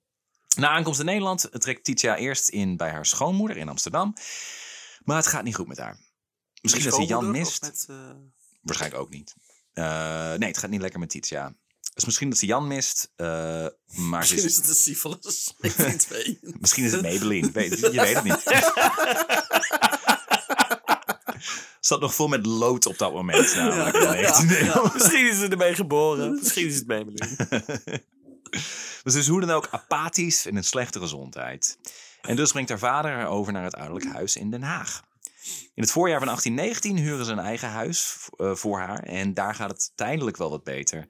Na 0.57 0.69
aankomst 0.69 1.01
in 1.01 1.07
Nederland 1.07 1.49
trekt 1.53 1.85
Titia 1.85 2.17
eerst 2.17 2.49
in 2.49 2.77
bij 2.77 2.91
haar 2.91 3.07
schoonmoeder 3.07 3.57
in 3.57 3.69
Amsterdam. 3.69 4.15
Maar 5.05 5.17
het 5.17 5.27
gaat 5.27 5.45
niet 5.45 5.55
goed 5.55 5.69
met 5.69 5.79
haar. 5.79 5.99
Misschien 6.63 6.85
dat 6.85 6.95
ze 6.95 7.05
Jan 7.05 7.31
mist. 7.31 7.63
Met, 7.63 7.87
eh, 7.89 8.11
Waarschijnlijk 8.61 9.03
ook 9.03 9.11
niet. 9.11 9.35
Nee, 9.73 10.49
het 10.49 10.59
gaat 10.59 10.71
niet 10.71 10.81
lekker 10.81 11.01
met 11.01 11.11
Titia. 11.11 11.57
Dus 11.95 12.05
misschien 12.05 12.29
dat 12.31 12.39
ze 12.39 12.47
Jan 12.47 12.67
mist. 12.67 13.13
eh, 13.17 13.27
maar 13.27 14.19
misschien 14.19 14.41
ze 14.41 14.47
is 14.47 14.53
is, 14.53 14.57
het 14.57 14.69
een 14.69 14.75
syphilis. 14.75 15.55
Ik 15.61 15.73
weet 15.73 15.93
het 15.93 15.99
twee. 15.99 16.39
misschien 16.61 16.85
is 16.85 16.93
het 16.93 17.03
Maybelline. 17.03 17.51
Weet, 17.53 17.79
je 17.79 17.91
weet 17.91 18.15
het 18.15 18.25
niet. 18.25 18.43
Zat 21.81 22.01
nog 22.01 22.15
vol 22.15 22.29
met 22.29 22.47
lood 22.47 22.87
op 22.87 22.99
dat 22.99 23.13
moment. 23.13 23.53
Ja, 23.53 23.65
ja, 23.67 23.91
1991. 23.91 24.93
Misschien 24.99 25.29
is 25.29 25.39
ze 25.39 25.49
ermee 25.49 25.75
geboren. 25.75 26.35
Misschien 26.35 26.67
is 26.67 26.75
het 26.75 26.87
Maybelline. 26.87 27.37
Dus 29.03 29.27
hoe 29.29 29.41
dan 29.41 29.51
ook 29.51 29.69
apathisch 29.71 30.47
en 30.47 30.57
in 30.57 30.65
slechte 30.65 30.99
gezondheid. 31.01 31.79
En 32.21 32.37
dus 32.37 32.53
brengt 32.53 32.69
haar 32.69 32.79
vader 32.79 33.11
haar 33.11 33.29
over 33.29 33.53
naar 33.53 33.65
het 33.65 33.75
ouderlijk 33.75 34.13
huis 34.13 34.37
in 34.37 34.51
Den 34.51 34.63
Haag. 34.63 35.03
In 35.75 35.83
het 35.83 35.91
voorjaar 35.91 36.19
van 36.19 36.27
1819 36.27 36.97
huren 37.05 37.25
ze 37.25 37.33
een 37.33 37.39
eigen 37.39 37.69
huis 37.69 38.17
eh, 38.37 38.55
voor 38.55 38.79
haar. 38.79 39.03
En 39.03 39.35
daar 39.35 39.55
gaat 39.55 39.71
het 39.71 39.93
tijdelijk 39.95 40.37
wel 40.37 40.51
wat 40.51 40.65
beter. 40.65 41.07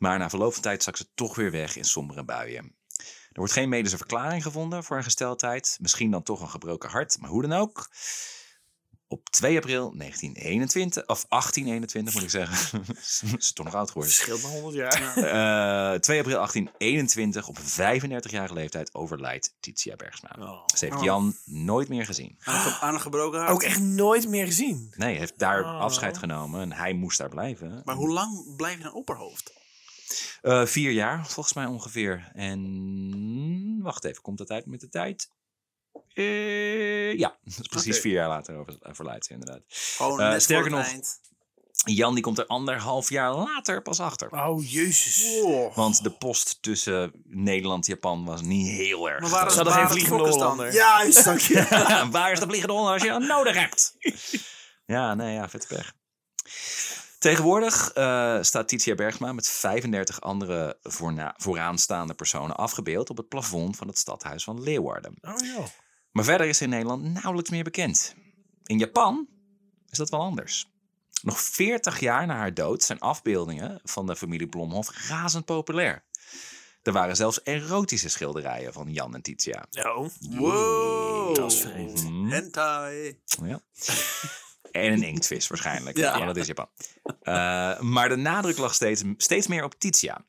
Maar 0.00 0.18
na 0.18 0.30
verloop 0.30 0.52
van 0.52 0.62
tijd 0.62 0.82
zakt 0.82 0.98
ze 0.98 1.08
toch 1.14 1.34
weer 1.36 1.50
weg 1.50 1.76
in 1.76 1.84
sombere 1.84 2.24
buien. 2.24 2.74
Er 3.32 3.38
wordt 3.38 3.52
geen 3.52 3.68
medische 3.68 3.96
verklaring 3.96 4.42
gevonden 4.42 4.84
voor 4.84 4.94
haar 4.94 5.04
gesteldheid. 5.04 5.76
Misschien 5.80 6.10
dan 6.10 6.22
toch 6.22 6.40
een 6.40 6.50
gebroken 6.50 6.90
hart, 6.90 7.16
maar 7.20 7.30
hoe 7.30 7.42
dan 7.42 7.52
ook. 7.52 7.88
Op 9.08 9.28
2 9.28 9.56
april 9.56 9.92
1921, 9.96 11.06
of 11.06 11.24
1821 11.28 12.14
moet 12.14 12.22
ik 12.22 12.30
zeggen. 12.30 12.84
ze 13.16 13.36
is 13.38 13.52
toch 13.52 13.64
nog 13.64 13.74
oud 13.74 13.88
geworden. 13.88 14.12
Verschilt 14.14 14.42
maar 14.42 14.50
100 14.50 14.74
jaar. 14.74 14.92
Eh, 15.94 16.00
2 16.00 16.18
april 16.18 16.36
1821, 16.36 17.48
op 17.48 17.58
35-jarige 17.58 18.54
leeftijd, 18.54 18.94
overlijdt 18.94 19.54
Titia 19.60 19.96
Bergsma. 19.96 20.36
Oh. 20.38 20.66
Ze 20.76 20.84
heeft 20.84 20.96
Oh. 20.96 21.02
Jan 21.04 21.36
nooit 21.44 21.88
meer 21.88 22.04
gezien. 22.06 22.38
Aan 22.44 22.54
een, 22.54 22.60
ge- 22.60 22.80
aan 22.80 22.94
een 22.94 23.00
gebroken 23.00 23.38
hart. 23.38 23.50
Ook 23.52 23.62
echt 23.62 23.80
nooit 23.80 24.28
meer 24.28 24.46
gezien. 24.46 24.92
Nee, 24.96 25.10
hij 25.10 25.18
heeft 25.18 25.38
daar 25.38 25.64
Oh. 25.64 25.80
afscheid 25.80 26.18
genomen 26.18 26.60
en 26.60 26.72
hij 26.72 26.92
moest 26.92 27.18
daar 27.18 27.28
blijven. 27.28 27.82
Maar 27.84 27.94
hoe 27.96 28.10
lang 28.12 28.56
blijf 28.56 28.78
je 28.78 28.84
een 28.84 28.92
opperhoofd? 28.92 29.58
Eh, 30.40 30.66
vier 30.66 30.90
jaar, 30.90 31.26
volgens 31.26 31.54
mij 31.54 31.64
ongeveer. 31.66 32.30
En 32.34 33.78
wacht 33.82 34.04
even, 34.04 34.22
komt 34.22 34.38
dat 34.38 34.50
uit 34.50 34.66
met 34.66 34.80
de 34.80 34.88
tijd? 34.88 35.30
Eh, 36.12 37.18
ja, 37.18 37.28
dat 37.44 37.58
is 37.60 37.68
precies 37.68 37.98
vier 37.98 38.12
jaar 38.12 38.28
later 38.28 38.56
over, 38.56 38.76
overlijdt 38.82 39.26
ze 39.26 39.32
inderdaad. 39.32 39.62
Gewoon 39.68 40.20
Eh, 40.20 40.28
net 40.30 40.42
sterker 40.42 40.70
nog- 40.70 40.84
eind. 40.86 41.18
Jan 41.84 42.14
die 42.14 42.22
komt 42.22 42.38
er 42.38 42.46
anderhalf 42.46 43.08
jaar 43.10 43.34
later 43.34 43.82
pas 43.82 44.00
achter. 44.00 44.30
Oh, 44.30 44.70
jezus. 44.70 45.42
Oh. 45.42 45.76
Want 45.76 46.02
de 46.02 46.10
post 46.10 46.62
tussen 46.62 47.12
Nederland 47.24 47.86
en 47.88 47.92
Japan 47.94 48.24
was 48.24 48.42
niet 48.42 48.68
heel 48.68 49.10
erg 49.10 49.30
Maar 49.30 49.44
het, 49.44 49.54
hadden 49.54 49.72
geen 49.72 49.88
vliegende? 49.96 50.28
Hollander. 50.28 50.72
Ja, 50.72 50.98
juist, 51.02 51.24
dank 51.24 51.38
je. 51.40 52.06
Waar 52.10 52.32
is 52.32 52.40
de 52.40 52.46
vliegende 52.46 52.74
hond 52.74 52.88
als 52.88 53.02
je 53.02 53.10
hem 53.10 53.26
nodig 53.26 53.56
hebt? 53.56 53.96
ja, 54.96 55.14
nee, 55.14 55.34
ja, 55.34 55.48
vette 55.48 55.66
pech. 55.66 55.92
Tegenwoordig 57.20 57.90
eh, 57.92 58.38
staat 58.40 58.68
Titia 58.68 58.94
Bergsma 58.94 59.32
met 59.32 59.48
35 59.48 60.20
andere 60.20 60.78
voorna- 60.82 61.34
vooraanstaande 61.36 62.14
personen 62.14 62.56
afgebeeld 62.56 63.10
op 63.10 63.16
het 63.16 63.28
plafond 63.28 63.76
van 63.76 63.86
het 63.88 63.98
stadhuis 63.98 64.44
van 64.44 64.62
Leeuwarden. 64.62 65.14
Oh. 65.20 65.64
Maar 66.10 66.24
verder 66.24 66.46
is 66.46 66.56
ze 66.58 66.64
in 66.64 66.70
Nederland 66.70 67.02
nauwelijks 67.02 67.50
meer 67.50 67.64
bekend. 67.64 68.14
In 68.64 68.78
Japan 68.78 69.28
is 69.88 69.98
dat 69.98 70.10
wel 70.10 70.20
anders. 70.20 70.66
Nog 71.22 71.40
40 71.40 72.00
jaar 72.00 72.26
na 72.26 72.36
haar 72.36 72.54
dood 72.54 72.82
zijn 72.82 72.98
afbeeldingen 72.98 73.80
van 73.84 74.06
de 74.06 74.16
familie 74.16 74.48
Blomhof 74.48 75.08
razend 75.08 75.44
populair. 75.44 76.04
Er 76.82 76.92
waren 76.92 77.16
zelfs 77.16 77.42
erotische 77.42 78.08
schilderijen 78.08 78.72
van 78.72 78.92
Jan 78.92 79.14
en 79.14 79.22
Titia. 79.22 79.66
Oh, 79.70 80.08
Wow. 80.20 81.34
dat 81.34 81.52
is 81.52 81.60
vreemd. 81.60 82.04
Mhm. 82.04 82.26
Hentai. 82.28 83.20
Ja. 83.44 83.60
En 84.70 84.92
een 84.92 85.02
inktvis 85.02 85.48
waarschijnlijk. 85.48 85.96
Ja. 85.96 86.16
Ja, 86.16 86.26
dat 86.26 86.36
is 86.36 86.46
Japan. 86.46 86.68
Eh, 87.22 87.80
maar 87.80 88.08
de 88.08 88.16
nadruk 88.16 88.58
lag 88.58 88.74
steeds, 88.74 89.02
steeds 89.16 89.46
meer 89.46 89.64
op 89.64 89.74
Titia. 89.78 90.24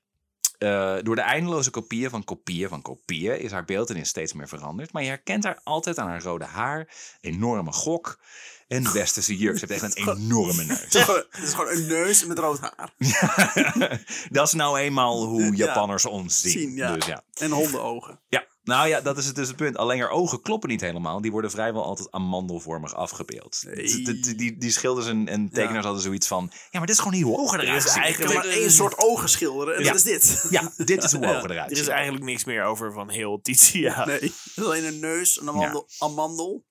Eh, 0.58 0.96
door 1.02 1.16
de 1.16 1.22
eindeloze 1.22 1.70
kopieën 1.70 2.10
van 2.10 2.24
kopieën 2.24 2.70
van 2.70 2.82
kopieën 2.82 3.40
is 3.40 3.52
haar 3.52 3.66
beeldenis 3.66 4.10
steeds 4.10 4.34
meer 4.34 4.48
veranderd. 4.48 4.92
Maar 4.92 5.02
je 5.02 5.08
herkent 5.08 5.44
haar 5.44 5.60
altijd 5.64 5.98
aan 5.98 6.08
haar 6.08 6.22
rode 6.22 6.46
haar, 6.46 6.94
enorme 7.22 7.72
gok 7.72 8.20
en 8.68 8.94
westerse 8.94 9.38
jurk. 9.38 9.58
Ze 9.58 9.66
heeft 9.68 9.84
echt 9.84 9.98
een 9.98 10.18
enorme 10.18 10.64
neus. 10.64 10.80
Het 10.80 10.94
is, 10.96 11.04
gewoon, 11.06 11.24
het 11.30 11.44
is 11.44 11.54
gewoon 11.54 11.72
een 11.72 11.88
neus 11.88 12.26
met 12.26 12.40
rood 12.40 12.60
haar. 12.60 12.94
dat 14.30 14.48
is 14.48 14.54
nou 14.54 14.80
eenmaal 14.80 15.26
hoe 15.26 15.42
Ja. 15.44 15.66
Japanners 15.66 16.06
ons 16.06 16.42
zien. 16.42 16.52
Zien, 16.52 16.76
ja. 16.76 16.94
Dus 16.94 17.06
ja. 17.06 17.24
En 17.34 17.52
hondenogen. 17.52 18.20
Ja, 18.30 18.46
nou 18.64 18.88
ja, 18.88 19.02
dat 19.02 19.18
is 19.18 19.26
het 19.26 19.36
dus 19.36 19.48
het 19.48 19.56
punt. 19.58 19.78
Alleen 19.78 20.00
haar 20.00 20.10
ogen 20.10 20.42
kloppen 20.42 20.70
niet 20.70 20.82
helemaal. 20.82 21.22
Die 21.22 21.32
worden 21.32 21.52
vrijwel 21.52 21.84
altijd 21.84 22.12
amandelvormig 22.12 22.96
afgebeeld. 22.96 23.64
Nee. 23.66 24.04
D- 24.04 24.24
d- 24.24 24.38
Die, 24.38 24.58
die 24.58 24.72
schilders 24.72 25.08
en, 25.08 25.28
en 25.28 25.50
tekenaars 25.50 25.86
hadden 25.86 26.04
zoiets 26.04 26.28
van... 26.28 26.50
Ja, 26.52 26.68
maar 26.72 26.82
dit 26.88 26.90
is 26.96 26.98
gewoon 27.02 27.14
niet 27.18 27.24
hoe 27.24 27.38
ogen 27.38 27.60
Er 27.60 27.66
eruit 27.66 27.86
is 27.86 27.92
zien. 27.94 28.04
Ik 28.04 28.14
kan 28.14 28.24
eigenlijk, 28.24 28.48
maar 28.54 28.62
één 28.62 28.72
soort 28.72 28.98
ogen 28.98 29.30
schilderen 29.30 29.76
en 29.76 29.84
Ja. 29.84 29.88
dat 29.88 29.96
is 29.96 30.04
dit. 30.04 30.48
Ja, 30.50 30.72
dit 30.78 31.04
is 31.04 31.12
hoe 31.12 31.26
ogen 31.36 31.50
eruit 31.52 31.72
er 31.72 31.78
is 31.78 31.84
zien. 31.84 31.94
eigenlijk 31.94 32.26
niks 32.26 32.44
meer 32.44 32.64
over 32.64 32.94
van 32.94 33.10
heel 33.10 33.42
Titia. 33.42 34.06
Nee, 34.06 34.16
het 34.20 34.24
is 34.56 34.64
alleen 34.64 34.86
een 34.86 35.00
neus, 35.00 35.42
een 35.42 35.50
amandel, 35.50 35.88
amandel 36.00 36.66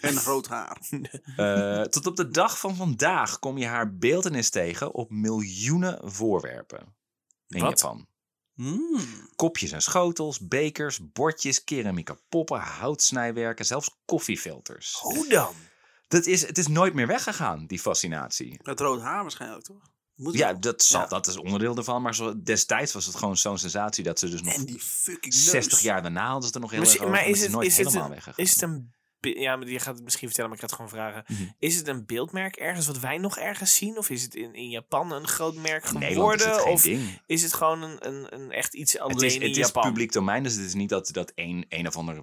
en 0.00 0.20
rood 0.22 0.48
haar. 0.48 0.76
Eh, 1.36 1.82
tot 1.82 2.06
op 2.06 2.16
de 2.16 2.28
dag 2.28 2.58
van 2.58 2.76
vandaag 2.76 3.38
kom 3.38 3.58
je 3.58 3.66
haar 3.66 3.96
beeldenis 3.96 4.50
tegen 4.50 4.94
op 4.94 5.10
miljoenen 5.10 6.00
voorwerpen. 6.04 6.96
In 7.48 7.60
Wat? 7.60 7.80
Japan. 7.80 8.06
Hmm. 8.58 9.28
Kopjes 9.36 9.72
en 9.72 9.82
schotels, 9.82 10.38
bekers, 10.40 11.00
bordjes, 11.12 11.64
keramieke 11.64 12.18
poppen, 12.28 12.60
houtsnijwerken, 12.60 13.64
zelfs 13.64 13.90
koffiefilters. 14.04 14.98
Hoe 15.00 15.28
dan? 15.28 15.54
Dat 16.08 16.26
is, 16.26 16.46
het 16.46 16.58
is 16.58 16.66
nooit 16.66 16.94
meer 16.94 17.06
weggegaan, 17.06 17.66
die 17.66 17.78
fascinatie. 17.78 18.60
Het 18.62 18.80
rood 18.80 19.00
haar 19.00 19.22
waarschijnlijk, 19.22 19.64
toch? 19.64 19.90
Moet 20.14 20.34
Ja, 20.34 20.52
dat, 20.52 20.82
zal, 20.82 21.00
Ja. 21.00 21.06
dat 21.06 21.26
is 21.26 21.36
onderdeel 21.36 21.76
ervan. 21.76 22.02
Maar 22.02 22.14
zo, 22.14 22.42
destijds 22.42 22.92
was 22.92 23.06
het 23.06 23.16
gewoon 23.16 23.36
zo'n 23.36 23.58
sensatie 23.58 24.04
dat 24.04 24.18
ze 24.18 24.28
dus 24.28 24.42
nog 24.42 24.54
En 24.54 24.64
die 24.64 24.80
fucking 24.80 25.34
neus. 25.34 25.50
60 25.50 25.80
jaar 25.80 26.02
daarna 26.02 26.22
hadden 26.24 26.40
ze 26.40 26.46
het 26.46 26.54
er 26.54 26.60
nog 26.60 26.70
heel 26.70 26.80
erg 26.80 26.98
over. 26.98 27.10
maar 27.10 27.26
is 27.26 27.40
het 27.40 27.48
is, 27.62 27.76
het 27.76 28.36
is 28.36 28.50
het 28.50 28.62
een... 28.62 28.92
Ja, 29.20 29.56
maar 29.56 29.68
je 29.68 29.78
gaat 29.78 29.94
het 29.94 30.04
misschien 30.04 30.26
vertellen, 30.26 30.50
maar 30.50 30.58
ik 30.58 30.64
ga 30.64 30.76
het 30.76 30.84
gewoon 30.84 31.00
vragen. 31.00 31.24
Mhm. 31.26 31.50
Is 31.58 31.76
het 31.76 31.88
een 31.88 32.06
beeldmerk 32.06 32.56
ergens 32.56 32.86
wat 32.86 32.98
wij 32.98 33.18
nog 33.18 33.38
ergens 33.38 33.76
zien? 33.76 33.98
Of 33.98 34.10
is 34.10 34.22
het 34.22 34.34
in, 34.34 34.54
in 34.54 34.70
Japan 34.70 35.12
een 35.12 35.26
groot 35.26 35.54
merk 35.54 35.84
geworden? 35.84 36.56
is 36.56 36.62
of 36.62 36.82
ding. 36.82 37.20
is 37.26 37.42
het 37.42 37.54
gewoon 37.54 37.82
een, 37.82 38.06
een, 38.06 38.34
een 38.34 38.50
echt 38.50 38.74
iets 38.74 38.98
alleen 38.98 39.14
Het 39.14 39.22
is, 39.22 39.34
in 39.34 39.40
het 39.40 39.50
is 39.50 39.56
Japan? 39.56 39.82
publiek 39.82 40.12
domein, 40.12 40.42
dus 40.42 40.54
het 40.54 40.64
is 40.64 40.74
niet 40.74 40.88
dat, 40.88 41.08
dat 41.12 41.32
een, 41.34 41.66
een 41.68 41.86
of 41.86 41.96
andere 41.96 42.22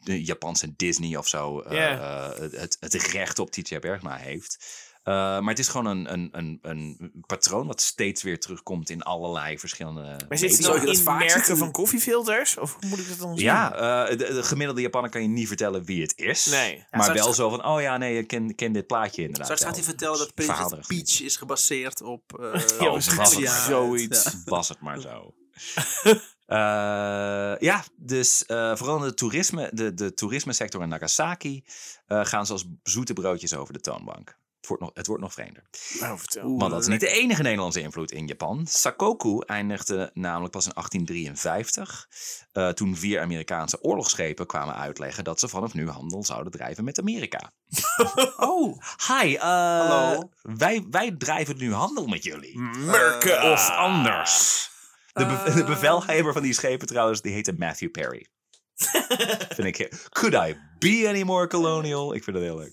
de 0.00 0.24
Japanse 0.24 0.76
Disney 0.76 1.16
of 1.16 1.28
zo 1.28 1.60
eh, 1.60 1.92
eh, 1.92 2.38
het, 2.38 2.76
het 2.80 2.94
recht 2.94 3.38
op 3.38 3.50
Titia 3.50 3.78
Bergma 3.78 4.16
heeft. 4.16 4.58
Eh, 5.04 5.14
maar 5.14 5.48
het 5.48 5.58
is 5.58 5.68
gewoon 5.68 5.86
een, 5.86 6.12
een, 6.12 6.28
een, 6.32 6.58
een 6.62 7.12
patroon 7.26 7.66
wat 7.66 7.80
steeds 7.80 8.22
weer 8.22 8.40
terugkomt 8.40 8.90
in 8.90 9.02
allerlei 9.02 9.58
verschillende 9.58 10.00
Maar 10.28 10.38
zit 10.38 10.50
het 10.50 10.80
je 10.80 11.02
dat 11.02 11.18
merken 11.18 11.56
van 11.56 11.70
koffiefilters? 11.70 12.58
Of 12.58 12.76
hoe 12.80 12.88
moet 12.88 12.98
ik 12.98 13.08
dat 13.08 13.18
dan 13.18 13.36
zien? 13.36 13.46
Ja, 13.46 13.74
eh, 13.74 14.18
de, 14.18 14.34
de 14.34 14.42
gemiddelde 14.42 14.80
Japaner 14.80 15.10
kan 15.10 15.22
je 15.22 15.28
niet 15.28 15.48
vertellen 15.48 15.84
wie 15.84 16.02
het 16.02 16.12
is. 16.16 16.46
Nee. 16.46 16.76
Ja, 16.76 16.86
maar 16.90 17.12
wel 17.12 17.32
zo 17.32 17.48
van, 17.50 17.64
oh 17.64 17.80
ja, 17.80 17.96
nee, 17.96 18.18
ik 18.18 18.26
ken, 18.26 18.54
ken 18.54 18.72
dit 18.72 18.86
plaatje 18.86 19.22
inderdaad. 19.22 19.44
Straks 19.44 19.64
gaat 19.64 19.74
hij 19.74 19.84
vertellen 19.84 20.18
dat 20.18 20.34
Princess. 20.34 20.86
Peach 20.86 21.22
is 21.22 21.36
gebaseerd 21.36 22.02
op... 22.02 22.38
eh 22.40 22.62
Oh, 22.86 22.92
was 22.92 23.14
was 23.14 23.34
het 23.34 23.42
ja, 23.42 23.64
zoiets. 23.64 24.24
ja. 24.24 24.30
Was 24.44 24.68
het 24.68 24.80
maar 24.80 25.00
zo. 25.00 25.34
Eh, 26.46 27.54
ja, 27.58 27.84
dus 27.96 28.46
eh, 28.46 28.76
vooral 28.76 28.96
in 28.96 29.02
de, 29.02 29.14
toerisme, 29.14 29.70
de, 29.72 29.94
de 29.94 30.14
toerismesector 30.14 30.82
in 30.82 30.88
Nagasaki 30.88 31.64
eh, 32.06 32.24
gaan 32.24 32.46
ze 32.46 32.52
als 32.52 32.64
zoete 32.82 33.12
broodjes 33.12 33.54
over 33.54 33.72
de 33.72 33.80
toonbank. 33.80 34.38
Het 34.64 34.72
wordt 34.72 34.82
nog, 34.82 34.90
het 34.94 35.06
wordt 35.06 35.22
nog 35.22 35.32
vreemder. 35.32 35.62
Nou, 36.00 36.18
vertel. 36.18 36.48
Maar 36.50 36.68
dat 36.68 36.80
is 36.80 36.86
niet 36.86 37.00
de 37.00 37.08
enige 37.08 37.42
Nederlandse 37.42 37.80
invloed 37.80 38.10
in 38.12 38.26
Japan. 38.26 38.66
Sakoku 38.66 39.38
eindigde 39.46 40.10
namelijk 40.14 40.52
pas 40.52 40.66
in 40.66 40.72
1853. 40.74 42.08
eh, 42.52 42.68
toen 42.68 42.96
vier 42.96 43.20
Amerikaanse 43.20 43.82
oorlogsschepen 43.82 44.46
kwamen 44.46 44.74
uitleggen 44.74 45.24
dat 45.24 45.40
ze 45.40 45.48
vanaf 45.48 45.74
nu 45.74 45.88
handel 45.88 46.24
zouden 46.24 46.52
drijven 46.52 46.84
met 46.84 46.98
Amerika. 46.98 47.52
Oh, 48.36 48.78
Hi, 49.08 49.34
eh, 49.34 49.42
Hallo. 49.42 50.30
Wij, 50.42 50.86
wij 50.90 51.10
drijven 51.18 51.56
nu 51.56 51.72
handel 51.72 52.06
met 52.06 52.24
jullie. 52.24 52.58
Merken. 52.58 53.38
Eh, 53.40 53.50
Of 53.50 53.70
anders. 53.70 54.68
De, 55.12 55.26
be- 55.26 55.52
de 55.54 55.64
bevelhebber 55.64 56.32
van 56.32 56.42
die 56.42 56.52
schepen 56.52 56.86
trouwens, 56.86 57.20
die 57.20 57.32
heette 57.32 57.54
Matthew 57.58 57.90
Perry. 57.90 58.26
vind 59.56 59.78
ik... 59.78 60.08
Could 60.10 60.34
I 60.34 60.56
be 60.78 61.04
any 61.08 61.22
more 61.22 61.46
colonial? 61.46 62.14
Ik 62.14 62.24
vind 62.24 62.36
dat 62.36 62.44
heel 62.44 62.56
leuk. 62.58 62.72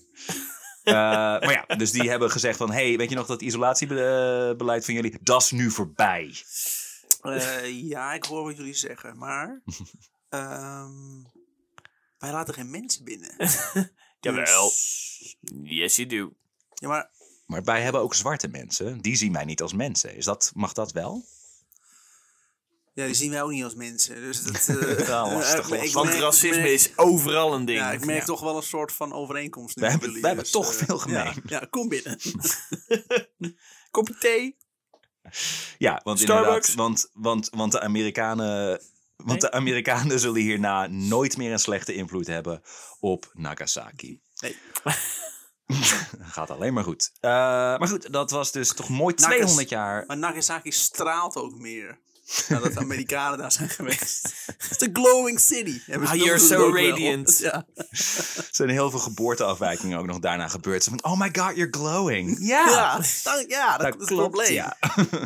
Eh, 0.82 0.94
maar 0.94 1.52
ja, 1.68 1.76
dus 1.76 1.90
die 1.90 2.10
hebben 2.10 2.30
gezegd 2.30 2.56
van... 2.56 2.72
hey, 2.72 2.96
weet 2.96 3.08
je 3.08 3.14
nog 3.14 3.26
dat 3.26 3.42
isolatiebeleid 3.42 4.84
van 4.84 4.94
jullie? 4.94 5.18
Dat 5.20 5.42
is 5.42 5.50
nu 5.50 5.70
voorbij. 5.70 6.34
eh, 7.22 7.88
ja, 7.88 8.12
ik 8.12 8.24
hoor 8.24 8.44
wat 8.44 8.56
jullie 8.56 8.74
zeggen, 8.74 9.18
maar... 9.18 9.62
ehm, 10.28 11.22
wij 12.18 12.30
laten 12.32 12.54
geen 12.54 12.70
mensen 12.70 13.04
binnen. 13.04 13.34
Jawel. 14.20 14.68
Dus- 14.68 15.36
Yes, 15.62 15.96
you 15.96 16.08
do. 16.08 16.32
ja, 16.74 16.88
maar 16.88 17.10
Maar 17.46 17.64
wij 17.64 17.82
hebben 17.82 18.00
ook 18.00 18.14
zwarte 18.14 18.48
mensen. 18.48 19.00
Die 19.00 19.16
zien 19.16 19.32
wij 19.32 19.44
niet 19.44 19.62
als 19.62 19.72
mensen. 19.72 20.16
Is 20.16 20.24
dat, 20.24 20.50
mag 20.54 20.72
dat 20.72 20.92
wel? 20.92 21.24
Ja, 22.94 23.04
die 23.06 23.14
zien 23.14 23.30
wij 23.30 23.42
ook 23.42 23.50
niet 23.50 23.64
als 23.64 23.74
mensen. 23.74 24.14
Dus 24.14 24.42
dat... 24.42 24.66
Ja, 25.06 25.22
lastig, 25.32 25.68
lastig. 25.68 25.82
ik 25.82 25.92
Want 25.92 26.08
merk- 26.08 26.20
racisme 26.20 26.56
merk- 26.56 26.68
is 26.70 26.92
overal 26.96 27.54
een 27.54 27.64
ding. 27.64 27.78
Ja, 27.78 27.92
ik 27.92 28.04
merk 28.04 28.18
Ja. 28.20 28.24
toch 28.24 28.40
wel 28.40 28.56
een 28.56 28.62
soort 28.62 28.92
van 28.92 29.12
overeenkomst 29.12 29.76
nu 29.76 29.82
We 29.82 29.88
hebben- 29.90 30.06
jullie, 30.08 30.22
we 30.22 30.28
hebben 30.28 30.50
toch 30.50 30.72
eh, 30.74 30.86
veel 30.86 30.98
gemeen. 30.98 31.42
Ja, 31.46 31.66
kom 31.70 31.88
binnen. 31.88 32.18
Kopje 33.90 34.18
thee? 34.18 34.56
Ja, 35.78 36.00
want 36.04 36.20
Starbucks. 36.20 36.68
inderdaad. 36.68 36.74
Want, 36.74 37.08
want, 37.12 37.48
want 37.50 37.72
de 37.72 37.80
Amerikanen... 37.80 38.80
Want 39.16 39.40
de 39.40 39.50
Amerikanen 39.52 40.20
zullen 40.20 40.40
hierna 40.40 40.86
nooit 40.86 41.36
meer 41.36 41.52
een 41.52 41.58
slechte 41.58 41.94
invloed 41.94 42.26
hebben 42.26 42.62
op 43.00 43.30
Nagasaki. 43.32 44.20
Nee. 44.40 44.56
Gaat 46.20 46.50
alleen 46.50 46.72
maar 46.72 46.84
goed. 46.84 47.12
Eh, 47.20 47.30
maar 47.30 47.88
goed, 47.88 48.12
dat 48.12 48.30
was 48.30 48.52
dus 48.52 48.74
toch 48.74 48.88
mooi 48.88 49.14
Nagas- 49.14 49.34
200 49.34 49.68
jaar. 49.68 50.04
Maar 50.06 50.16
Nagasaki 50.16 50.70
straalt 50.72 51.36
ook 51.36 51.54
meer. 51.58 51.98
Nadat 52.48 52.72
de 52.72 52.80
Amerikanen 52.80 53.38
daar 53.38 53.52
zijn 53.52 53.68
geweest. 53.68 54.22
Het 54.46 54.70
is 54.70 54.78
de 54.78 54.90
glowing 54.92 55.40
city. 55.40 55.80
Ah, 55.92 56.14
you're 56.14 56.38
so 56.38 56.74
radiant. 56.74 57.38
Ja. 57.38 57.66
Er 58.52 58.58
zijn 58.58 58.68
heel 58.68 58.90
veel 58.90 58.98
geboorteafwijkingen 58.98 59.98
ook 59.98 60.06
nog 60.06 60.18
daarna 60.18 60.48
gebeurd. 60.48 60.84
Van, 60.84 61.04
oh 61.04 61.18
my 61.18 61.28
god, 61.32 61.56
you're 61.56 61.70
glowing. 61.70 62.36
Ja, 62.40 63.00
Ja, 63.48 63.76
dat, 63.76 63.94
is 63.94 64.08
het 64.08 64.18
probleem. 64.18 64.52
Ja. 64.52 64.76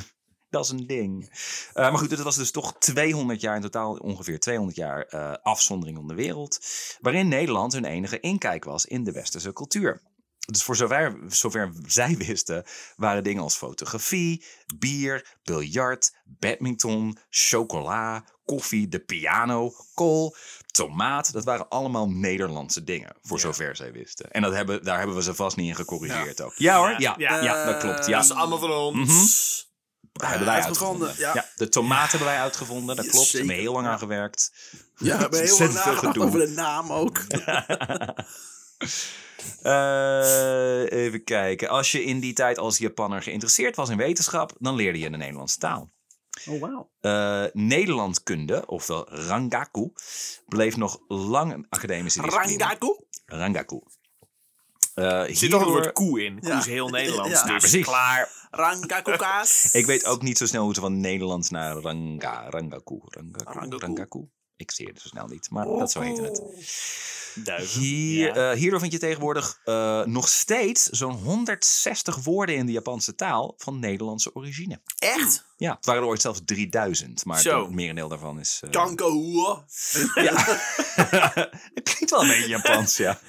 dat 0.51 0.65
is 0.65 0.71
een 0.71 0.87
ding. 0.87 1.31
Eh, 1.73 1.91
maar 1.91 1.99
goed, 1.99 2.11
het 2.11 2.21
was 2.21 2.37
dus 2.37 2.51
toch 2.51 2.75
200 2.79 3.41
jaar 3.41 3.57
in 3.57 3.63
totaal, 3.63 3.93
ongeveer 3.97 4.41
200 4.41 4.77
jaar 4.77 5.03
eh, 5.03 5.33
afzondering 5.43 5.99
om 5.99 6.09
de 6.09 6.15
wereld. 6.15 6.59
Waarin 7.01 7.29
Nederland 7.29 7.73
hun 7.73 7.85
enige 7.85 8.21
inkijk 8.21 8.65
was 8.65 8.87
in 8.87 9.05
de 9.05 9.13
westerse 9.13 9.53
cultuur. 9.53 10.03
Dus 10.47 10.63
voor 10.63 10.77
zover, 10.77 11.19
zover 11.29 11.73
zij 11.87 12.17
wisten, 12.27 12.65
waren 12.97 13.25
dingen 13.25 13.43
als 13.43 13.57
fotografie, 13.57 14.45
bier, 14.79 15.37
biljart, 15.43 16.15
badminton, 16.25 17.19
chocola, 17.31 18.25
koffie, 18.45 18.89
de 18.89 18.99
piano, 19.01 19.73
kool, 19.95 20.37
tomaat. 20.67 21.33
Dat 21.33 21.45
waren 21.45 21.69
allemaal 21.69 22.09
Nederlandse 22.09 22.85
dingen, 22.85 23.17
voor 23.23 23.41
zover 23.41 23.77
zij 23.77 23.93
wisten. 23.93 24.31
En 24.31 24.43
dat 24.43 24.53
hebben, 24.53 24.85
daar 24.85 24.99
hebben 24.99 25.17
we 25.17 25.23
ze 25.23 25.35
vast 25.35 25.57
niet 25.57 25.69
in 25.69 25.75
gecorrigeerd 25.77 26.41
ook. 26.41 26.55
Ja 26.57 26.77
hoor, 26.79 26.95
ja, 27.01 27.15
ja, 27.19 27.43
Ja. 27.43 27.65
dat 27.65 27.79
klopt. 27.81 28.07
Ja, 28.07 28.17
Dat 28.17 28.25
is 28.25 28.33
allemaal 28.33 28.59
van 28.59 28.71
ons. 28.71 29.71
dat 30.13 30.29
hebben 30.29 30.47
wij 30.47 30.55
uitgevonden, 30.63 31.07
uitgevonden. 31.09 31.35
ja. 31.35 31.43
Ja. 31.45 31.51
de 31.57 31.69
tomaat 31.69 32.11
hebben 32.11 32.29
wij 32.29 32.39
uitgevonden, 32.41 32.97
dat 32.97 33.05
Ja, 33.05 33.11
klopt. 33.11 33.33
Daar 33.33 33.39
hebben 33.41 33.57
we 33.57 33.63
heel 33.63 33.73
lang 33.73 33.87
Ja. 33.87 33.93
aan 33.93 33.99
gewerkt. 33.99 34.53
Ja, 34.97 35.15
we 35.17 35.21
hebben 35.23 35.43
heel 35.45 35.59
lang 35.59 35.73
nagedacht 35.73 36.19
over 36.19 36.39
de 36.39 36.49
naam 36.49 36.93
ook. 36.93 37.21
Eh, 39.63 40.91
even 40.93 41.25
kijken. 41.25 41.69
Als 41.69 41.93
je 41.93 42.05
in 42.05 42.21
die 42.21 42.33
tijd 42.33 42.59
als 42.59 42.79
Japanner 42.79 43.23
geïnteresseerd 43.23 43.77
was 43.77 43.89
in 43.89 43.97
wetenschap, 43.97 44.53
dan 44.59 44.75
leerde 44.75 44.99
je 44.99 45.11
de 45.11 45.17
Nederlandse 45.17 45.59
taal. 45.59 45.91
Oh, 46.49 46.61
wauw. 46.61 46.91
Eh, 47.01 47.45
Nederlandkunde, 47.53 48.67
ofwel 48.67 49.09
Rangaku, 49.09 49.93
bleef 50.47 50.77
nog 50.77 50.99
lang 51.09 51.53
een 51.53 51.67
academische 51.69 52.23
discipline. 52.23 52.59
Rangaku? 52.59 52.97
Rangaku. 53.27 53.81
Eh, 54.95 55.05
Er 55.05 55.37
zit 55.37 55.51
toch 55.51 55.61
het 55.61 55.69
hierdoor- 55.69 55.69
woord 55.73 55.93
koe 55.93 56.25
in. 56.25 56.41
Koe 56.41 56.49
Ja. 56.49 56.59
is 56.59 56.67
heel 56.67 56.89
Nederlands. 56.89 57.31
Ja, 57.33 57.43
dus 57.47 57.57
precies. 57.59 57.85
klaar. 57.85 58.49
Rangakukaas. 58.51 59.65
Ik 59.81 59.87
weet 59.87 60.05
ook 60.07 60.23
niet 60.23 60.39
zo 60.39 60.47
snel 60.47 60.65
hoe 60.65 60.75
ze 60.75 60.81
van 60.81 61.01
Nederlands 61.01 61.51
naar 61.51 61.77
Ranga, 61.77 62.51
Rangaku, 62.51 62.99
Rangaku, 63.05 63.77
Rangaku. 63.79 64.29
Ik 64.57 64.71
zie 64.71 64.87
het 64.87 65.01
zo 65.01 65.09
snel 65.09 65.27
niet, 65.27 65.51
maar 65.51 65.67
dat 65.67 65.91
zo 65.91 66.01
heette 66.01 66.23
het. 66.23 66.43
Duiven. 67.45 67.81
Hier, 67.81 68.35
Ja. 68.35 68.51
eh, 68.53 68.59
hierdoor 68.59 68.81
vind 68.81 68.93
je 68.93 68.99
tegenwoordig 68.99 69.61
eh, 69.65 70.05
nog 70.05 70.29
steeds 70.29 70.83
zo'n 70.83 71.13
160 71.15 72.17
woorden 72.17 72.55
in 72.57 72.67
de 72.67 72.73
Japanse 72.73 73.15
taal 73.15 73.55
van 73.59 73.79
Nederlandse 73.79 74.35
origine. 74.35 74.81
Echt? 74.99 75.45
Ja, 75.57 75.75
het 75.75 75.87
waren 75.87 76.03
er 76.03 76.09
ooit 76.09 76.21
zelfs 76.21 76.41
3000, 76.45 77.25
maar 77.25 77.41
Zo. 77.41 77.63
het 77.65 77.75
merendeel 77.75 78.09
daarvan 78.09 78.41
is... 78.41 78.61
eh, 78.65 78.71
Kankahoe. 78.71 79.65
ja. 80.15 80.35
het 81.75 81.83
klinkt 81.83 82.11
wel 82.11 82.23
een 82.23 82.29
beetje 82.29 82.49
Japans, 82.49 82.97
ja. 82.97 83.21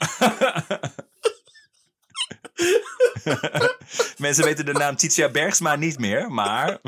Mensen 4.18 4.44
weten 4.44 4.64
de 4.64 4.72
naam 4.72 4.96
Titia 4.96 5.28
Bergsma 5.28 5.76
niet 5.76 5.98
meer, 5.98 6.30
maar... 6.30 6.78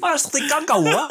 Maar 0.00 0.14
is 0.14 0.22
toch 0.22 0.30
die 0.30 0.46
kanker, 0.46 0.74
hoor? 0.74 1.06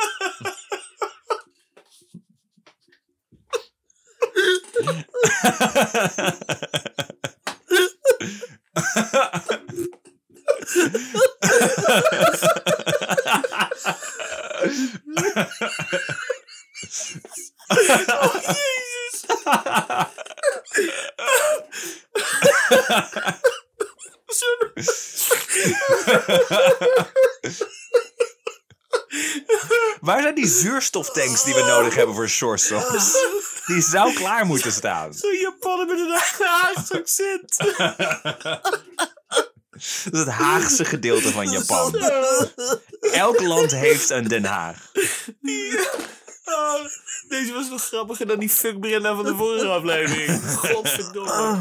Waar 30.01 30.21
zijn 30.21 30.35
die 30.35 30.47
zuurstoftanks 30.47 31.43
die 31.43 31.53
we 31.53 31.61
nodig 31.61 31.95
hebben 31.95 32.15
voor 32.15 32.29
shortstops? 32.29 33.17
Die 33.65 33.81
zou 33.81 34.13
klaar 34.13 34.45
moeten 34.45 34.71
staan. 34.71 35.13
Zo'n 35.13 35.37
Japaner 35.39 35.85
met 35.85 35.99
een 35.99 36.19
Haagse 36.37 36.99
accent. 36.99 37.57
Dat 40.03 40.13
is 40.13 40.19
het 40.19 40.27
Haagse 40.27 40.85
gedeelte 40.85 41.31
van 41.31 41.51
Japan. 41.51 41.95
Elk 42.99 43.41
land 43.41 43.71
heeft 43.71 44.09
een 44.09 44.27
Den 44.27 44.45
Haag. 44.45 44.91
Oh, 46.45 46.85
deze 47.29 47.53
was 47.53 47.69
nog 47.69 47.81
grappiger 47.87 48.27
dan 48.27 48.39
die 48.39 48.49
fuck 48.49 48.79
Brenda 48.79 49.15
van 49.15 49.25
de 49.25 49.35
vorige 49.35 49.67
aflevering. 49.67 50.41
Godverdomme. 50.57 51.57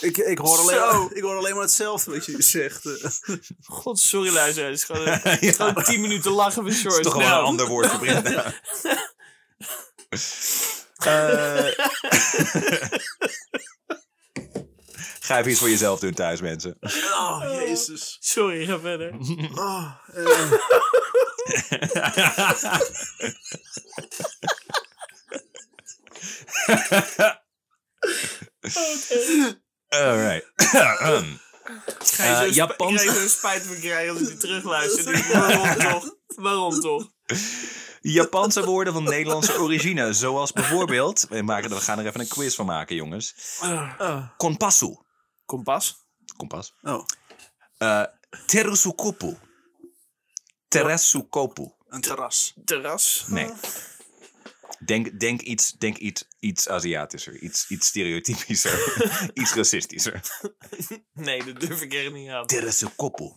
Ik, 0.00 0.16
ik, 0.16 0.38
hoor 0.38 0.58
alleen, 0.58 1.10
ik 1.16 1.22
hoor 1.22 1.36
alleen 1.36 1.54
maar 1.54 1.62
hetzelfde 1.62 2.10
wat 2.10 2.24
je 2.26 2.42
zegt. 2.42 2.86
eh. 2.86 3.10
God, 3.62 3.98
sorry 3.98 4.32
luisteraars. 4.32 4.80
Het 4.80 4.90
is 4.90 4.96
gewoon, 4.96 5.18
het 5.32 5.42
is 5.42 5.56
gewoon 5.56 5.84
10 5.84 6.00
minuten 6.00 6.30
lachen 6.32 6.62
voor 6.62 6.72
shorts. 6.72 6.96
Dat 6.96 7.06
is 7.06 7.12
toch 7.12 7.20
wel 7.20 7.28
Nou, 7.28 7.40
een 7.40 7.46
ander 7.46 7.66
woord 7.66 7.86
voor 7.86 7.98
Brenda. 7.98 8.52
Eh, 11.00 11.66
Ga 15.20 15.38
even 15.38 15.50
iets 15.50 15.60
voor 15.60 15.68
jezelf 15.70 16.00
doen 16.00 16.12
thuis, 16.12 16.40
mensen. 16.40 16.76
Oh, 16.80 17.42
jezus. 17.66 18.16
Sorry, 18.20 18.66
ga 18.66 18.78
verder. 18.80 19.14
Oh, 19.54 19.92
eh. 20.14 20.50
Alright. 29.90 30.52
Ga 31.98 32.44
je 32.44 32.62
Eh, 32.62 32.98
zo'n 32.98 33.28
spijt 33.28 33.62
van 33.62 33.78
krijgen 33.80 34.12
als 34.12 34.20
ik 34.20 34.26
die 34.26 34.36
terugluister. 34.36 35.32
Waarom 35.32 35.78
toch? 35.78 36.14
Waarom 36.26 36.80
toch? 36.80 37.10
Japanse 38.00 38.64
woorden 38.64 38.92
van 38.92 39.04
Nederlandse 39.04 39.58
origine. 39.58 40.12
Zoals 40.12 40.52
bijvoorbeeld... 40.52 41.26
We, 41.28 41.42
maken, 41.42 41.70
we 41.70 41.80
gaan 41.80 41.98
er 41.98 42.06
even 42.06 42.20
een 42.20 42.28
quiz 42.28 42.54
van 42.54 42.66
maken, 42.66 42.96
jongens. 42.96 43.34
Konpasu. 44.36 44.96
Kompas. 45.44 46.06
Kompas. 46.36 46.74
oh, 46.82 47.04
Eh 47.78 48.04
terusukopu. 48.46 49.38
Teresukopu. 50.68 51.72
een 51.88 52.00
terras. 52.00 52.54
Terras. 52.64 53.24
Nee. 53.26 53.50
Denk, 54.78 55.20
denk, 55.20 55.40
iets, 55.40 55.72
denk 55.72 55.96
iets, 55.96 56.24
iets 56.40 56.68
Aziatischer. 56.68 57.38
Iets, 57.38 57.68
iets 57.68 57.86
stereotypischer. 57.86 59.06
iets 59.40 59.54
racistischer. 59.54 60.20
Nee, 61.12 61.44
dat 61.44 61.60
durf 61.60 61.82
ik 61.82 61.94
echt 61.94 62.12
niet 62.12 62.28
aan. 62.28 62.46
Teresukopu. 62.46 63.32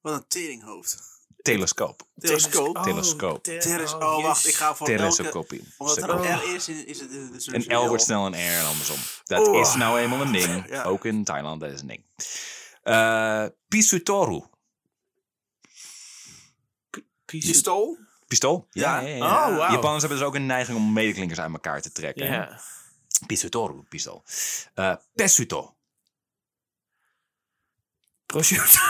Wat 0.00 0.12
een 0.14 0.24
teringhoofd. 0.28 1.10
Telescoop. 1.42 2.08
Telescoop. 2.18 2.76
Oh, 2.76 2.82
Telescoop. 2.82 3.42
ter- 3.42 3.60
Teres, 3.60 3.92
oh, 3.92 4.00
oh, 4.00 4.22
wacht, 4.22 4.46
ik 4.46 4.54
ga 4.54 4.74
voor 4.74 4.88
elke... 4.88 4.98
Teresukopu. 4.98 5.64
Omdat 5.78 5.96
er 5.96 6.08
een 6.10 6.38
R 6.38 6.54
is, 6.54 6.68
is 6.68 7.00
het... 7.00 7.10
Is 7.10 7.46
het 7.46 7.54
Een 7.68 7.76
L 7.78 7.88
wordt 7.88 8.02
snel 8.02 8.26
een 8.26 8.32
R 8.32 8.36
en 8.58 8.64
andersom. 8.66 8.96
Dat 9.24 9.48
Oh. 9.48 9.60
is 9.60 9.74
nou 9.74 9.98
eenmaal 10.00 10.20
een 10.20 10.32
ding. 10.32 10.66
Ja. 10.68 10.82
Ook 10.82 11.04
in 11.04 11.24
Thailand, 11.24 11.60
dat 11.60 11.72
is 11.72 11.80
een 11.80 11.86
ding. 11.86 12.04
Eh 12.82 13.46
Pisutoru. 13.68 14.42
Pistool? 17.24 17.98
Pistool? 18.32 18.66
Ja. 18.70 19.00
ja, 19.00 19.08
ja. 19.08 19.48
Oh. 19.48 19.70
Japanners 19.70 20.00
hebben 20.00 20.18
dus 20.18 20.26
ook 20.26 20.34
een 20.34 20.46
neiging 20.46 20.76
om 20.76 20.92
medeklinkers 20.92 21.40
aan 21.40 21.52
elkaar 21.52 21.82
te 21.82 21.92
trekken. 21.92 22.26
Ja. 22.26 22.60
Pisutoru, 23.26 23.82
pistool. 23.88 24.22
Eh 24.74 24.94
Pesuto. 25.14 25.74
Prosciutto. 28.26 28.80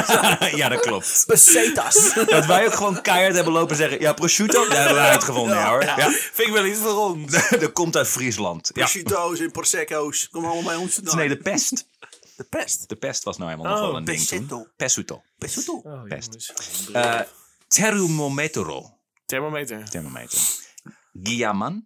ja, 0.60 0.68
dat 0.68 0.80
klopt. 0.80 1.24
Pesetas. 1.26 2.14
Dat 2.14 2.46
wij 2.46 2.66
ook 2.66 2.74
gewoon 2.74 3.02
keihard 3.02 3.34
hebben 3.34 3.52
lopen 3.52 3.76
zeggen... 3.76 4.00
Ja, 4.00 4.12
prosciutto, 4.12 4.68
dat 4.68 4.76
hebben 4.76 4.94
we 4.94 5.00
uitgevonden, 5.00 5.56
ja, 5.56 5.68
hoor. 5.68 5.84
Ja. 5.84 6.10
Vind 6.10 6.48
ik 6.48 6.54
wel 6.54 6.64
iets 6.66 6.78
voor 6.78 6.96
ons. 6.96 7.48
Dat 7.60 7.72
komt 7.72 7.96
uit 7.96 8.08
Friesland. 8.08 8.66
Ja. 8.66 8.72
Prosciutto's 8.72 9.40
en 9.40 9.50
prosecco's. 9.50 10.28
Kom 10.30 10.44
allemaal 10.44 10.62
bij 10.62 10.76
ons 10.76 10.94
vandaan. 10.94 11.16
Nee, 11.16 11.28
de 11.28 11.36
pest. 11.36 11.88
De 12.36 12.44
pest. 12.44 12.88
De 12.88 12.96
pest 12.96 13.24
was 13.24 13.36
nou 13.36 13.50
helemaal 13.50 13.72
nog 13.72 13.82
Oh, 13.82 13.88
wel 13.88 13.96
een 13.96 14.04
ding 14.04 14.20
toen. 14.26 14.68
Pesuto. 14.76 15.22
Pesuto. 15.38 15.72
Oh, 15.84 16.02
Best. 16.02 16.52
jongens. 16.92 17.43
Thermometro. 17.74 19.00
Thermometer. 19.26 19.90
Thermometer. 19.90 20.40
Diamant. 21.12 21.82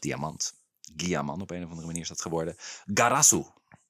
Diamant. 0.00 0.52
Giaman 0.96 1.40
op 1.40 1.50
een 1.50 1.64
of 1.64 1.68
andere 1.68 1.86
manier 1.86 2.02
is 2.02 2.08
dat 2.08 2.20
geworden. 2.20 2.56
Garasu. 2.94 3.44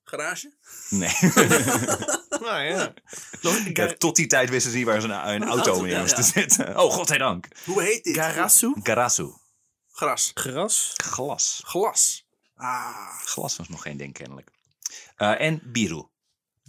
Garage? 0.05 0.57
Nee. 0.89 1.15
Nou 2.41 2.63
ja. 2.63 2.95
Tot 3.99 4.17
die 4.17 4.27
tijd 4.27 4.51
wisten 4.51 4.71
ze 4.71 4.77
niet 4.77 4.87
waar 4.87 5.01
ze 5.01 5.09
een, 5.09 5.43
een 5.43 5.49
auto 5.49 5.83
in 5.83 5.91
ja, 5.91 6.01
moesten 6.01 6.25
ja. 6.25 6.31
zitten. 6.31 6.79
Oh, 6.79 6.93
godzijdank. 6.93 7.49
Hoe 7.65 7.83
heet 7.83 8.05
dit? 8.05 8.17
Garasu. 8.17 8.75
Garasu. 8.83 9.33
Gras. 9.89 10.31
Gras. 10.35 10.93
Glas. 10.97 11.61
Glas. 11.65 12.27
Ah. 12.55 13.19
Glas 13.25 13.57
was 13.57 13.69
nog 13.69 13.83
geen 13.83 13.97
ding 13.97 14.13
kennelijk. 14.13 14.51
Eh, 15.17 15.41
en 15.41 15.61
biru. 15.65 16.10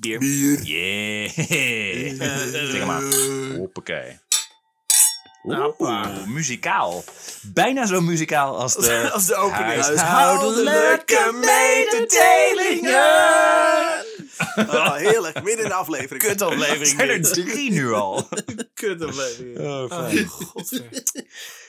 Bier. 0.02 0.20
Bier. 0.20 0.62
Yeah. 0.64 1.30
Zeg 2.72 2.80
eh, 2.80 2.88
maar. 2.88 3.02
Hoppakee. 3.58 4.20
Hoppa. 5.42 6.12
Oeh, 6.12 6.26
muzikaal. 6.28 7.04
Bijna 7.42 7.86
zo 7.86 8.02
muzikaal 8.02 8.58
als 8.58 8.76
de... 8.76 9.10
Als 9.14 9.26
de 9.26 9.36
opening. 9.36 9.82
Huishoudelijke 9.82 11.32
mededelingen. 11.34 12.90
Oh, 14.56 14.96
heerlijk. 14.96 15.44
Midden 15.44 15.64
in 15.64 15.70
de 15.70 15.74
aflevering. 15.74 16.24
Kutaflevering. 16.24 16.88
Zijn 16.98 17.10
er 17.10 17.22
drie 17.22 17.72
nu 17.72 17.94
al? 17.94 18.28
Kutaflevering. 18.74 19.60
Oh, 19.60 19.92
Oh. 19.92 20.14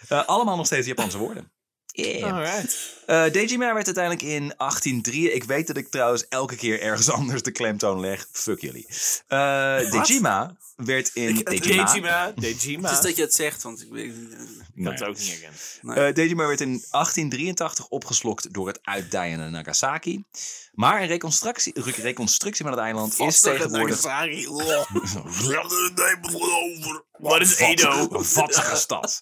Eh, 0.08 0.26
allemaal 0.26 0.56
nog 0.56 0.66
steeds 0.66 0.86
Japanse 0.86 1.18
woorden. 1.18 1.52
Yeah. 1.92 2.32
Alright. 2.32 2.76
Eh, 3.06 3.30
Dejima 3.32 3.74
werd 3.74 3.86
uiteindelijk 3.86 4.22
in 4.24 4.54
1803. 4.56 5.32
Ik 5.32 5.44
weet 5.44 5.66
dat 5.66 5.76
ik 5.76 5.88
trouwens 5.88 6.28
elke 6.28 6.56
keer 6.56 6.80
ergens 6.80 7.10
anders 7.10 7.42
de 7.42 7.50
klemtoon 7.50 8.00
leg. 8.00 8.26
Fuck 8.32 8.60
jullie. 8.60 8.86
Eh 9.28 9.90
Dejima 9.90 10.56
werd 10.76 11.10
in 11.14 11.36
Ik- 11.38 11.46
Dejima. 11.62 11.84
Dejima. 11.84 12.32
Dejima. 12.36 12.88
Het 12.88 12.96
is 12.98 13.04
dat 13.04 13.16
je 13.16 13.22
het 13.22 13.34
zegt, 13.34 13.62
want 13.62 13.80
ik 13.82 13.88
het. 13.92 14.00
Ik 14.04 14.12
Nee. 14.74 14.92
het 14.92 15.04
ook 15.04 15.18
niet 15.18 15.28
herkend. 15.30 15.78
Nee. 15.82 15.96
Eh, 16.06 16.14
Dejima 16.14 16.46
werd 16.46 16.60
in 16.60 16.84
1883 16.90 17.86
opgeslokt 17.88 18.52
door 18.54 18.66
het 18.66 18.78
uitdijende 18.82 19.48
Nagasaki. 19.48 20.24
Maar 20.72 21.00
een 21.02 21.06
reconstructie, 21.08 21.72
re- 21.80 22.02
reconstructie 22.02 22.64
van 22.64 22.72
het 22.74 22.82
eiland 22.82 23.18
is 23.18 23.40
tegenwoordig... 23.40 24.02
Nagasaki. 24.02 24.46
Wat 27.18 27.40
is 27.40 27.56
Edo? 27.58 28.08
Een 28.10 28.24
vatsige 28.24 28.76
stad. 28.76 29.20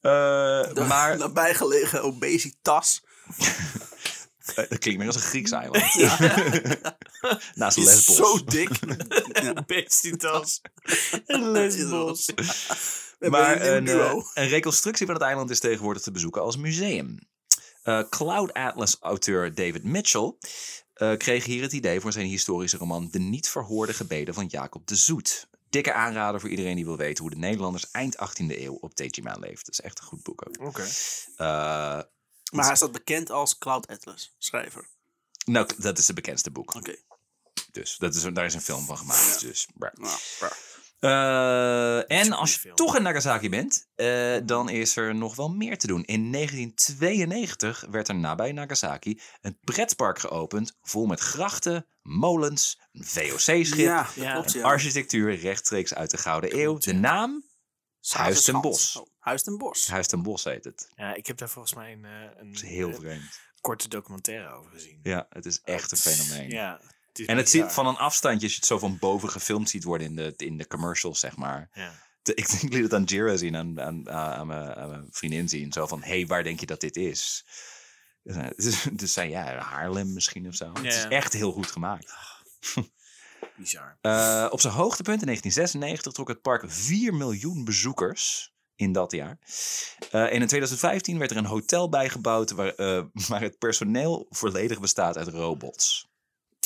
Eh, 0.00 0.72
maar 0.88 1.16
Nabijgelegen 1.18 2.02
obesitas. 2.02 3.02
eh, 4.54 4.68
dat 4.68 4.78
klinkt 4.78 4.98
meer 4.98 5.06
als 5.06 5.16
een 5.16 5.22
Grieks 5.22 5.50
eiland. 5.50 5.94
Naast 7.54 7.76
Die 7.76 7.84
is 7.86 7.94
Lesbos. 7.94 8.16
zo 8.16 8.44
dik. 8.44 8.70
Bestitas. 9.66 10.60
En 11.26 11.50
Lesbos. 11.50 12.26
We 13.18 13.28
Maar 13.30 13.48
hebben 13.48 13.76
een, 13.76 14.00
een 14.00 14.00
eh, 14.00 14.24
een 14.34 14.48
reconstructie 14.48 15.06
van 15.06 15.14
het 15.14 15.24
eiland 15.24 15.50
is 15.50 15.60
tegenwoordig 15.60 16.02
te 16.02 16.10
bezoeken 16.10 16.42
als 16.42 16.56
museum. 16.56 17.18
Eh, 17.82 18.02
Cloud 18.10 18.52
Atlas-auteur 18.52 19.54
David 19.54 19.84
Mitchell 19.84 20.34
eh, 20.94 21.16
kreeg 21.16 21.44
hier 21.44 21.62
het 21.62 21.72
idee 21.72 22.00
voor 22.00 22.12
zijn 22.12 22.26
historische 22.26 22.76
roman 22.76 23.08
De 23.10 23.18
Niet 23.18 23.48
Verhoorde 23.48 23.94
Gebeden 23.94 24.34
van 24.34 24.46
Jacob 24.46 24.86
de 24.86 24.96
Zoet. 24.96 25.47
Dikke 25.70 25.92
aanrader 25.92 26.40
voor 26.40 26.50
iedereen 26.50 26.74
die 26.76 26.84
wil 26.84 26.96
weten 26.96 27.22
hoe 27.22 27.30
de 27.32 27.38
Nederlanders 27.38 27.90
eind 27.90 28.16
18e 28.16 28.44
eeuw 28.58 28.74
op 28.74 28.94
Tejima 28.94 29.34
leefden. 29.34 29.64
Dat 29.64 29.68
is 29.68 29.80
echt 29.80 29.98
een 29.98 30.04
goed 30.04 30.22
boek 30.22 30.46
ook. 30.48 30.66
Oké. 30.66 30.82
Eh, 30.82 30.88
Maar 32.52 32.66
hij 32.66 32.76
staat 32.76 32.92
bekend 32.92 33.30
als 33.30 33.58
Cloud 33.58 33.86
Atlas, 33.86 34.34
schrijver. 34.38 34.88
nou, 35.44 35.68
dat 35.78 35.98
is 35.98 36.06
het 36.06 36.16
bekendste 36.16 36.50
boek. 36.50 36.74
Oké. 36.74 36.94
Dus 37.72 37.96
dat 37.96 38.14
is, 38.14 38.22
daar 38.22 38.44
is 38.44 38.54
een 38.54 38.60
film 38.60 38.84
van 38.84 38.98
gemaakt. 38.98 39.40
Ja. 39.40 39.46
Dus. 39.48 39.68
Nou, 39.74 39.92
ja. 40.40 40.52
Eh, 40.98 41.96
en 42.10 42.26
een 42.26 42.32
als 42.32 42.62
je 42.62 42.72
toch 42.74 42.96
in 42.96 43.02
Nagasaki 43.02 43.48
bent, 43.48 43.88
eh, 43.94 44.36
dan 44.44 44.68
is 44.68 44.96
er 44.96 45.14
nog 45.14 45.34
wel 45.36 45.48
meer 45.48 45.78
te 45.78 45.86
doen. 45.86 46.04
In 46.04 46.30
1992 46.30 47.86
werd 47.90 48.08
er 48.08 48.14
nabij 48.14 48.52
Nagasaki 48.52 49.20
een 49.40 49.58
pretpark 49.60 50.18
geopend, 50.18 50.76
vol 50.82 51.06
met 51.06 51.20
grachten, 51.20 51.86
molens, 52.02 52.80
een 52.92 53.04
VOC-schip, 53.04 53.72
Ja, 53.78 54.08
Ja. 54.14 54.32
klopt, 54.32 54.52
ja. 54.52 54.62
architectuur 54.62 55.34
rechtstreeks 55.36 55.94
uit 55.94 56.10
de 56.10 56.16
Gouden 56.18 56.58
Eeuw. 56.60 56.78
De 56.78 56.92
naam? 56.92 57.46
Huis 58.08 58.42
ten 58.44 58.60
Bos. 58.60 58.96
Oh, 58.96 59.06
Huis 59.18 59.42
ten 59.42 59.58
Bos. 59.58 59.88
Huis 59.88 60.06
ten 60.06 60.22
Bos 60.22 60.44
heet 60.44 60.64
het. 60.64 60.88
Ja, 60.94 61.14
ik 61.14 61.26
heb 61.26 61.38
daar 61.38 61.48
volgens 61.48 61.74
mij 61.74 61.92
een, 61.92 62.04
eh, 62.04 62.12
een 62.36 62.52
Dat 62.52 62.62
is 62.62 62.68
heel 62.68 62.92
vreemd. 62.94 63.38
korte 63.60 63.88
documentaire 63.88 64.48
over 64.54 64.70
gezien. 64.70 65.00
Ja, 65.02 65.26
het 65.28 65.46
is 65.46 65.60
echt 65.60 65.90
een 65.92 65.98
fenomeen. 65.98 66.50
Ja. 66.50 66.80
Is 67.18 67.26
En 67.26 67.36
het 67.36 67.50
ziet 67.50 67.72
van 67.72 67.86
een 67.86 67.96
afstandje, 67.96 68.42
als 68.42 68.52
je 68.52 68.58
het 68.58 68.68
zo 68.68 68.78
van 68.78 68.98
boven 68.98 69.30
gefilmd 69.30 69.70
ziet 69.70 69.84
worden 69.84 70.06
in 70.06 70.16
de, 70.16 70.34
in 70.36 70.56
de 70.56 70.66
commercials, 70.66 71.20
zeg 71.20 71.36
maar. 71.36 71.70
Ja. 71.72 71.92
De- 72.22 72.34
ik, 72.34 72.48
ik 72.48 72.72
liet 72.72 72.82
het 72.82 72.94
aan 72.94 73.04
Jira 73.04 73.36
zien, 73.36 73.56
aan, 73.56 73.80
aan, 73.80 74.10
aan, 74.10 74.46
mijn, 74.46 74.74
aan 74.74 74.88
mijn 74.88 75.06
vriendin 75.10 75.48
zien. 75.48 75.72
Zo 75.72 75.86
van, 75.86 76.02
hé, 76.02 76.08
hey, 76.08 76.26
waar 76.26 76.42
denk 76.42 76.60
je 76.60 76.66
dat 76.66 76.80
dit 76.80 76.96
is? 76.96 77.44
Dus, 78.56 78.86
dus 78.92 79.12
zei, 79.12 79.30
ja, 79.30 79.58
Haarlem 79.58 80.12
misschien 80.12 80.46
of 80.46 80.54
zo. 80.54 80.72
Het 80.72 80.84
is 80.84 81.04
echt 81.04 81.32
heel 81.32 81.52
goed 81.52 81.70
gemaakt. 81.70 82.12
Bizar. 83.56 83.98
Eh, 84.00 84.46
op 84.50 84.60
zijn 84.60 84.74
hoogtepunt 84.74 85.20
in 85.20 85.26
1996 85.26 86.12
trok 86.12 86.28
het 86.28 86.42
park 86.42 86.64
4 86.66 87.14
miljoen 87.14 87.64
bezoekers 87.64 88.52
in 88.74 88.92
dat 88.92 89.12
jaar. 89.12 89.38
Eh, 90.10 90.22
en 90.22 90.40
in 90.40 90.46
2015 90.46 91.18
werd 91.18 91.30
er 91.30 91.36
een 91.36 91.44
hotel 91.44 91.88
bijgebouwd 91.88 92.50
waar, 92.50 92.74
eh, 92.74 93.02
waar 93.28 93.40
het 93.40 93.58
personeel 93.58 94.26
volledig 94.30 94.80
bestaat 94.80 95.16
uit 95.16 95.28
robots. 95.28 96.07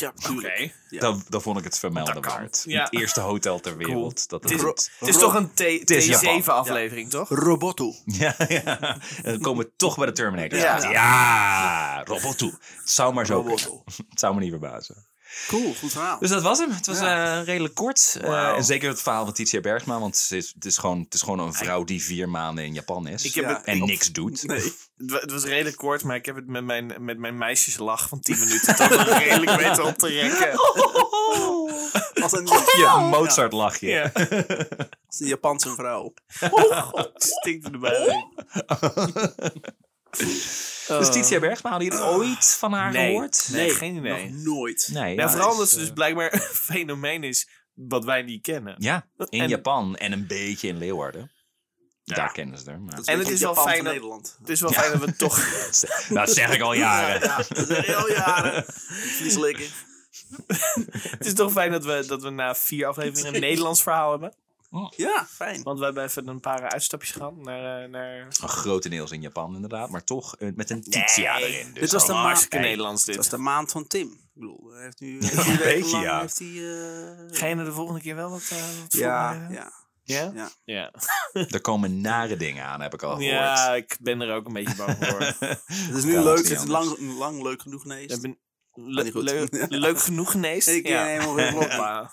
Ja, 0.02 0.08
Oké. 0.08 0.20
tuurlijk. 0.28 0.74
Ja. 0.88 1.00
Dan, 1.00 1.22
dan 1.28 1.42
vond 1.42 1.58
ik 1.58 1.64
het 1.64 1.78
vermelden 1.78 2.14
Dat 2.14 2.26
kan. 2.26 2.34
waard. 2.36 2.62
Ja. 2.66 2.82
Het 2.82 2.92
eerste 2.92 3.20
hotel 3.20 3.60
ter 3.60 3.76
wereld. 3.76 4.28
Dat 4.28 4.42
Het 4.42 4.50
het 4.52 4.60
is, 4.60 4.66
doet. 4.66 4.90
het 4.98 5.08
is 5.08 5.16
toch 5.18 5.34
een 5.34 5.52
T- 5.54 5.90
is 5.90 6.06
Japan. 6.06 6.42
T7-aflevering, 6.42 7.10
toch? 7.10 7.28
Roboto. 7.28 7.92
Ja, 8.04 8.34
ja. 8.48 8.80
En 9.22 9.32
dan 9.32 9.40
komen 9.40 9.64
we 9.64 9.72
toch 9.76 9.96
bij 9.96 10.06
de 10.06 10.12
Terminator. 10.12 10.58
Ja. 10.58 10.78
Ja, 10.82 10.90
ja 10.90 12.02
Roboto. 12.04 12.46
Het 12.46 12.90
zou 12.90 13.14
maar 13.14 13.26
zo 13.26 13.42
kunnen. 13.42 13.82
Het 14.10 14.20
zou 14.20 14.34
me 14.34 14.40
niet 14.40 14.50
verbazen. 14.50 15.06
Cool, 15.48 15.74
goed 15.74 15.92
verhaal. 15.92 16.18
Dus 16.18 16.30
dat 16.30 16.42
was 16.42 16.58
hem. 16.58 16.70
Het 16.70 16.86
was 16.86 16.98
Ja. 16.98 17.38
eh, 17.40 17.44
redelijk 17.46 17.74
kort. 17.74 18.18
Eh, 18.20 18.48
en 18.56 18.64
zeker 18.64 18.88
het 18.88 19.02
verhaal 19.02 19.24
van 19.24 19.34
Titia 19.34 19.60
Bergsma. 19.60 19.98
Want 20.00 20.20
het 20.20 20.30
is, 20.38 20.52
het, 20.54 20.64
is 20.64 20.78
gewoon, 20.78 21.00
het 21.00 21.14
is 21.14 21.22
gewoon 21.22 21.38
een 21.38 21.54
vrouw 21.54 21.84
die 21.84 22.02
vier 22.02 22.28
maanden 22.28 22.64
in 22.64 22.74
Japan 22.74 23.06
is. 23.08 23.24
Ik 23.24 23.34
heb 23.34 23.44
Ja. 23.44 23.54
het, 23.56 23.64
en 23.64 23.82
op- 23.82 23.88
niks 23.88 24.12
doet. 24.12 24.42
Nee. 24.42 24.58
het 24.96 25.10
wa- 25.10 25.18
het 25.20 25.32
was 25.32 25.44
redelijk 25.44 25.76
kort, 25.76 26.02
maar 26.04 26.16
ik 26.16 26.26
heb 26.26 26.36
het 26.36 26.46
met 26.46 26.64
mijn, 26.64 26.94
met 27.00 27.18
mijn 27.18 27.38
meisjeslach 27.38 28.08
van 28.08 28.20
10 28.20 28.38
minuten 28.38 28.76
toch 28.76 29.18
redelijk 29.18 29.60
weten 29.60 29.84
op 29.84 29.96
te 29.98 30.08
rekken. 30.08 30.50
Als 32.22 32.32
een, 32.32 32.48
Ja, 32.76 32.96
Mozart 32.98 33.52
lachje. 33.52 33.86
Ja. 33.86 34.10
als 35.08 35.20
een 35.20 35.26
Japanse 35.26 35.74
vrouw. 35.74 36.14
Stinkt 37.14 37.64
erbij. 37.70 38.26
Dus 40.88 41.10
Titia 41.10 41.38
Bergsma, 41.40 41.70
hadden 41.70 41.88
jullie 41.88 42.04
ooit 42.04 42.56
van 42.58 42.72
haar 42.72 42.92
Nee. 42.92 43.12
gehoord? 43.12 43.48
Nee, 43.52 43.70
geen 43.70 43.94
idee. 43.96 44.30
Nog 44.30 44.42
nooit. 44.44 44.88
Nee, 44.92 45.14
Ja, 45.14 45.22
ja, 45.22 45.30
vooral 45.30 45.50
omdat 45.50 45.68
ze 45.68 45.78
dus 45.78 45.88
eh, 45.88 45.94
blijkbaar 45.94 46.32
een 46.34 46.40
fenomeen 46.40 47.24
is 47.24 47.48
wat 47.74 48.04
wij 48.04 48.22
niet 48.22 48.42
kennen. 48.42 48.74
Ja, 48.78 49.06
in 49.28 49.40
En- 49.40 49.48
Japan 49.48 49.96
en 49.96 50.12
een 50.12 50.26
beetje 50.26 50.68
in 50.68 50.76
Leeuwarden. 50.78 51.30
Ja. 52.04 52.14
Daar 52.14 52.32
kennen 52.32 52.58
ze 52.58 52.70
haar. 52.70 52.80
Maar... 52.80 53.00
En 53.04 53.18
het 53.18 53.28
is 53.28 53.40
wel 53.40 53.48
Japan 53.54 53.64
fijn 53.70 53.84
dat- 53.84 53.92
Nederland. 53.92 54.36
Het 54.40 54.48
is 54.48 54.60
wel 54.60 54.70
fijn 54.72 54.92
dat 54.92 55.00
we 55.00 55.16
toch... 55.16 55.36
Nou, 56.08 56.26
dat 56.26 56.34
zeg 56.34 56.54
ik 56.54 56.60
al 56.60 56.72
jaren. 56.74 57.20
Ja, 57.20 57.36
dat 57.36 57.68
is 57.68 57.86
heel 57.86 58.10
jaren. 58.10 58.64
Vlies 59.18 59.36
lekker. 59.36 59.70
Het 61.00 61.26
is 61.26 61.34
toch 61.34 61.52
fijn 61.52 61.70
dat 61.72 61.84
we, 61.84 62.04
dat 62.06 62.22
we 62.22 62.30
na 62.30 62.54
vier 62.54 62.86
afleveringen 62.86 63.34
een 63.34 63.40
Nederlands 63.40 63.82
verhaal 63.82 64.10
hebben. 64.10 64.34
Ja, 64.96 65.26
fijn. 65.30 65.62
Want 65.62 65.78
we 65.78 65.84
hebben 65.84 66.04
even 66.04 66.28
een 66.28 66.40
paar 66.40 66.60
uitstapjes 66.70 67.10
gehad 67.10 67.36
naar... 67.36 67.82
eh, 67.82 67.88
naar... 67.90 68.26
Grotendeels 68.40 69.10
in 69.10 69.20
Japan 69.20 69.54
inderdaad, 69.54 69.90
maar 69.90 70.04
toch 70.04 70.36
eh, 70.36 70.48
met 70.54 70.70
een 70.70 70.82
Titia 70.82 71.34
Nee. 71.38 71.44
erin. 71.46 71.72
Dus 71.72 71.80
Dit 71.80 71.92
was 71.92 72.06
de 72.06 72.12
maand. 72.12 72.24
hartstikke 72.26 72.56
Hey, 72.56 72.66
Nederlands 72.66 73.04
Dat 73.04 73.14
dit. 73.14 73.24
is 73.24 73.30
de 73.30 73.36
maand 73.38 73.70
van 73.70 73.86
Tim. 73.86 74.08
Ik 74.08 74.30
bedoel, 74.40 74.70
hij 74.72 74.82
heeft 74.82 75.00
nu 75.00 75.18
heeft 75.20 75.34
Ja, 75.34 75.42
hij 75.42 75.52
een 75.52 75.58
beetje, 75.58 75.90
lang 75.90 76.04
ja. 76.04 76.20
Heeft 76.20 76.38
hij, 76.38 76.48
eh, 76.48 77.38
Ga 77.38 77.46
je 77.46 77.54
er 77.56 77.64
de 77.64 77.72
volgende 77.72 78.00
keer 78.00 78.14
wel 78.14 78.30
wat, 78.30 78.48
eh, 78.50 78.58
wat 78.80 78.92
ja, 78.92 79.34
eh, 79.48 79.54
ja, 79.54 79.72
Ja? 80.02 80.30
ja. 80.34 80.50
Ja. 80.64 80.92
Er 81.50 81.60
komen 81.60 82.00
nare 82.00 82.36
dingen 82.36 82.64
aan, 82.64 82.80
heb 82.80 82.94
ik 82.94 83.02
al 83.02 83.10
gehoord. 83.16 83.32
Ja, 83.32 83.74
ik 83.74 83.96
ben 84.00 84.20
er 84.20 84.34
ook 84.34 84.46
een 84.46 84.52
beetje 84.52 84.76
bang 84.76 84.96
voor. 85.00 85.20
Het 85.88 85.94
is 85.96 86.04
nu 86.04 86.18
leuk. 86.20 86.36
niet 86.36 86.48
Het 86.48 86.58
is 86.60 86.66
lang, 86.66 86.98
lang 87.18 87.42
leuk 87.42 87.62
genoeg 87.62 87.82
geweest. 87.82 88.14
Ik 88.16 88.20
ben 88.20 88.38
niet 88.74 89.12
goed. 89.12 89.22
leuk, 89.22 89.66
leuk 89.68 90.00
genoeg 90.00 90.30
geneest. 90.30 90.68
Ik 90.68 90.88
ja. 90.88 91.00
ja. 91.00 91.06
helemaal 91.06 91.34
weer 91.34 91.56
op. 91.56 92.10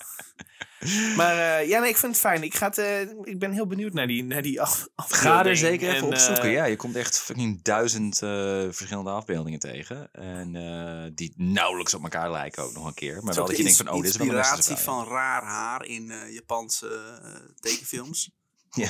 Maar 1.16 1.60
eh, 1.60 1.68
ja, 1.68 1.80
nee, 1.80 1.90
ik 1.90 1.98
vind 1.98 2.12
het 2.12 2.22
fijn. 2.22 2.44
Ik, 2.44 2.56
ga 2.56 2.68
het, 2.68 2.78
eh, 2.78 3.02
ik 3.02 3.40
ben 3.40 3.52
heel 3.52 3.68
benieuwd 3.68 3.94
naar 3.94 4.08
die, 4.08 4.24
naar 4.24 4.42
die 4.42 4.62
af, 4.62 4.88
Ga 4.96 5.46
er 5.46 5.58
zeker 5.58 5.88
even 5.90 6.02
En, 6.02 6.14
opzoeken. 6.14 6.44
eh, 6.44 6.54
ja, 6.54 6.66
je 6.66 6.76
komt 6.76 6.96
echt 6.96 7.20
fucking 7.20 7.62
duizend 7.62 8.22
eh, 8.22 8.30
verschillende 8.70 9.10
afbeeldingen 9.10 9.60
tegen. 9.60 10.12
En 10.12 10.56
eh, 10.56 11.12
die 11.16 11.34
nauwelijks 11.38 11.94
op 11.94 12.04
elkaar 12.04 12.32
lijken 12.32 12.64
ook 12.64 12.74
nog 12.74 12.86
een 12.86 12.94
keer. 12.94 13.16
Maar 13.16 13.26
Het 13.26 13.36
wel 13.36 13.46
dat 13.46 13.56
de 13.56 13.58
je 13.58 13.64
denkt 13.64 13.78
van, 13.78 13.90
oh, 13.90 14.02
dit 14.02 14.10
is 14.10 14.18
wel 14.18 14.28
een 14.28 14.36
inspiratie 14.36 14.76
van 14.76 15.08
raar 15.08 15.44
haar 15.44 15.86
in 15.86 16.14
Japanse 16.30 17.20
tekenfilms. 17.60 18.30
Ja, 18.72 18.90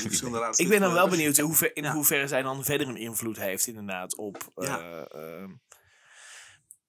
Ik 0.55 0.67
ben 0.69 0.79
dan 0.81 0.93
wel 0.93 1.07
benieuwd 1.09 1.37
in, 1.37 1.43
hoever, 1.43 1.75
in 1.75 1.83
Ja. 1.83 1.93
hoeverre 1.93 2.27
zij 2.27 2.41
dan 2.41 2.63
verder 2.63 2.87
een 2.87 2.97
invloed 2.97 3.37
heeft 3.37 3.67
inderdaad 3.67 4.17
op... 4.17 4.51
Ja. 4.55 5.07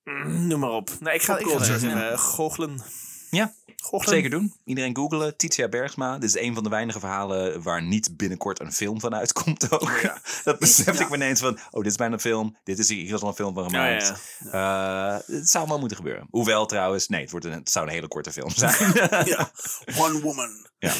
mm, 0.04 0.46
noem 0.46 0.60
maar 0.60 0.70
op. 0.70 0.90
Nee, 1.00 1.14
ik 1.14 1.22
ga, 1.22 1.38
ik 1.38 1.46
ga 1.46 1.52
er 1.64 1.70
eens 1.72 1.82
even 1.82 2.18
goochelen. 2.18 2.82
Ja, 3.30 3.54
Zeker 3.88 4.30
doen. 4.30 4.54
Iedereen 4.64 4.96
googelen. 4.96 5.36
Titia 5.36 5.68
Bergsma. 5.68 6.18
Dit 6.18 6.34
is 6.34 6.42
een 6.42 6.54
van 6.54 6.62
de 6.62 6.68
weinige 6.70 6.98
verhalen 7.00 7.62
waar 7.62 7.82
niet 7.82 8.16
binnenkort 8.16 8.60
een 8.60 8.72
film 8.72 9.00
van 9.00 9.14
uitkomt 9.14 9.70
ook. 9.72 9.82
Oh 9.82 10.00
ja. 10.02 10.18
Dat 10.44 10.58
besefte 10.58 10.92
Ja. 10.92 11.00
ik 11.04 11.08
me 11.10 11.16
ineens 11.16 11.40
van, 11.40 11.58
oh, 11.70 11.82
dit 11.82 11.90
is 11.90 11.96
bijna 11.96 12.14
een 12.14 12.20
film. 12.20 12.56
Dit 12.64 12.78
is 12.78 12.88
hier 12.88 13.14
is 13.14 13.20
al 13.20 13.28
een 13.28 13.34
film 13.34 13.54
van 13.54 13.64
gemaakt. 13.64 14.12
ja. 14.52 15.18
Eh, 15.18 15.36
het 15.36 15.48
zou 15.48 15.66
wel 15.68 15.78
moeten 15.78 15.96
gebeuren. 15.96 16.26
Hoewel 16.30 16.66
trouwens, 16.66 17.08
nee, 17.08 17.20
het, 17.20 17.30
wordt 17.30 17.46
een, 17.46 17.52
het 17.52 17.70
zou 17.70 17.86
een 17.86 17.92
hele 17.92 18.08
korte 18.08 18.32
film 18.32 18.50
zijn. 18.50 18.92
Ja, 19.24 19.50
One 20.04 20.20
Woman. 20.20 20.66
ja. 20.78 20.92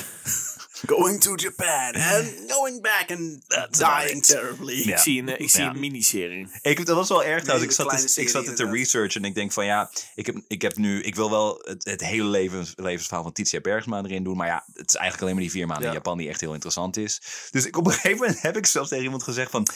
Going 0.87 1.21
to 1.21 1.35
Japan 1.35 1.95
and 1.95 2.27
going 2.49 2.83
back 2.83 3.11
and 3.11 3.39
dying 3.79 4.23
terribly. 4.27 4.73
Ik 4.81 4.99
zie 4.99 5.21
een, 5.23 5.41
ik 5.41 5.51
zie 5.51 5.63
Ja. 5.63 5.71
een 5.71 5.81
miniserie. 5.81 6.49
Ik, 6.63 6.87
dat 6.87 6.97
was 6.97 7.09
wel 7.09 7.25
erg 7.25 7.43
trouwens. 7.43 7.69
Ik 7.71 7.77
zat, 7.77 7.87
kleine 7.87 8.09
te, 8.09 8.21
ik 8.21 8.29
zat 8.29 8.47
het 8.47 8.57
te 8.57 8.71
researchen 8.71 9.23
en 9.23 9.29
ik 9.29 9.35
denk 9.35 9.53
van 9.53 9.65
ja, 9.65 9.91
ik 10.15 10.27
heb, 10.27 10.37
ik 10.49 10.63
heb 10.63 10.77
nu, 10.77 11.03
ik 11.03 11.15
wil 11.15 11.31
wel 11.31 11.61
het, 11.65 11.85
het 11.85 12.01
hele 12.05 12.25
levens, 12.29 12.73
levensverhaal 12.77 13.23
van 13.23 13.33
Titia 13.33 13.61
Bergsma 13.61 14.03
erin 14.05 14.25
doen. 14.25 14.37
Maar 14.37 14.47
ja, 14.47 14.65
het 14.75 14.89
is 14.89 14.95
eigenlijk 14.95 15.23
alleen 15.23 15.35
maar 15.35 15.43
die 15.43 15.53
vier 15.53 15.67
maanden 15.67 15.85
in 15.87 15.91
Ja. 15.93 15.97
Japan 15.97 16.19
die 16.19 16.29
echt 16.29 16.41
heel 16.41 16.53
interessant 16.53 16.97
is. 16.97 17.21
Dus 17.51 17.67
ik, 17.67 17.77
op 17.77 17.87
een 17.87 17.93
gegeven 17.93 18.19
moment 18.19 18.43
heb 18.43 18.57
ik 18.57 18.67
zelfs 18.67 18.89
tegen 18.89 19.05
iemand 19.05 19.23
gezegd 19.23 19.51
van, 19.51 19.67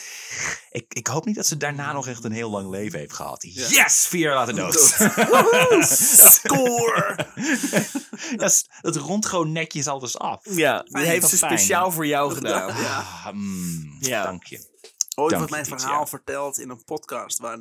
ik, 0.71 0.85
ik 0.93 1.07
hoop 1.07 1.25
niet 1.25 1.35
dat 1.35 1.47
ze 1.47 1.57
daarna 1.57 1.91
nog 1.93 2.07
echt 2.07 2.23
een 2.23 2.31
heel 2.31 2.49
lang 2.49 2.69
leven 2.69 2.99
heeft 2.99 3.13
gehad. 3.13 3.43
Yes! 3.47 4.07
Vier 4.07 4.21
jaar 4.21 4.35
later 4.35 4.55
dood. 4.55 4.79
Score! 6.31 7.15
Ja, 8.37 8.47
s- 8.49 8.65
het 8.69 8.95
rondt 8.95 9.25
gewoon 9.25 9.51
netjes 9.51 9.87
alles 9.87 10.17
af. 10.17 10.41
Ja, 10.49 10.85
dat 10.95 11.03
Fijn, 11.03 11.13
heeft 11.19 11.29
ze 11.29 11.37
fijn. 11.37 11.57
speciaal 11.57 11.91
voor 11.91 12.07
jou 12.07 12.33
gedaan. 12.33 12.69
Ah, 12.69 13.27
mm, 13.33 13.95
Ja. 13.99 14.23
Dank 14.23 14.43
je. 14.43 14.73
Ooit 15.17 15.29
Dank 15.29 15.49
wordt 15.49 15.67
mijn 15.67 15.79
verhaal 15.79 16.07
verteld 16.07 16.59
in 16.59 16.69
een 16.69 16.83
podcast 16.83 17.37
waar 17.39 17.57